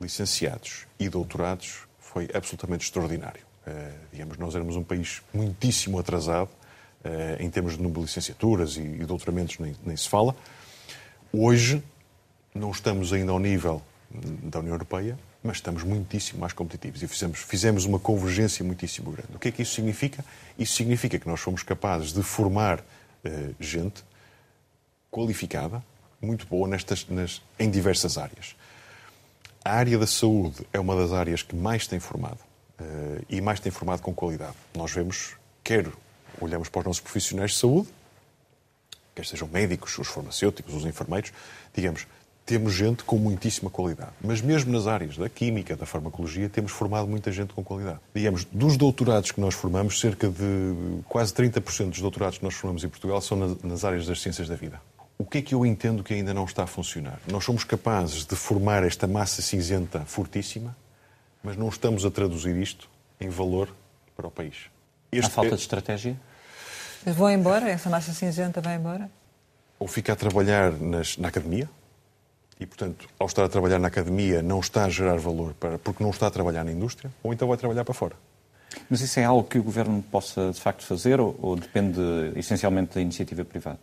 licenciados 0.00 0.86
e 0.98 1.10
doutorados 1.10 1.85
foi 2.16 2.30
absolutamente 2.32 2.82
extraordinário. 2.82 3.42
Uh, 3.66 3.92
digamos, 4.10 4.38
nós 4.38 4.54
éramos 4.54 4.74
um 4.74 4.82
país 4.82 5.20
muitíssimo 5.34 5.98
atrasado 5.98 6.48
uh, 6.48 7.42
em 7.42 7.50
termos 7.50 7.76
de 7.76 7.82
número 7.82 8.00
de 8.00 8.06
licenciaturas 8.06 8.78
e, 8.78 8.80
e 8.80 9.04
doutoramentos, 9.04 9.58
nem, 9.58 9.76
nem, 9.84 9.94
se 9.94 10.08
fala. 10.08 10.34
Hoje, 11.30 11.82
não 12.54 12.70
estamos 12.70 13.12
ainda 13.12 13.32
ao 13.32 13.38
nível 13.38 13.82
da 14.10 14.60
União 14.60 14.72
Europeia, 14.72 15.18
mas 15.42 15.58
estamos 15.58 15.82
muitíssimo 15.82 16.40
mais 16.40 16.54
competitivos 16.54 17.02
e 17.02 17.06
fizemos, 17.06 17.40
fizemos 17.40 17.84
uma 17.84 17.98
convergência 17.98 18.64
muitíssimo 18.64 19.10
grande. 19.10 19.36
O 19.36 19.38
que 19.38 19.48
é 19.48 19.52
que 19.52 19.60
isso 19.60 19.74
significa? 19.74 20.24
Isso 20.58 20.72
significa 20.72 21.18
que 21.18 21.28
nós 21.28 21.40
fomos 21.40 21.62
capazes 21.62 22.14
de 22.14 22.22
formar 22.22 22.80
uh, 22.80 23.54
gente 23.60 24.02
qualificada, 25.10 25.84
muito 26.18 26.46
boa 26.46 26.66
nestas, 26.66 27.06
nas, 27.10 27.42
em 27.58 27.70
diversas 27.70 28.16
áreas. 28.16 28.56
A 29.66 29.72
área 29.72 29.98
da 29.98 30.06
saúde 30.06 30.64
é 30.72 30.78
uma 30.78 30.94
das 30.94 31.10
áreas 31.10 31.42
que 31.42 31.56
mais 31.56 31.88
tem 31.88 31.98
formado 31.98 32.38
uh, 32.78 33.26
e 33.28 33.40
mais 33.40 33.58
tem 33.58 33.72
formado 33.72 34.00
com 34.00 34.14
qualidade. 34.14 34.54
Nós 34.72 34.92
vemos, 34.92 35.32
quer 35.64 35.88
olhamos 36.40 36.68
para 36.68 36.78
os 36.78 36.86
nossos 36.86 37.00
profissionais 37.00 37.50
de 37.50 37.56
saúde, 37.56 37.88
quer 39.12 39.26
sejam 39.26 39.48
médicos, 39.48 39.98
os 39.98 40.06
farmacêuticos, 40.06 40.72
os 40.72 40.84
enfermeiros, 40.84 41.32
digamos, 41.74 42.06
temos 42.44 42.74
gente 42.74 43.02
com 43.02 43.16
muitíssima 43.16 43.68
qualidade. 43.68 44.12
Mas 44.20 44.40
mesmo 44.40 44.70
nas 44.72 44.86
áreas 44.86 45.16
da 45.16 45.28
química, 45.28 45.74
da 45.74 45.84
farmacologia, 45.84 46.48
temos 46.48 46.70
formado 46.70 47.08
muita 47.08 47.32
gente 47.32 47.52
com 47.52 47.64
qualidade. 47.64 47.98
Digamos, 48.14 48.44
dos 48.44 48.76
doutorados 48.76 49.32
que 49.32 49.40
nós 49.40 49.54
formamos, 49.54 49.98
cerca 49.98 50.28
de 50.28 51.02
quase 51.08 51.34
30% 51.34 51.90
dos 51.90 52.00
doutorados 52.00 52.38
que 52.38 52.44
nós 52.44 52.54
formamos 52.54 52.84
em 52.84 52.88
Portugal 52.88 53.20
são 53.20 53.36
nas 53.64 53.84
áreas 53.84 54.06
das 54.06 54.22
ciências 54.22 54.46
da 54.46 54.54
vida. 54.54 54.80
O 55.18 55.24
que 55.24 55.38
é 55.38 55.42
que 55.42 55.54
eu 55.54 55.64
entendo 55.64 56.04
que 56.04 56.12
ainda 56.12 56.34
não 56.34 56.44
está 56.44 56.64
a 56.64 56.66
funcionar? 56.66 57.18
Nós 57.26 57.44
somos 57.44 57.64
capazes 57.64 58.24
de 58.26 58.36
formar 58.36 58.84
esta 58.84 59.06
massa 59.06 59.40
cinzenta 59.40 60.00
fortíssima, 60.00 60.76
mas 61.42 61.56
não 61.56 61.68
estamos 61.68 62.04
a 62.04 62.10
traduzir 62.10 62.54
isto 62.56 62.88
em 63.18 63.28
valor 63.28 63.74
para 64.14 64.26
o 64.26 64.30
país. 64.30 64.54
Este 65.10 65.28
Há 65.28 65.30
falta 65.30 65.52
é... 65.52 65.54
de 65.54 65.62
estratégia? 65.62 66.16
Vão 67.04 67.30
embora? 67.30 67.70
Essa 67.70 67.88
massa 67.88 68.12
cinzenta 68.12 68.60
vai 68.60 68.76
embora? 68.76 69.10
Ou 69.78 69.88
fica 69.88 70.12
a 70.12 70.16
trabalhar 70.16 70.72
nas, 70.72 71.16
na 71.16 71.28
academia, 71.28 71.68
e, 72.58 72.66
portanto, 72.66 73.08
ao 73.18 73.26
estar 73.26 73.44
a 73.44 73.48
trabalhar 73.48 73.78
na 73.78 73.88
academia, 73.88 74.42
não 74.42 74.60
está 74.60 74.84
a 74.84 74.88
gerar 74.88 75.18
valor 75.18 75.54
para, 75.54 75.78
porque 75.78 76.02
não 76.02 76.10
está 76.10 76.26
a 76.26 76.30
trabalhar 76.30 76.64
na 76.64 76.72
indústria, 76.72 77.10
ou 77.22 77.32
então 77.32 77.46
vai 77.48 77.56
trabalhar 77.56 77.84
para 77.84 77.94
fora. 77.94 78.16
Mas 78.88 79.00
isso 79.00 79.20
é 79.20 79.24
algo 79.24 79.44
que 79.48 79.58
o 79.58 79.62
Governo 79.62 80.02
possa, 80.02 80.50
de 80.50 80.60
facto, 80.60 80.84
fazer 80.84 81.20
ou, 81.20 81.38
ou 81.40 81.56
depende 81.56 82.00
essencialmente 82.34 82.94
da 82.94 83.00
iniciativa 83.00 83.44
privada? 83.44 83.78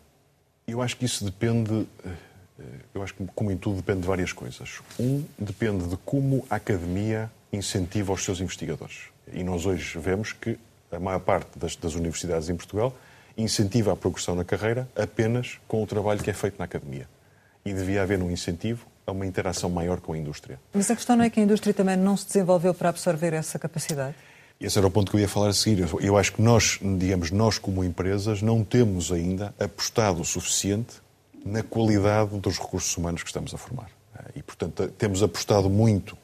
Eu 0.68 0.82
acho 0.82 0.98
que 0.98 1.06
isso 1.06 1.26
depende, 1.26 1.88
eh, 2.06 2.64
eu 2.94 3.04
acho 3.04 3.14
que, 3.14 3.26
como 3.36 3.52
em 3.52 3.58
tudo, 3.58 3.78
depende 3.78 4.02
de 4.02 4.08
várias 4.08 4.32
coisas. 4.32 4.80
Um, 5.00 5.24
depende 5.38 5.88
de 5.88 5.98
como 5.98 6.46
a 6.50 6.56
academia 6.56 7.30
incentiva 7.52 8.14
os 8.14 8.24
seus 8.24 8.40
investigadores. 8.40 9.10
E 9.32 9.44
nós 9.44 9.66
hoje 9.66 9.98
vemos 10.00 10.34
que 10.34 10.58
a 10.92 11.00
maior 11.00 11.20
parte 11.20 11.58
das, 11.58 11.76
das 11.76 11.96
universidades 11.96 12.50
em 12.50 12.56
Portugal 12.56 12.96
incentiva 13.38 13.94
a 13.94 13.96
progressão 13.96 14.36
na 14.36 14.44
carreira 14.44 14.88
apenas 14.96 15.60
com 15.68 15.82
o 15.82 15.88
trabalho 15.88 16.22
que 16.22 16.30
é 16.30 16.34
feito 16.34 16.58
na 16.60 16.66
academia. 16.66 17.08
E 17.66 17.74
devia 17.74 18.04
haver 18.04 18.22
um 18.22 18.30
incentivo 18.30 18.86
a 19.06 19.12
uma 19.12 19.26
interação 19.26 19.70
maior 19.70 20.00
com 20.00 20.14
a 20.14 20.18
indústria. 20.18 20.60
Mas 20.74 20.90
a 20.90 20.96
questão 20.96 21.16
não 21.16 21.26
é 21.26 21.30
que 21.30 21.40
a 21.40 21.44
indústria 21.44 21.74
também 21.74 21.98
não 21.98 22.16
se 22.16 22.28
desenvolveu 22.28 22.74
para 22.74 22.90
absorver 22.90 23.34
essa 23.34 23.60
capacidade? 23.60 24.16
Esse 24.60 24.78
era 24.78 24.88
o 24.88 24.92
ponto 24.92 25.12
que 25.12 25.18
eu 25.18 25.22
ia 25.22 25.28
falar 25.28 25.50
a 25.50 25.54
seguir. 25.54 25.86
Eu 26.02 26.18
acho 26.18 26.34
que 26.34 26.42
nós, 26.42 26.80
digamos, 26.98 27.32
nós 27.32 27.58
como 27.58 27.84
empresas, 27.84 28.42
não 28.42 28.64
temos 28.64 29.12
ainda 29.12 29.54
apostado 29.60 30.22
o 30.22 30.26
suficiente 30.26 31.02
na 31.46 31.62
qualidade 31.62 32.38
dos 32.40 32.58
recursos 32.58 32.96
humanos 32.96 33.24
que 33.24 33.30
estamos 33.30 33.54
a 33.54 33.58
formar. 33.58 33.90
E, 34.36 34.42
portanto, 34.42 34.88
temos 34.98 35.22
apostado 35.22 35.70
muito 35.70 36.18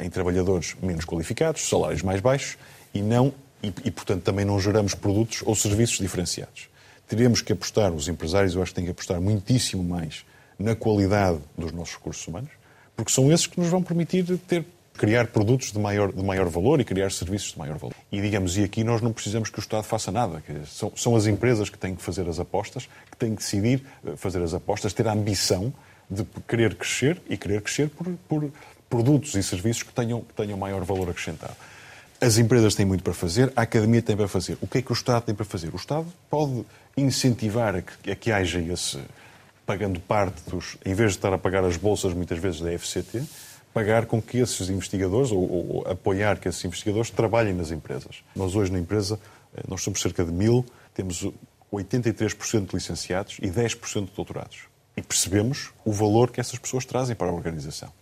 em 0.00 0.10
trabalhadores 0.10 0.74
menos 0.82 1.04
qualificados, 1.04 1.68
salários 1.68 2.02
mais 2.02 2.20
baixos 2.20 2.56
e 2.92 3.02
não 3.02 3.32
e, 3.62 3.72
e, 3.84 3.90
portanto 3.90 4.22
também 4.22 4.44
não 4.44 4.58
geramos 4.60 4.94
produtos 4.94 5.42
ou 5.44 5.54
serviços 5.54 5.98
diferenciados. 5.98 6.68
Teremos 7.06 7.40
que 7.40 7.52
apostar, 7.52 7.92
os 7.92 8.08
empresários 8.08 8.54
eu 8.54 8.62
acho 8.62 8.70
que 8.70 8.76
têm 8.76 8.84
que 8.84 8.90
apostar 8.90 9.20
muitíssimo 9.20 9.82
mais 9.82 10.24
na 10.58 10.74
qualidade 10.74 11.40
dos 11.56 11.72
nossos 11.72 11.94
recursos 11.94 12.26
humanos, 12.26 12.50
porque 12.96 13.12
são 13.12 13.32
esses 13.32 13.46
que 13.46 13.58
nos 13.58 13.68
vão 13.68 13.82
permitir 13.82 14.24
ter 14.46 14.64
criar 14.98 15.28
produtos 15.28 15.72
de 15.72 15.78
maior, 15.78 16.12
de 16.12 16.22
maior 16.22 16.48
valor 16.48 16.80
e 16.80 16.84
criar 16.84 17.10
serviços 17.10 17.52
de 17.52 17.58
maior 17.58 17.78
valor. 17.78 17.94
E, 18.10 18.20
digamos, 18.20 18.58
e 18.58 18.64
aqui 18.64 18.82
nós 18.84 19.00
não 19.00 19.12
precisamos 19.12 19.48
que 19.48 19.58
o 19.58 19.62
Estado 19.62 19.84
faça 19.84 20.12
nada. 20.12 20.42
São, 20.66 20.92
são 20.96 21.16
as 21.16 21.26
empresas 21.26 21.70
que 21.70 21.78
têm 21.78 21.94
que 21.94 22.02
fazer 22.02 22.28
as 22.28 22.38
apostas, 22.38 22.88
que 23.10 23.16
têm 23.16 23.30
que 23.30 23.42
decidir 23.42 23.82
eh, 24.04 24.16
fazer 24.16 24.42
as 24.42 24.52
apostas, 24.52 24.92
ter 24.92 25.06
a 25.06 25.12
ambição 25.12 25.72
de 26.10 26.24
querer 26.46 26.74
crescer 26.74 27.22
e 27.30 27.36
querer 27.36 27.62
crescer 27.62 27.88
por, 27.88 28.06
por 28.28 28.50
produtos 28.90 29.34
e 29.34 29.42
serviços 29.42 29.84
que 29.84 29.92
tenham, 29.92 30.22
que 30.22 30.34
tenham 30.34 30.58
maior 30.58 30.82
valor 30.84 31.08
acrescentado. 31.08 31.54
As 32.20 32.36
empresas 32.36 32.74
têm 32.74 32.84
muito 32.84 33.04
para 33.04 33.14
fazer, 33.14 33.52
a 33.54 33.62
academia 33.62 34.02
tem 34.02 34.16
para 34.16 34.26
fazer. 34.26 34.58
O 34.60 34.66
que 34.66 34.78
é 34.78 34.82
que 34.82 34.90
o 34.90 34.94
Estado 34.94 35.22
tem 35.22 35.34
para 35.34 35.44
fazer? 35.44 35.72
O 35.72 35.76
Estado 35.76 36.06
pode 36.28 36.64
incentivar 36.96 37.76
a 37.76 37.82
que, 37.82 38.10
a 38.10 38.16
que 38.16 38.32
haja 38.32 38.58
esse, 38.58 38.98
pagando 39.64 40.00
parte 40.00 40.42
dos, 40.50 40.76
em 40.84 40.94
vez 40.94 41.12
de 41.12 41.18
estar 41.18 41.32
a 41.32 41.38
pagar 41.38 41.62
as 41.62 41.76
bolsas 41.76 42.12
muitas 42.12 42.38
vezes 42.38 42.60
da 42.60 42.76
FCT, 42.76 43.22
pagar 43.72 44.06
com 44.06 44.20
que 44.20 44.38
esses 44.38 44.68
investigadores, 44.68 45.30
ou, 45.30 45.40
ou, 45.40 45.88
apoiar 45.88 46.38
que 46.38 46.48
esses 46.48 46.64
investigadores 46.64 47.10
trabalhem 47.10 47.54
nas 47.54 47.70
empresas. 47.70 48.22
Nós 48.34 48.54
hoje 48.54 48.72
na 48.72 48.78
empresa, 48.78 49.18
eh, 49.56 49.62
nós 49.68 49.82
somos 49.82 50.00
cerca 50.00 50.24
de 50.24 50.32
mil, 50.32 50.64
temos 50.94 51.26
83% 51.72 52.66
de 52.66 52.74
licenciados 52.74 53.38
e 53.40 53.48
10% 53.48 54.06
de 54.06 54.12
doutorados. 54.16 54.60
E 54.96 55.02
percebemos 55.02 55.70
o 55.84 55.92
valor 55.92 56.30
que 56.30 56.40
essas 56.40 56.58
pessoas 56.58 56.84
trazem 56.84 57.14
para 57.14 57.28
a 57.28 57.32
organização. 57.32 57.92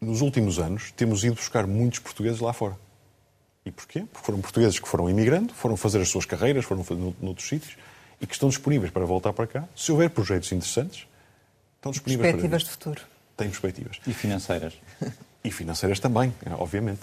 Nos 0.00 0.20
últimos 0.20 0.58
anos, 0.58 0.90
temos 0.92 1.22
ido 1.22 1.36
buscar 1.36 1.66
muitos 1.66 2.00
portugueses 2.00 2.40
lá 2.40 2.52
fora. 2.52 2.76
E 3.64 3.70
porquê? 3.70 4.04
Porque 4.12 4.26
foram 4.26 4.40
portugueses 4.40 4.80
que 4.80 4.88
foram 4.88 5.08
imigrando, 5.08 5.54
foram 5.54 5.76
fazer 5.76 6.00
as 6.00 6.08
suas 6.08 6.26
carreiras, 6.26 6.64
foram 6.64 6.82
fazer 6.82 7.00
noutros 7.20 7.48
sítios 7.48 7.76
e 8.20 8.26
que 8.26 8.34
estão 8.34 8.48
disponíveis 8.48 8.90
para 8.90 9.04
voltar 9.04 9.32
para 9.32 9.46
cá. 9.46 9.68
Se 9.76 9.92
houver 9.92 10.10
projetos 10.10 10.50
interessantes, 10.50 11.06
estão 11.76 11.92
disponíveis 11.92 12.32
perspectivas 12.32 12.32
para 12.32 12.58
Perspectivas 12.58 12.62
de 12.62 12.70
futuro. 12.70 13.11
Tem 13.36 13.48
perspectivas. 13.48 13.98
E 14.06 14.12
financeiras. 14.12 14.74
E 15.44 15.50
financeiras 15.50 15.98
também, 15.98 16.32
obviamente. 16.58 17.00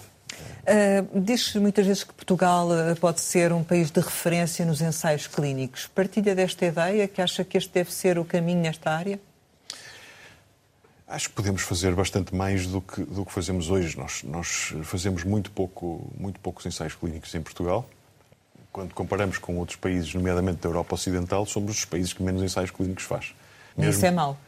Uh, 0.62 1.20
Diz-se 1.20 1.58
muitas 1.58 1.86
vezes 1.86 2.04
que 2.04 2.12
Portugal 2.14 2.68
ah, 2.70 2.96
pode 3.00 3.20
ser 3.20 3.52
um 3.52 3.64
país 3.64 3.90
de 3.90 4.00
referência 4.00 4.64
nos 4.64 4.80
ensaios 4.80 5.26
clínicos. 5.26 5.86
Partilha 5.88 6.34
desta 6.34 6.64
ideia 6.66 7.08
que 7.08 7.20
acha 7.20 7.44
que 7.44 7.58
este 7.58 7.72
deve 7.72 7.92
ser 7.92 8.18
o 8.18 8.24
caminho 8.24 8.60
nesta 8.60 8.90
área? 8.90 9.20
Acho 11.08 11.28
que 11.28 11.34
podemos 11.34 11.62
fazer 11.62 11.92
bastante 11.94 12.34
mais 12.34 12.66
do 12.66 12.80
que, 12.80 13.02
do 13.02 13.24
que 13.24 13.32
fazemos 13.32 13.68
hoje. 13.68 13.98
Nós, 13.98 14.22
nós 14.22 14.72
fazemos 14.84 15.24
muito, 15.24 15.50
pouco, 15.50 16.08
muito 16.16 16.38
poucos 16.38 16.64
ensaios 16.66 16.94
clínicos 16.94 17.34
em 17.34 17.40
Portugal. 17.40 17.88
Quando 18.70 18.94
comparamos 18.94 19.36
com 19.38 19.56
outros 19.56 19.76
países, 19.76 20.14
nomeadamente 20.14 20.58
da 20.58 20.68
Europa 20.68 20.94
Ocidental, 20.94 21.44
somos 21.46 21.78
os 21.78 21.84
países 21.84 22.12
que 22.12 22.22
menos 22.22 22.40
ensaios 22.42 22.70
clínicos 22.70 23.02
faz. 23.02 23.34
Mesmo 23.76 23.92
Isso 23.92 24.06
é 24.06 24.10
mau. 24.12 24.38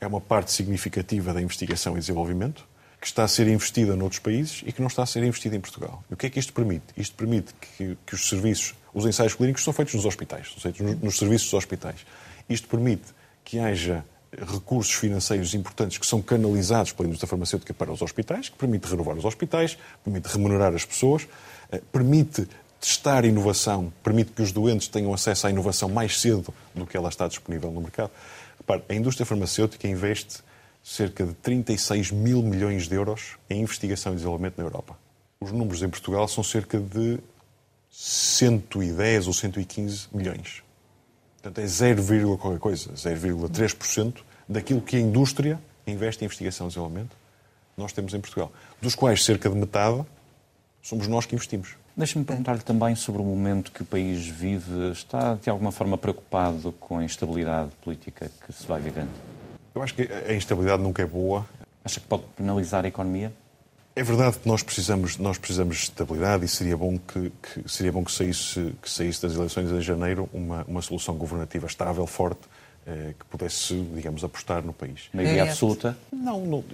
É 0.00 0.06
uma 0.06 0.20
parte 0.20 0.50
significativa 0.52 1.34
da 1.34 1.42
investigação 1.42 1.96
e 1.96 2.00
desenvolvimento 2.00 2.66
que 3.00 3.06
está 3.06 3.24
a 3.24 3.28
ser 3.28 3.48
investida 3.48 3.96
noutros 3.96 4.18
países 4.18 4.62
e 4.66 4.72
que 4.72 4.80
não 4.80 4.88
está 4.88 5.02
a 5.02 5.06
ser 5.06 5.22
investida 5.22 5.56
em 5.56 5.60
Portugal. 5.60 6.04
E 6.10 6.14
o 6.14 6.16
que 6.16 6.26
é 6.26 6.30
que 6.30 6.38
isto 6.38 6.52
permite? 6.52 6.84
Isto 6.96 7.16
permite 7.16 7.54
que, 7.54 7.96
que 8.06 8.14
os 8.14 8.28
serviços, 8.28 8.74
os 8.92 9.06
ensaios 9.06 9.34
clínicos 9.34 9.64
são 9.64 9.72
feitos 9.72 9.94
nos 9.94 10.04
hospitais, 10.04 10.48
são 10.48 10.60
feitos 10.60 10.80
nos, 10.80 11.00
nos 11.00 11.18
serviços 11.18 11.46
dos 11.46 11.54
hospitais. 11.54 12.04
Isto 12.48 12.68
permite 12.68 13.14
que 13.42 13.58
haja 13.58 14.04
recursos 14.32 14.92
financeiros 14.92 15.54
importantes 15.54 15.98
que 15.98 16.06
são 16.06 16.22
canalizados 16.22 16.92
pela 16.92 17.08
indústria 17.08 17.28
farmacêutica 17.28 17.74
para 17.74 17.90
os 17.90 18.02
hospitais, 18.02 18.48
que 18.48 18.56
permite 18.56 18.86
renovar 18.86 19.16
os 19.16 19.24
hospitais, 19.24 19.76
permite 20.04 20.26
remunerar 20.26 20.74
as 20.74 20.84
pessoas, 20.84 21.26
eh, 21.72 21.80
permite 21.90 22.46
testar 22.80 23.24
inovação, 23.24 23.92
permite 24.02 24.32
que 24.32 24.40
os 24.40 24.52
doentes 24.52 24.88
tenham 24.88 25.12
acesso 25.12 25.46
à 25.46 25.50
inovação 25.50 25.88
mais 25.88 26.20
cedo 26.20 26.54
do 26.74 26.86
que 26.86 26.96
ela 26.96 27.08
está 27.08 27.28
disponível 27.28 27.70
no 27.70 27.80
mercado. 27.80 28.10
Repare, 28.60 28.82
a 28.88 28.94
indústria 28.94 29.24
farmacêutica 29.24 29.88
investe 29.88 30.42
cerca 30.82 31.24
de 31.24 31.32
36 31.34 32.10
mil 32.10 32.42
milhões 32.42 32.86
de 32.86 32.94
euros 32.94 33.38
em 33.48 33.62
investigação 33.62 34.12
e 34.12 34.16
desenvolvimento 34.16 34.58
na 34.58 34.64
Europa. 34.64 34.96
Os 35.40 35.50
números 35.50 35.82
em 35.82 35.88
Portugal 35.88 36.28
são 36.28 36.44
cerca 36.44 36.78
de 36.78 37.18
110 37.90 39.26
ou 39.26 39.32
115 39.32 40.08
milhões. 40.12 40.62
Portanto, 41.42 41.58
é 41.58 41.66
0, 41.66 42.36
qualquer 42.36 42.60
coisa, 42.60 42.92
0,3% 42.92 44.18
daquilo 44.46 44.82
que 44.82 44.96
a 44.96 45.00
indústria 45.00 45.58
investe 45.86 46.22
em 46.22 46.26
investigação 46.26 46.66
e 46.66 46.68
desenvolvimento, 46.68 47.16
nós 47.76 47.92
temos 47.92 48.12
em 48.12 48.20
Portugal. 48.20 48.52
Dos 48.80 48.94
quais 48.94 49.24
cerca 49.24 49.48
de 49.48 49.56
metade 49.56 50.04
somos 50.82 51.08
nós 51.08 51.24
que 51.24 51.34
investimos. 51.34 51.79
Deixe-me 51.96 52.24
perguntar-lhe 52.24 52.62
também 52.62 52.94
sobre 52.94 53.20
o 53.20 53.24
momento 53.24 53.72
que 53.72 53.82
o 53.82 53.84
país 53.84 54.26
vive. 54.26 54.90
Está, 54.92 55.34
de 55.34 55.50
alguma 55.50 55.72
forma, 55.72 55.98
preocupado 55.98 56.72
com 56.72 56.98
a 56.98 57.04
instabilidade 57.04 57.70
política 57.82 58.30
que 58.46 58.52
se 58.52 58.66
vai 58.66 58.80
vivendo? 58.80 59.10
Eu 59.74 59.82
acho 59.82 59.94
que 59.94 60.02
a 60.02 60.32
instabilidade 60.34 60.82
nunca 60.82 61.02
é 61.02 61.06
boa. 61.06 61.46
Acha 61.84 62.00
que 62.00 62.06
pode 62.06 62.22
penalizar 62.36 62.84
a 62.84 62.88
economia? 62.88 63.32
É 63.94 64.02
verdade 64.02 64.38
que 64.38 64.48
nós 64.48 64.62
precisamos, 64.62 65.18
nós 65.18 65.36
precisamos 65.36 65.76
de 65.76 65.82
estabilidade 65.82 66.44
e 66.44 66.48
seria 66.48 66.76
bom 66.76 66.96
que, 66.96 67.32
que 67.42 67.68
seria 67.68 67.92
bom 67.92 68.04
que 68.04 68.12
saísse, 68.12 68.72
que 68.80 68.88
saísse 68.88 69.20
das 69.20 69.34
eleições 69.34 69.70
em 69.70 69.80
janeiro 69.80 70.28
uma, 70.32 70.64
uma 70.66 70.80
solução 70.80 71.16
governativa 71.16 71.66
estável, 71.66 72.06
forte, 72.06 72.40
que 72.84 73.24
pudesse, 73.26 73.74
digamos, 73.94 74.24
apostar 74.24 74.62
no 74.62 74.72
país. 74.72 75.08
Maioria 75.12 75.44
é. 75.44 75.48
absoluta? 75.48 75.96
Não, 76.12 76.40
não, 76.44 76.64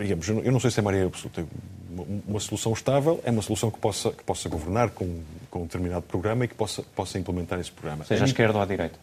digamos, 0.00 0.28
eu 0.28 0.52
não 0.52 0.60
sei 0.60 0.70
se 0.70 0.80
é 0.80 0.82
maioria 0.82 1.06
absoluta. 1.06 1.44
Uma, 1.90 2.04
uma, 2.28 2.40
solução 2.40 2.72
estável 2.72 3.20
é 3.24 3.30
uma 3.30 3.42
solução 3.42 3.70
que 3.70 3.78
possa, 3.78 4.10
que 4.12 4.22
possa 4.22 4.48
governar 4.48 4.90
com, 4.90 5.20
com 5.50 5.60
um 5.60 5.62
determinado 5.64 6.02
programa 6.02 6.44
e 6.44 6.48
que 6.48 6.54
possa, 6.54 6.82
possa 6.94 7.18
implementar 7.18 7.58
esse 7.58 7.72
programa. 7.72 8.04
Seja 8.04 8.24
à 8.24 8.26
esquerda 8.26 8.56
ou 8.56 8.62
à 8.62 8.66
direita? 8.66 8.98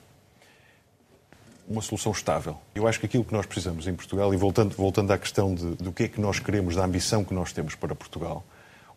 uma 1.68 1.82
solução 1.82 2.12
estável. 2.12 2.58
Eu 2.74 2.88
acho 2.88 2.99
que 2.99 3.06
aquilo 3.06 3.24
que 3.24 3.34
nós 3.34 3.45
precisamos 3.45 3.88
em 3.88 3.95
Portugal, 3.95 4.34
e 4.34 4.38
voltando, 4.38 4.76
voltando 4.76 5.12
à 5.12 5.18
questão 5.18 5.53
de, 5.53 5.76
do 5.76 5.91
que 5.91 6.03
é 6.03 6.08
que 6.08 6.22
nós 6.22 6.39
queremos, 6.39 6.76
da 6.76 6.86
ambição 6.86 7.24
que 7.24 7.34
nós 7.34 7.51
temos 7.51 7.76
para 7.76 7.95
Portugal, 7.95 8.45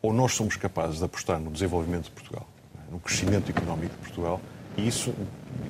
ou 0.03 0.13
nós 0.13 0.35
somos 0.35 0.57
capazes 0.57 0.99
de 0.99 1.05
apostar 1.05 1.41
no 1.41 1.51
desenvolvimento 1.51 2.05
de 2.05 2.11
Portugal, 2.11 2.47
no 2.91 3.01
crescimento 3.01 3.51
económico 3.51 3.95
de 3.95 4.01
Portugal, 4.01 4.41
e 4.79 4.87
isso, 4.87 5.12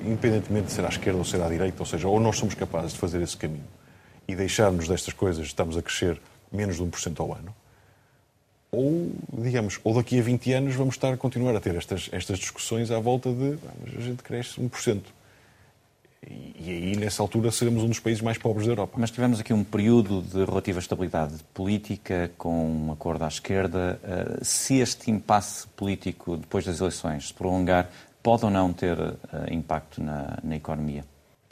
independentemente 0.05 0.67
de 0.67 0.73
ser 0.73 0.85
à 0.85 0.89
esquerda 0.89 1.17
ou 1.17 1.25
ser 1.25 1.41
à 1.41 1.49
direita, 1.49 1.77
ou 1.79 1.85
seja, 1.85 2.07
ou 2.07 2.19
nós 2.19 2.37
somos 2.37 2.53
capazes 2.53 2.93
de 2.93 2.99
fazer 2.99 3.21
esse 3.21 3.35
caminho 3.35 3.67
e 4.27 4.35
deixarmos 4.35 4.87
destas 4.87 5.13
coisas, 5.13 5.47
estamos 5.47 5.75
a 5.75 5.81
crescer 5.81 6.21
menos 6.51 6.77
de 6.77 6.83
1% 6.83 7.19
ao 7.19 7.33
ano, 7.33 7.55
ou, 8.71 9.11
digamos, 9.33 9.79
ou 9.83 9.95
daqui 9.95 10.19
a 10.19 10.21
20 10.21 10.53
anos 10.53 10.75
vamos 10.75 10.93
estar 10.93 11.11
a 11.11 11.17
continuar 11.17 11.55
a 11.55 11.59
ter 11.59 11.75
estas, 11.75 12.07
estas 12.11 12.37
discussões 12.37 12.91
à 12.91 12.99
volta 12.99 13.33
de 13.33 13.57
ah, 13.67 13.97
a 13.97 14.01
gente 14.01 14.21
cresce 14.21 14.61
1%. 14.61 15.01
E 16.21 16.69
aí, 16.69 16.95
nessa 16.97 17.23
altura, 17.23 17.49
seremos 17.49 17.81
um 17.81 17.87
dos 17.87 17.99
países 17.99 18.21
mais 18.21 18.37
pobres 18.37 18.67
da 18.67 18.73
Europa. 18.73 18.97
Mas 18.97 19.09
tivemos 19.09 19.39
aqui 19.39 19.53
um 19.53 19.63
período 19.63 20.21
de 20.21 20.43
relativa 20.43 20.77
estabilidade 20.77 21.35
política, 21.53 22.29
com 22.37 22.87
um 22.87 22.91
acordo 22.91 23.23
à 23.23 23.27
esquerda. 23.29 23.99
Eh, 24.03 24.39
se 24.43 24.79
este 24.79 25.09
impasse 25.09 25.65
político, 25.69 26.35
depois 26.35 26.65
das 26.65 26.81
eleições, 26.81 27.29
se 27.29 27.33
prolongar, 27.33 27.89
pode 28.21 28.45
ou 28.45 28.51
não 28.51 28.73
ter 28.73 28.97
eh, 28.97 29.53
impacto 29.53 30.01
na, 30.01 30.37
na 30.43 30.55
economia? 30.55 31.05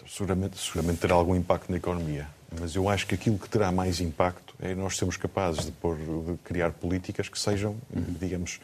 Seguramente, 0.08 0.58
seguramente 0.58 1.00
terá 1.00 1.16
algum 1.16 1.36
impacto 1.36 1.70
na 1.70 1.78
economia. 1.78 2.28
Mas 2.60 2.76
eu 2.76 2.88
acho 2.88 3.06
que 3.06 3.16
aquilo 3.16 3.38
que 3.38 3.50
terá 3.50 3.72
mais 3.72 4.00
impacto 4.00 4.56
é 4.60 4.74
nós 4.74 4.98
sermos 4.98 5.18
capazes 5.18 5.66
de, 5.66 5.72
pôr, 5.72 5.98
de 5.98 6.38
criar 6.44 6.72
políticas 6.72 7.28
que 7.28 7.38
sejam, 7.38 7.76
uhum. 7.94 8.16
digamos, 8.20 8.62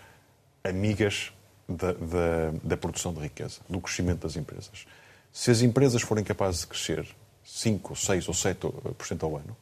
amigas 0.64 1.34
da, 1.68 1.92
da, 1.92 2.52
da 2.64 2.78
produção 2.78 3.14
de 3.14 3.20
riqueza, 3.20 3.60
do 3.70 3.82
crescimento 3.82 4.22
das 4.22 4.38
empresas. 4.38 4.86
Se 5.32 5.52
as 5.52 5.62
empresas 5.62 6.02
forem 6.02 6.24
capazes 6.24 6.62
de 6.62 6.68
crescer 6.68 7.06
5, 7.44 7.96
6 7.96 8.28
ou 8.28 8.34
7% 8.34 9.24
ao 9.24 9.36
ano, 9.36 9.58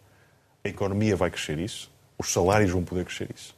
a 0.63 0.67
economia 0.67 1.15
vai 1.15 1.31
crescer 1.31 1.57
isso, 1.57 1.89
os 2.17 2.31
salários 2.31 2.69
vão 2.69 2.83
poder 2.83 3.05
crescer 3.05 3.29
isso. 3.35 3.55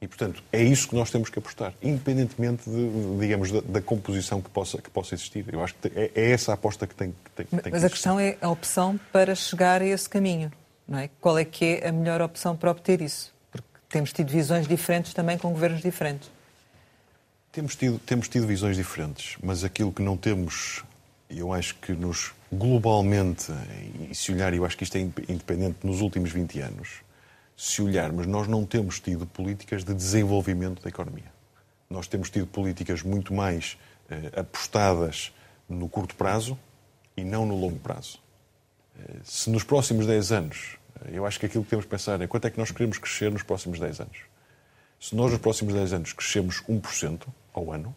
E, 0.00 0.06
portanto, 0.06 0.42
é 0.52 0.62
isso 0.62 0.88
que 0.88 0.94
nós 0.94 1.10
temos 1.10 1.28
que 1.28 1.38
apostar, 1.38 1.74
independentemente, 1.82 2.70
de, 2.70 3.18
digamos, 3.18 3.50
da, 3.50 3.60
da 3.60 3.82
composição 3.82 4.40
que 4.40 4.48
possa, 4.48 4.80
que 4.80 4.88
possa 4.88 5.14
existir. 5.14 5.44
Eu 5.52 5.62
acho 5.62 5.74
que 5.74 5.88
é, 5.88 6.12
é 6.14 6.30
essa 6.30 6.52
a 6.52 6.54
aposta 6.54 6.86
que 6.86 6.94
tem, 6.94 7.10
que 7.10 7.30
tem, 7.32 7.46
Mas 7.50 7.62
tem 7.62 7.72
que 7.72 7.84
a 7.84 7.90
questão 7.90 8.20
é 8.20 8.36
a 8.40 8.48
opção 8.48 8.98
para 9.12 9.34
chegar 9.34 9.82
a 9.82 9.84
esse 9.84 10.08
caminho, 10.08 10.52
não 10.86 10.98
é? 10.98 11.10
Qual 11.20 11.36
é 11.36 11.44
que 11.44 11.80
é 11.82 11.88
a 11.88 11.92
melhor 11.92 12.22
opção 12.22 12.56
para 12.56 12.70
obter 12.70 13.00
isso? 13.02 13.34
Porque 13.50 13.66
temos 13.88 14.12
tido 14.12 14.30
visões 14.30 14.68
diferentes 14.68 15.12
também 15.12 15.36
com 15.36 15.50
governos 15.50 15.82
diferentes. 15.82 16.30
Temos 17.50 17.74
tido, 17.74 17.98
temos 17.98 18.28
tido 18.28 18.46
visões 18.46 18.76
diferentes, 18.76 19.36
mas 19.42 19.64
aquilo 19.64 19.92
que 19.92 20.02
não 20.02 20.16
temos 20.16 20.84
eu 21.30 21.52
acho 21.52 21.74
que 21.76 21.92
nos 21.92 22.32
globalmente, 22.50 23.52
e 24.10 24.14
se 24.14 24.32
olhar, 24.32 24.54
eu 24.54 24.64
acho 24.64 24.76
que 24.76 24.84
isto 24.84 24.96
é 24.96 25.00
independente 25.00 25.78
nos 25.84 26.00
últimos 26.00 26.32
20 26.32 26.60
anos, 26.60 26.88
se 27.58 27.82
olharmos, 27.82 28.24
nós 28.24 28.46
não 28.46 28.64
temos 28.64 29.00
tido 29.00 29.26
políticas 29.26 29.82
de 29.82 29.92
desenvolvimento 29.92 30.80
da 30.80 30.88
economia. 30.88 31.32
Nós 31.90 32.06
temos 32.06 32.30
tido 32.30 32.46
políticas 32.46 33.02
muito 33.02 33.34
mais 33.34 33.76
eh, 34.08 34.30
apostadas 34.38 35.32
no 35.68 35.88
curto 35.88 36.14
prazo 36.14 36.56
e 37.16 37.24
não 37.24 37.44
no 37.44 37.56
longo 37.56 37.80
prazo. 37.80 38.20
Eh, 38.96 39.16
se 39.24 39.50
nos 39.50 39.64
próximos 39.64 40.06
10 40.06 40.30
anos, 40.30 40.76
eh, 41.04 41.10
eu 41.14 41.26
acho 41.26 41.40
que 41.40 41.46
aquilo 41.46 41.64
que 41.64 41.70
temos 41.70 41.84
que 41.84 41.90
pensar 41.90 42.20
é 42.20 42.28
quanto 42.28 42.46
é 42.46 42.50
que 42.50 42.58
nós 42.58 42.70
queremos 42.70 42.96
crescer 42.96 43.32
nos 43.32 43.42
próximos 43.42 43.80
10 43.80 44.02
anos. 44.02 44.18
Se 45.00 45.16
nós 45.16 45.32
nos 45.32 45.40
próximos 45.40 45.74
10 45.74 45.94
anos 45.94 46.12
crescemos 46.12 46.62
1% 46.68 47.26
ao 47.52 47.72
ano, 47.72 47.92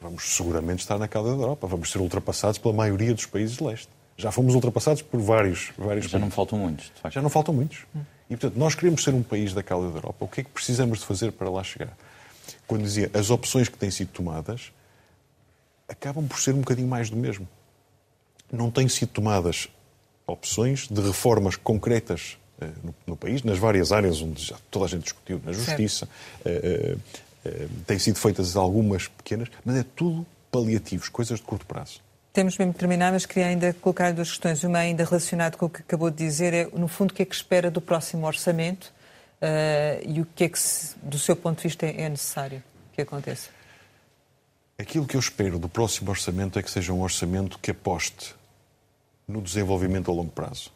vamos 0.00 0.34
seguramente 0.34 0.80
estar 0.80 0.98
na 0.98 1.06
cauda 1.06 1.30
da 1.30 1.36
Europa. 1.36 1.68
Vamos 1.68 1.92
ser 1.92 1.98
ultrapassados 1.98 2.58
pela 2.58 2.74
maioria 2.74 3.14
dos 3.14 3.26
países 3.26 3.58
de 3.58 3.62
leste. 3.62 3.88
Já 4.16 4.32
fomos 4.32 4.52
ultrapassados 4.54 5.00
por 5.00 5.20
vários, 5.20 5.70
vários 5.78 6.06
Já 6.06 6.12
países. 6.12 6.20
não 6.20 6.30
faltam 6.30 6.58
muitos, 6.58 6.86
de 6.86 7.00
facto. 7.00 7.14
Já 7.14 7.22
não 7.22 7.30
faltam 7.30 7.54
muitos. 7.54 7.86
E, 8.32 8.36
portanto, 8.36 8.58
nós 8.58 8.74
queremos 8.74 9.02
ser 9.02 9.14
um 9.14 9.22
país 9.22 9.52
da 9.52 9.62
cauda 9.62 9.90
da 9.90 9.98
Europa. 9.98 10.24
O 10.24 10.28
que 10.28 10.40
é 10.40 10.44
que 10.44 10.50
precisamos 10.50 11.00
de 11.00 11.04
fazer 11.04 11.32
para 11.32 11.50
lá 11.50 11.62
chegar? 11.62 11.96
Quando 12.66 12.82
dizia 12.82 13.10
as 13.14 13.30
opções 13.30 13.68
que 13.68 13.76
têm 13.76 13.90
sido 13.90 14.08
tomadas 14.08 14.72
acabam 15.88 16.26
por 16.26 16.40
ser 16.40 16.54
um 16.54 16.60
bocadinho 16.60 16.88
mais 16.88 17.10
do 17.10 17.16
mesmo. 17.16 17.46
Não 18.50 18.70
têm 18.70 18.88
sido 18.88 19.10
tomadas 19.10 19.68
opções 20.26 20.88
de 20.88 21.00
reformas 21.00 21.56
concretas 21.56 22.38
eh, 22.60 22.70
no, 22.82 22.94
no, 23.06 23.16
país, 23.16 23.42
nas 23.42 23.58
várias 23.58 23.92
áreas 23.92 24.22
onde 24.22 24.42
já 24.42 24.56
toda 24.70 24.86
a 24.86 24.88
gente 24.88 25.02
discutiu, 25.02 25.40
na 25.44 25.52
justiça, 25.52 26.08
eh, 26.44 26.96
Eh, 27.44 27.66
têm 27.86 27.98
sido 27.98 28.18
feitas 28.18 28.56
algumas 28.56 29.08
pequenas, 29.08 29.48
mas 29.64 29.76
é 29.76 29.84
tudo 29.96 30.24
paliativos, 30.50 31.08
coisas 31.08 31.38
de 31.38 31.44
curto 31.44 31.66
prazo. 31.66 32.00
Temos 32.32 32.56
mesmo 32.56 32.72
de 32.72 32.78
terminar, 32.78 33.12
mas 33.12 33.26
queria 33.26 33.48
ainda 33.48 33.74
colocar 33.74 34.12
duas 34.12 34.30
questões. 34.30 34.64
Uma 34.64 34.78
ainda 34.78 35.04
relacionada 35.04 35.56
com 35.56 35.66
o 35.66 35.70
que 35.70 35.82
acabou 35.82 36.10
de 36.10 36.16
dizer, 36.16 36.54
é, 36.54 36.64
no 36.72 36.88
fundo, 36.88 37.10
o 37.10 37.14
que 37.14 37.22
é 37.22 37.26
que 37.26 37.34
espera 37.34 37.70
do 37.70 37.80
próximo 37.80 38.26
orçamento 38.26 38.86
uh, 39.42 40.02
e 40.08 40.20
o 40.20 40.26
que 40.34 40.44
é 40.44 40.48
que, 40.48 40.58
do 41.02 41.18
seu 41.18 41.36
ponto 41.36 41.58
de 41.58 41.64
vista, 41.64 41.84
é 41.84 42.08
necessário 42.08 42.62
que 42.94 43.02
aconteça? 43.02 43.50
Aquilo 44.78 45.06
que 45.06 45.14
eu 45.14 45.20
espero 45.20 45.58
do 45.58 45.68
próximo 45.68 46.10
orçamento 46.10 46.58
é 46.58 46.62
que 46.62 46.70
seja 46.70 46.92
um 46.92 47.02
orçamento 47.02 47.58
que 47.58 47.70
aposte 47.70 48.34
no 49.28 49.42
desenvolvimento 49.42 50.10
a 50.10 50.14
longo 50.14 50.32
prazo. 50.32 50.72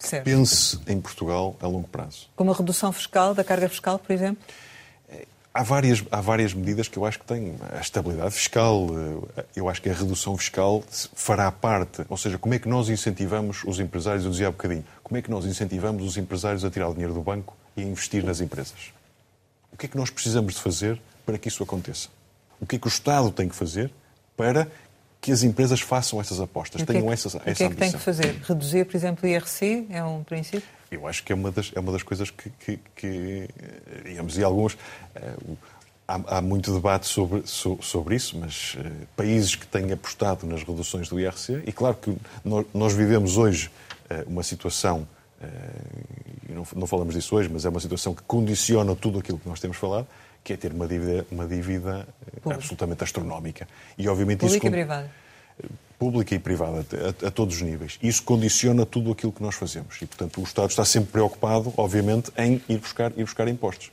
Certo. 0.00 0.24
Pense 0.24 0.80
em 0.88 1.00
Portugal 1.00 1.56
a 1.60 1.66
longo 1.68 1.86
prazo. 1.86 2.28
Como 2.34 2.50
a 2.50 2.54
redução 2.54 2.90
fiscal, 2.90 3.34
da 3.34 3.44
carga 3.44 3.68
fiscal, 3.68 3.98
por 3.98 4.12
exemplo? 4.12 4.42
Há 5.52 5.64
várias, 5.64 6.04
há 6.12 6.20
várias 6.20 6.54
medidas 6.54 6.86
que 6.86 6.96
eu 6.96 7.04
acho 7.04 7.18
que 7.18 7.24
têm 7.24 7.56
a 7.72 7.80
estabilidade 7.80 8.32
fiscal, 8.32 8.86
eh, 9.36 9.44
eu 9.56 9.68
acho 9.68 9.82
que 9.82 9.90
a 9.90 9.92
redução 9.92 10.36
fiscal 10.36 10.82
fará 10.88 11.50
parte, 11.50 12.04
ou 12.08 12.16
seja, 12.16 12.38
como 12.38 12.54
é 12.54 12.58
que 12.60 12.68
nós 12.68 12.88
incentivamos 12.88 13.64
os 13.64 13.80
empresários, 13.80 14.24
eu 14.24 14.30
dizia 14.30 14.46
há 14.46 14.50
bocadinho, 14.52 14.84
como 15.02 15.18
é 15.18 15.22
que 15.22 15.28
nós 15.28 15.44
incentivamos 15.44 16.04
os 16.04 16.16
empresários 16.16 16.64
a 16.64 16.70
tirar 16.70 16.88
o 16.88 16.92
dinheiro 16.92 17.12
do 17.12 17.20
banco 17.20 17.56
e 17.76 17.82
a 17.82 17.84
investir 17.84 18.24
nas 18.24 18.40
empresas? 18.40 18.92
O 19.72 19.76
que 19.76 19.86
é 19.86 19.88
que 19.88 19.96
nós 19.96 20.08
precisamos 20.08 20.54
de 20.54 20.60
fazer 20.60 21.00
para 21.26 21.36
que 21.36 21.48
isso 21.48 21.64
aconteça? 21.64 22.08
O 22.60 22.66
que 22.66 22.76
é 22.76 22.78
que 22.78 22.86
o 22.86 22.88
Estado 22.88 23.32
tem 23.32 23.48
que 23.48 23.56
fazer 23.56 23.90
para 24.36 24.68
que 25.20 25.32
as 25.32 25.42
empresas 25.42 25.80
façam 25.80 26.20
essas 26.20 26.40
apostas, 26.40 26.82
tenham 26.84 27.06
que, 27.06 27.12
essa, 27.12 27.26
essa 27.26 27.38
ambição? 27.38 27.50
O 27.50 27.54
que 27.56 27.64
é 27.64 27.68
que 27.70 27.76
tem 27.76 27.92
que 27.92 27.98
fazer? 27.98 28.40
Reduzir, 28.46 28.84
por 28.84 28.96
exemplo, 28.96 29.28
o 29.28 29.32
IRC 29.32 29.86
é 29.90 30.04
um 30.04 30.22
princípio? 30.22 30.79
Eu 30.90 31.06
acho 31.06 31.22
que 31.22 31.32
é 31.32 31.34
uma 31.34 31.50
das, 31.50 31.70
é 31.74 31.80
uma 31.80 31.92
das 31.92 32.02
coisas 32.02 32.30
que, 32.30 32.50
que, 32.50 32.78
que 32.96 33.48
digamos, 34.04 34.36
e 34.36 34.42
alguns. 34.42 34.74
Uh, 34.74 35.56
há, 36.06 36.38
há, 36.38 36.42
muito 36.42 36.74
debate 36.74 37.06
sobre, 37.06 37.46
so, 37.46 37.78
sobre 37.80 38.16
isso, 38.16 38.36
mas 38.38 38.74
uh, 38.74 39.06
países 39.16 39.54
que 39.54 39.66
têm 39.66 39.92
apostado 39.92 40.46
nas 40.46 40.62
reduções 40.64 41.08
do 41.08 41.20
IRC, 41.20 41.62
e 41.66 41.72
claro 41.72 41.94
que 41.94 42.16
nós, 42.44 42.66
nós 42.74 42.92
vivemos 42.92 43.36
hoje 43.36 43.70
uma 44.26 44.42
situação, 44.42 45.06
e 46.48 46.52
não, 46.52 46.66
não 46.74 46.86
falamos 46.88 47.14
disso 47.14 47.36
hoje, 47.36 47.48
mas 47.48 47.64
é 47.64 47.68
uma 47.68 47.78
situação 47.78 48.12
que 48.12 48.22
condiciona 48.24 48.96
tudo 48.96 49.20
aquilo 49.20 49.38
que 49.38 49.48
nós 49.48 49.60
temos 49.60 49.76
falado, 49.76 50.04
que 50.42 50.52
é 50.52 50.56
ter 50.56 50.72
uma 50.72 50.88
dívida, 50.88 51.24
uma 51.30 51.46
dívida 51.46 52.08
absolutamente 52.44 53.04
astronómica. 53.04 53.68
E, 53.96 54.08
obviamente, 54.08 54.40
Pública 54.40 54.66
isso. 54.66 54.66
e 54.66 54.70
privada 54.70 55.10
pública 56.00 56.34
e 56.34 56.38
privada, 56.38 56.86
a, 57.22 57.26
a, 57.26 57.30
todos 57.30 57.56
os 57.56 57.62
níveis. 57.62 57.98
Isso 58.02 58.22
condiciona 58.22 58.86
tudo 58.86 59.12
aquilo 59.12 59.30
que 59.30 59.42
nós 59.42 59.54
fazemos. 59.54 59.96
E, 60.00 60.06
portanto, 60.06 60.40
o 60.40 60.44
Estado 60.44 60.70
está 60.70 60.82
sempre 60.82 61.12
preocupado, 61.12 61.74
obviamente, 61.76 62.32
em 62.38 62.62
ir 62.70 62.78
buscar, 62.78 63.12
ir 63.18 63.24
buscar 63.24 63.46
impostos. 63.48 63.92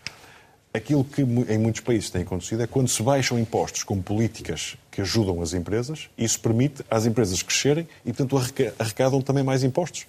Aquilo 0.74 1.04
que 1.04 1.22
em 1.22 1.58
muitos 1.58 1.82
países 1.82 2.10
tem 2.10 2.22
acontecido 2.22 2.64
é 2.64 2.68
quando 2.68 2.88
se 2.88 3.04
baixam 3.04 3.38
impostos 3.38 3.84
com 3.84 4.02
políticas 4.02 4.78
que 4.90 5.02
ajudam 5.02 5.42
as 5.42 5.54
empresas, 5.54 6.10
isso 6.18 6.40
permite 6.40 6.82
às 6.90 7.06
empresas 7.06 7.42
crescerem 7.42 7.86
e, 8.06 8.14
portanto, 8.14 8.38
arrecadam 8.80 9.22
também 9.22 9.44
mais 9.44 9.64
impostos. 9.64 10.08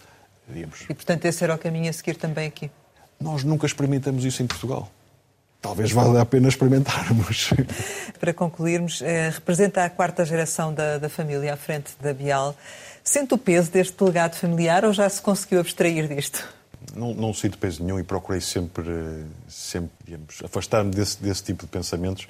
Digamos. 0.48 0.82
E, 0.88 0.94
portanto, 0.94 1.24
esse 1.24 1.42
era 1.42 1.54
o 1.56 1.58
caminho 1.58 1.90
a 1.90 1.92
seguir 1.92 2.14
também 2.14 2.46
aqui? 2.46 2.70
Nós 3.20 3.42
nunca 3.42 3.66
experimentamos 3.66 4.24
isso 4.24 4.40
em 4.40 4.46
Portugal. 4.46 4.88
Talvez 5.60 5.90
valha 5.90 6.20
a 6.20 6.26
pena 6.26 6.48
experimentarmos. 6.48 7.50
Para 8.20 8.32
concluirmos, 8.32 9.02
eh, 9.02 9.30
representa 9.30 9.84
a 9.84 9.90
quarta 9.90 10.24
geração 10.24 10.72
da, 10.72 10.98
da 10.98 11.08
família 11.08 11.54
à 11.54 11.56
frente 11.56 11.92
da 12.00 12.14
Bial. 12.14 12.56
Sente 13.02 13.34
o 13.34 13.38
peso 13.38 13.70
deste 13.70 14.02
legado 14.02 14.36
familiar 14.36 14.84
ou 14.84 14.92
já 14.92 15.08
se 15.08 15.20
conseguiu 15.20 15.60
abstrair 15.60 16.06
disto? 16.06 16.46
Não, 16.94 17.12
não 17.12 17.34
sinto 17.34 17.58
peso 17.58 17.82
nenhum 17.82 17.98
e 17.98 18.04
procurei 18.04 18.40
sempre, 18.40 18.92
sempre 19.48 20.18
afastar-me 20.44 20.90
desse, 20.90 21.20
desse 21.20 21.42
tipo 21.42 21.64
de 21.64 21.70
pensamentos, 21.70 22.28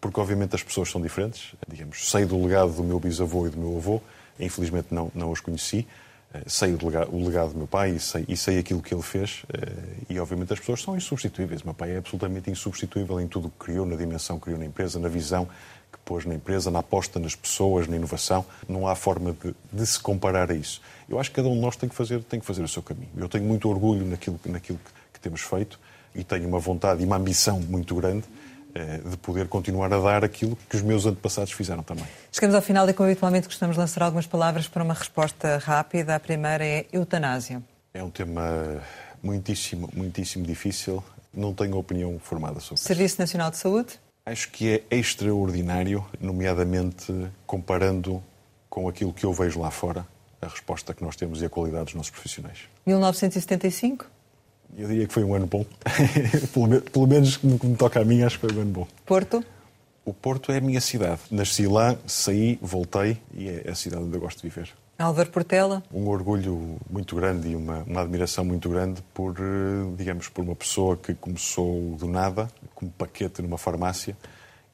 porque 0.00 0.20
obviamente 0.20 0.54
as 0.54 0.62
pessoas 0.62 0.90
são 0.90 1.00
diferentes. 1.00 1.54
Digamos, 1.68 2.10
sei 2.10 2.24
do 2.24 2.40
legado 2.42 2.72
do 2.72 2.84
meu 2.84 3.00
bisavô 3.00 3.46
e 3.46 3.50
do 3.50 3.58
meu 3.58 3.76
avô, 3.76 4.02
infelizmente 4.38 4.88
não, 4.90 5.10
não 5.14 5.30
os 5.30 5.40
conheci, 5.40 5.86
sei 6.46 6.74
o 6.74 6.84
legado, 6.84 7.14
o 7.14 7.24
legado 7.24 7.52
do 7.52 7.58
meu 7.58 7.66
pai 7.66 7.90
e 7.90 8.00
sei, 8.00 8.24
e 8.28 8.36
sei 8.36 8.58
aquilo 8.58 8.82
que 8.82 8.94
ele 8.94 9.02
fez 9.02 9.42
eh, 9.52 10.04
e 10.10 10.18
obviamente 10.18 10.52
as 10.52 10.58
pessoas 10.58 10.82
são 10.82 10.96
insubstituíveis. 10.96 11.62
O 11.62 11.66
meu 11.66 11.74
pai 11.74 11.92
é 11.92 11.98
absolutamente 11.98 12.50
insubstituível 12.50 13.20
em 13.20 13.26
tudo 13.26 13.48
o 13.48 13.50
que 13.50 13.66
criou, 13.66 13.86
na 13.86 13.96
dimensão 13.96 14.38
que 14.38 14.44
criou 14.44 14.58
na 14.58 14.66
empresa, 14.66 14.98
na 14.98 15.08
visão 15.08 15.46
que 15.92 15.98
pôs 16.04 16.24
na 16.24 16.34
empresa, 16.34 16.70
na 16.70 16.80
aposta 16.80 17.18
nas 17.18 17.34
pessoas, 17.34 17.86
na 17.86 17.96
inovação. 17.96 18.44
Não 18.68 18.86
há 18.86 18.94
forma 18.94 19.32
de, 19.32 19.54
de 19.72 19.86
se 19.86 19.98
comparar 19.98 20.50
a 20.50 20.54
isso. 20.54 20.80
Eu 21.08 21.18
acho 21.18 21.30
que 21.30 21.36
cada 21.36 21.48
um 21.48 21.54
de 21.54 21.60
nós 21.60 21.76
tem 21.76 21.88
que 21.88 21.94
fazer, 21.94 22.22
tem 22.24 22.40
que 22.40 22.46
fazer 22.46 22.62
o 22.62 22.68
seu 22.68 22.82
caminho. 22.82 23.08
Eu 23.16 23.28
tenho 23.28 23.44
muito 23.44 23.68
orgulho 23.68 24.04
naquilo, 24.04 24.38
naquilo 24.46 24.78
que, 24.78 24.90
que 25.14 25.20
temos 25.20 25.40
feito 25.40 25.78
e 26.14 26.24
tenho 26.24 26.48
uma 26.48 26.58
vontade 26.58 27.02
e 27.02 27.06
uma 27.06 27.16
ambição 27.16 27.60
muito 27.60 27.94
grande 27.94 28.24
eh, 28.24 28.45
de 28.84 29.16
poder 29.18 29.48
continuar 29.48 29.92
a 29.92 29.98
dar 29.98 30.24
aquilo 30.24 30.56
que 30.68 30.76
os 30.76 30.82
meus 30.82 31.06
antepassados 31.06 31.52
fizeram 31.52 31.82
também. 31.82 32.06
Chegamos 32.32 32.54
ao 32.54 32.62
final 32.62 32.88
e, 32.88 32.92
como 32.92 33.08
habitualmente, 33.08 33.46
gostamos 33.46 33.76
de 33.76 33.80
lançar 33.80 34.02
algumas 34.02 34.26
palavras 34.26 34.68
para 34.68 34.82
uma 34.82 34.94
resposta 34.94 35.58
rápida. 35.58 36.14
A 36.16 36.20
primeira 36.20 36.64
é 36.64 36.86
eutanásia. 36.92 37.62
É 37.94 38.02
um 38.02 38.10
tema 38.10 38.82
muitíssimo, 39.22 39.88
muitíssimo 39.94 40.44
difícil. 40.44 41.02
Não 41.32 41.52
tenho 41.52 41.76
opinião 41.76 42.18
formada 42.18 42.60
sobre 42.60 42.74
isso. 42.74 42.84
Serviço 42.84 43.20
Nacional 43.20 43.50
de 43.50 43.58
Saúde? 43.58 44.00
Acho 44.24 44.50
que 44.50 44.82
é 44.90 44.96
extraordinário, 44.96 46.04
nomeadamente 46.20 47.12
comparando 47.46 48.22
com 48.68 48.88
aquilo 48.88 49.12
que 49.12 49.24
eu 49.24 49.32
vejo 49.32 49.60
lá 49.60 49.70
fora, 49.70 50.06
a 50.42 50.48
resposta 50.48 50.92
que 50.92 51.02
nós 51.02 51.16
temos 51.16 51.40
e 51.40 51.46
a 51.46 51.48
qualidade 51.48 51.86
dos 51.86 51.94
nossos 51.94 52.10
profissionais. 52.10 52.58
1975? 52.84 54.06
Eu 54.76 54.88
diria 54.88 55.06
que 55.06 55.12
foi 55.12 55.24
um 55.24 55.34
ano 55.34 55.46
bom. 55.46 55.64
pelo, 56.52 56.80
pelo, 56.80 57.06
menos 57.06 57.42
no 57.42 57.58
que 57.58 57.66
me 57.66 57.76
toca 57.76 58.00
a 58.00 58.04
mim, 58.04 58.22
acho 58.22 58.38
que 58.38 58.46
foi 58.46 58.56
um 58.56 58.62
ano 58.62 58.72
bom. 58.72 58.88
Porto? 59.04 59.44
O 60.04 60.14
Porto 60.14 60.52
é 60.52 60.58
a 60.58 60.60
minha 60.60 60.80
cidade. 60.80 61.20
Nasci 61.30 61.66
lá, 61.66 61.96
saí, 62.06 62.58
voltei 62.62 63.18
e 63.34 63.48
é 63.48 63.70
a 63.70 63.74
cidade 63.74 64.04
onde 64.04 64.16
eu 64.16 64.20
gosto 64.20 64.40
de 64.40 64.48
viver. 64.48 64.70
Álvaro 64.98 65.30
Portela? 65.30 65.82
Um 65.92 66.08
orgulho 66.08 66.78
muito 66.88 67.14
grande 67.16 67.48
e 67.48 67.56
uma, 67.56 67.82
uma 67.86 68.00
admiração 68.00 68.44
muito 68.44 68.68
grande 68.70 69.02
por, 69.12 69.36
eh, 69.38 69.94
digamos, 69.96 70.28
por 70.28 70.42
uma 70.42 70.54
pessoa 70.54 70.96
que 70.96 71.12
começou 71.12 71.96
do 71.96 72.06
nada, 72.06 72.48
como 72.74 72.90
paquete 72.92 73.42
numa 73.42 73.58
farmácia, 73.58 74.16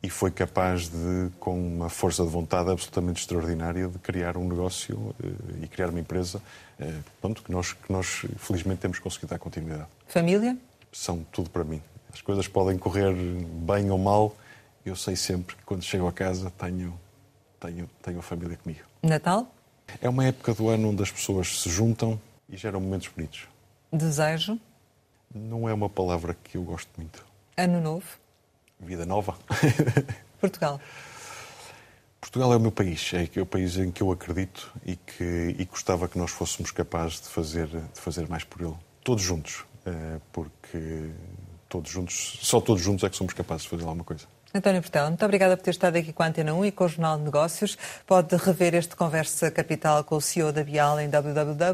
e 0.03 0.11
foi 0.11 0.30
capaz 0.30 0.88
de, 0.88 1.30
com 1.38 1.57
uma 1.57 1.88
força 1.88 2.24
de 2.24 2.28
vontade 2.28 2.70
absolutamente 2.70 3.20
extraordinária, 3.20 3.86
de 3.86 3.98
criar 3.98 4.36
um 4.36 4.48
negócio 4.48 5.14
eh, 5.22 5.62
e 5.62 5.68
criar 5.68 5.90
uma 5.90 6.00
empresa 6.00 6.42
eh, 6.78 6.98
pronto, 7.20 7.42
que, 7.42 7.53
nós, 7.53 7.72
que 7.72 7.92
nós, 7.92 8.26
felizmente, 8.36 8.80
temos 8.80 8.98
conseguido 8.98 9.30
dar 9.30 9.38
continuidade. 9.38 9.88
Família? 10.09 10.57
São 10.92 11.24
tudo 11.30 11.50
para 11.50 11.62
mim. 11.62 11.80
As 12.12 12.20
coisas 12.20 12.48
podem 12.48 12.76
correr 12.76 13.14
bem 13.14 13.90
ou 13.90 13.98
mal, 13.98 14.36
eu 14.84 14.96
sei 14.96 15.14
sempre 15.14 15.55
que 15.55 15.62
quando 15.62 15.82
chego 15.82 16.09
a 16.09 16.12
casa 16.12 16.53
tenho, 16.59 16.98
tenho, 17.61 17.88
tenho 18.03 18.18
a 18.18 18.22
família 18.22 18.57
comigo. 18.57 18.80
Natal? 19.03 19.46
É 20.00 20.09
uma 20.09 20.24
época 20.24 20.53
do 20.53 20.68
ano 20.68 20.90
onde 20.90 21.03
as 21.03 21.11
pessoas 21.11 21.61
se 21.61 21.70
juntam 21.70 22.20
e 22.48 22.57
geram 22.57 22.80
momentos 22.80 23.09
bonitos. 23.09 23.46
Desejo? 23.92 24.59
Não 25.32 25.68
é 25.68 25.72
uma 25.72 25.88
palavra 25.88 26.36
que 26.42 26.57
eu 26.57 26.62
gosto 26.62 26.88
muito. 26.96 27.24
Ano 27.57 27.80
novo? 27.80 28.21
Vida 28.87 29.07
nova. 29.07 29.37
Portugal. 30.41 30.80
Portugal 32.20 32.53
é 32.53 32.57
o 32.57 32.61
meu 32.61 32.70
país, 32.70 33.12
é, 33.14 33.28
é 33.35 33.43
o 33.43 33.47
país 33.47 33.76
em 33.76 33.91
que 33.91 34.03
eu 34.03 34.12
acredito 34.12 34.72
e 34.87 34.95
que 34.95 35.57
e 35.59 35.64
gostava 35.64 36.09
que 36.09 36.16
nós 36.16 36.30
fôssemos 36.30 36.70
capazes 36.70 37.20
de 37.20 37.28
fazer, 37.28 37.66
de 37.66 38.01
fazer 38.01 38.28
mais 38.28 38.45
por 38.45 38.61
ele. 38.62 38.76
Todos 39.03 39.24
juntos, 39.24 39.64
eh, 39.85 40.18
porque 40.33 41.11
todos 41.68 41.91
juntos, 41.91 42.39
só 42.41 42.61
todos 42.61 42.80
juntos 42.80 43.03
é 43.03 43.11
que 43.11 43.16
somos 43.16 43.33
capazes 43.33 43.64
de 43.64 43.70
fazer 43.70 43.83
alguma 43.83 44.05
coisa. 44.05 44.26
António 44.55 44.83
Portela, 44.83 45.09
muito 45.09 45.24
obrigada 45.24 45.57
por 45.57 45.64
ter 45.64 45.70
estado 45.70 45.97
aqui 45.97 46.12
com 46.12 46.22
a 46.22 46.26
Antena 46.26 46.53
1 46.55 46.66
e 46.66 46.72
com 46.72 46.85
o 46.85 46.89
Jornal 46.89 47.16
de 47.16 47.24
Negócios. 47.24 47.78
Pode 48.07 48.37
rever 48.37 48.74
este 48.74 48.95
Conversa 48.95 49.51
Capital 49.51 50.05
com 50.05 50.16
o 50.16 50.20
CEO 50.20 50.53
da 50.53 50.62
Bial 50.62 51.01
em 51.01 51.09
www.rtp.pt. 51.09 51.72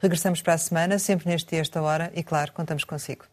Regressamos 0.00 0.40
para 0.40 0.54
a 0.54 0.58
semana, 0.58 0.98
sempre 0.98 1.28
neste 1.28 1.54
e 1.54 1.58
esta 1.58 1.82
hora, 1.82 2.10
e 2.14 2.24
claro, 2.24 2.52
contamos 2.52 2.84
consigo. 2.84 3.26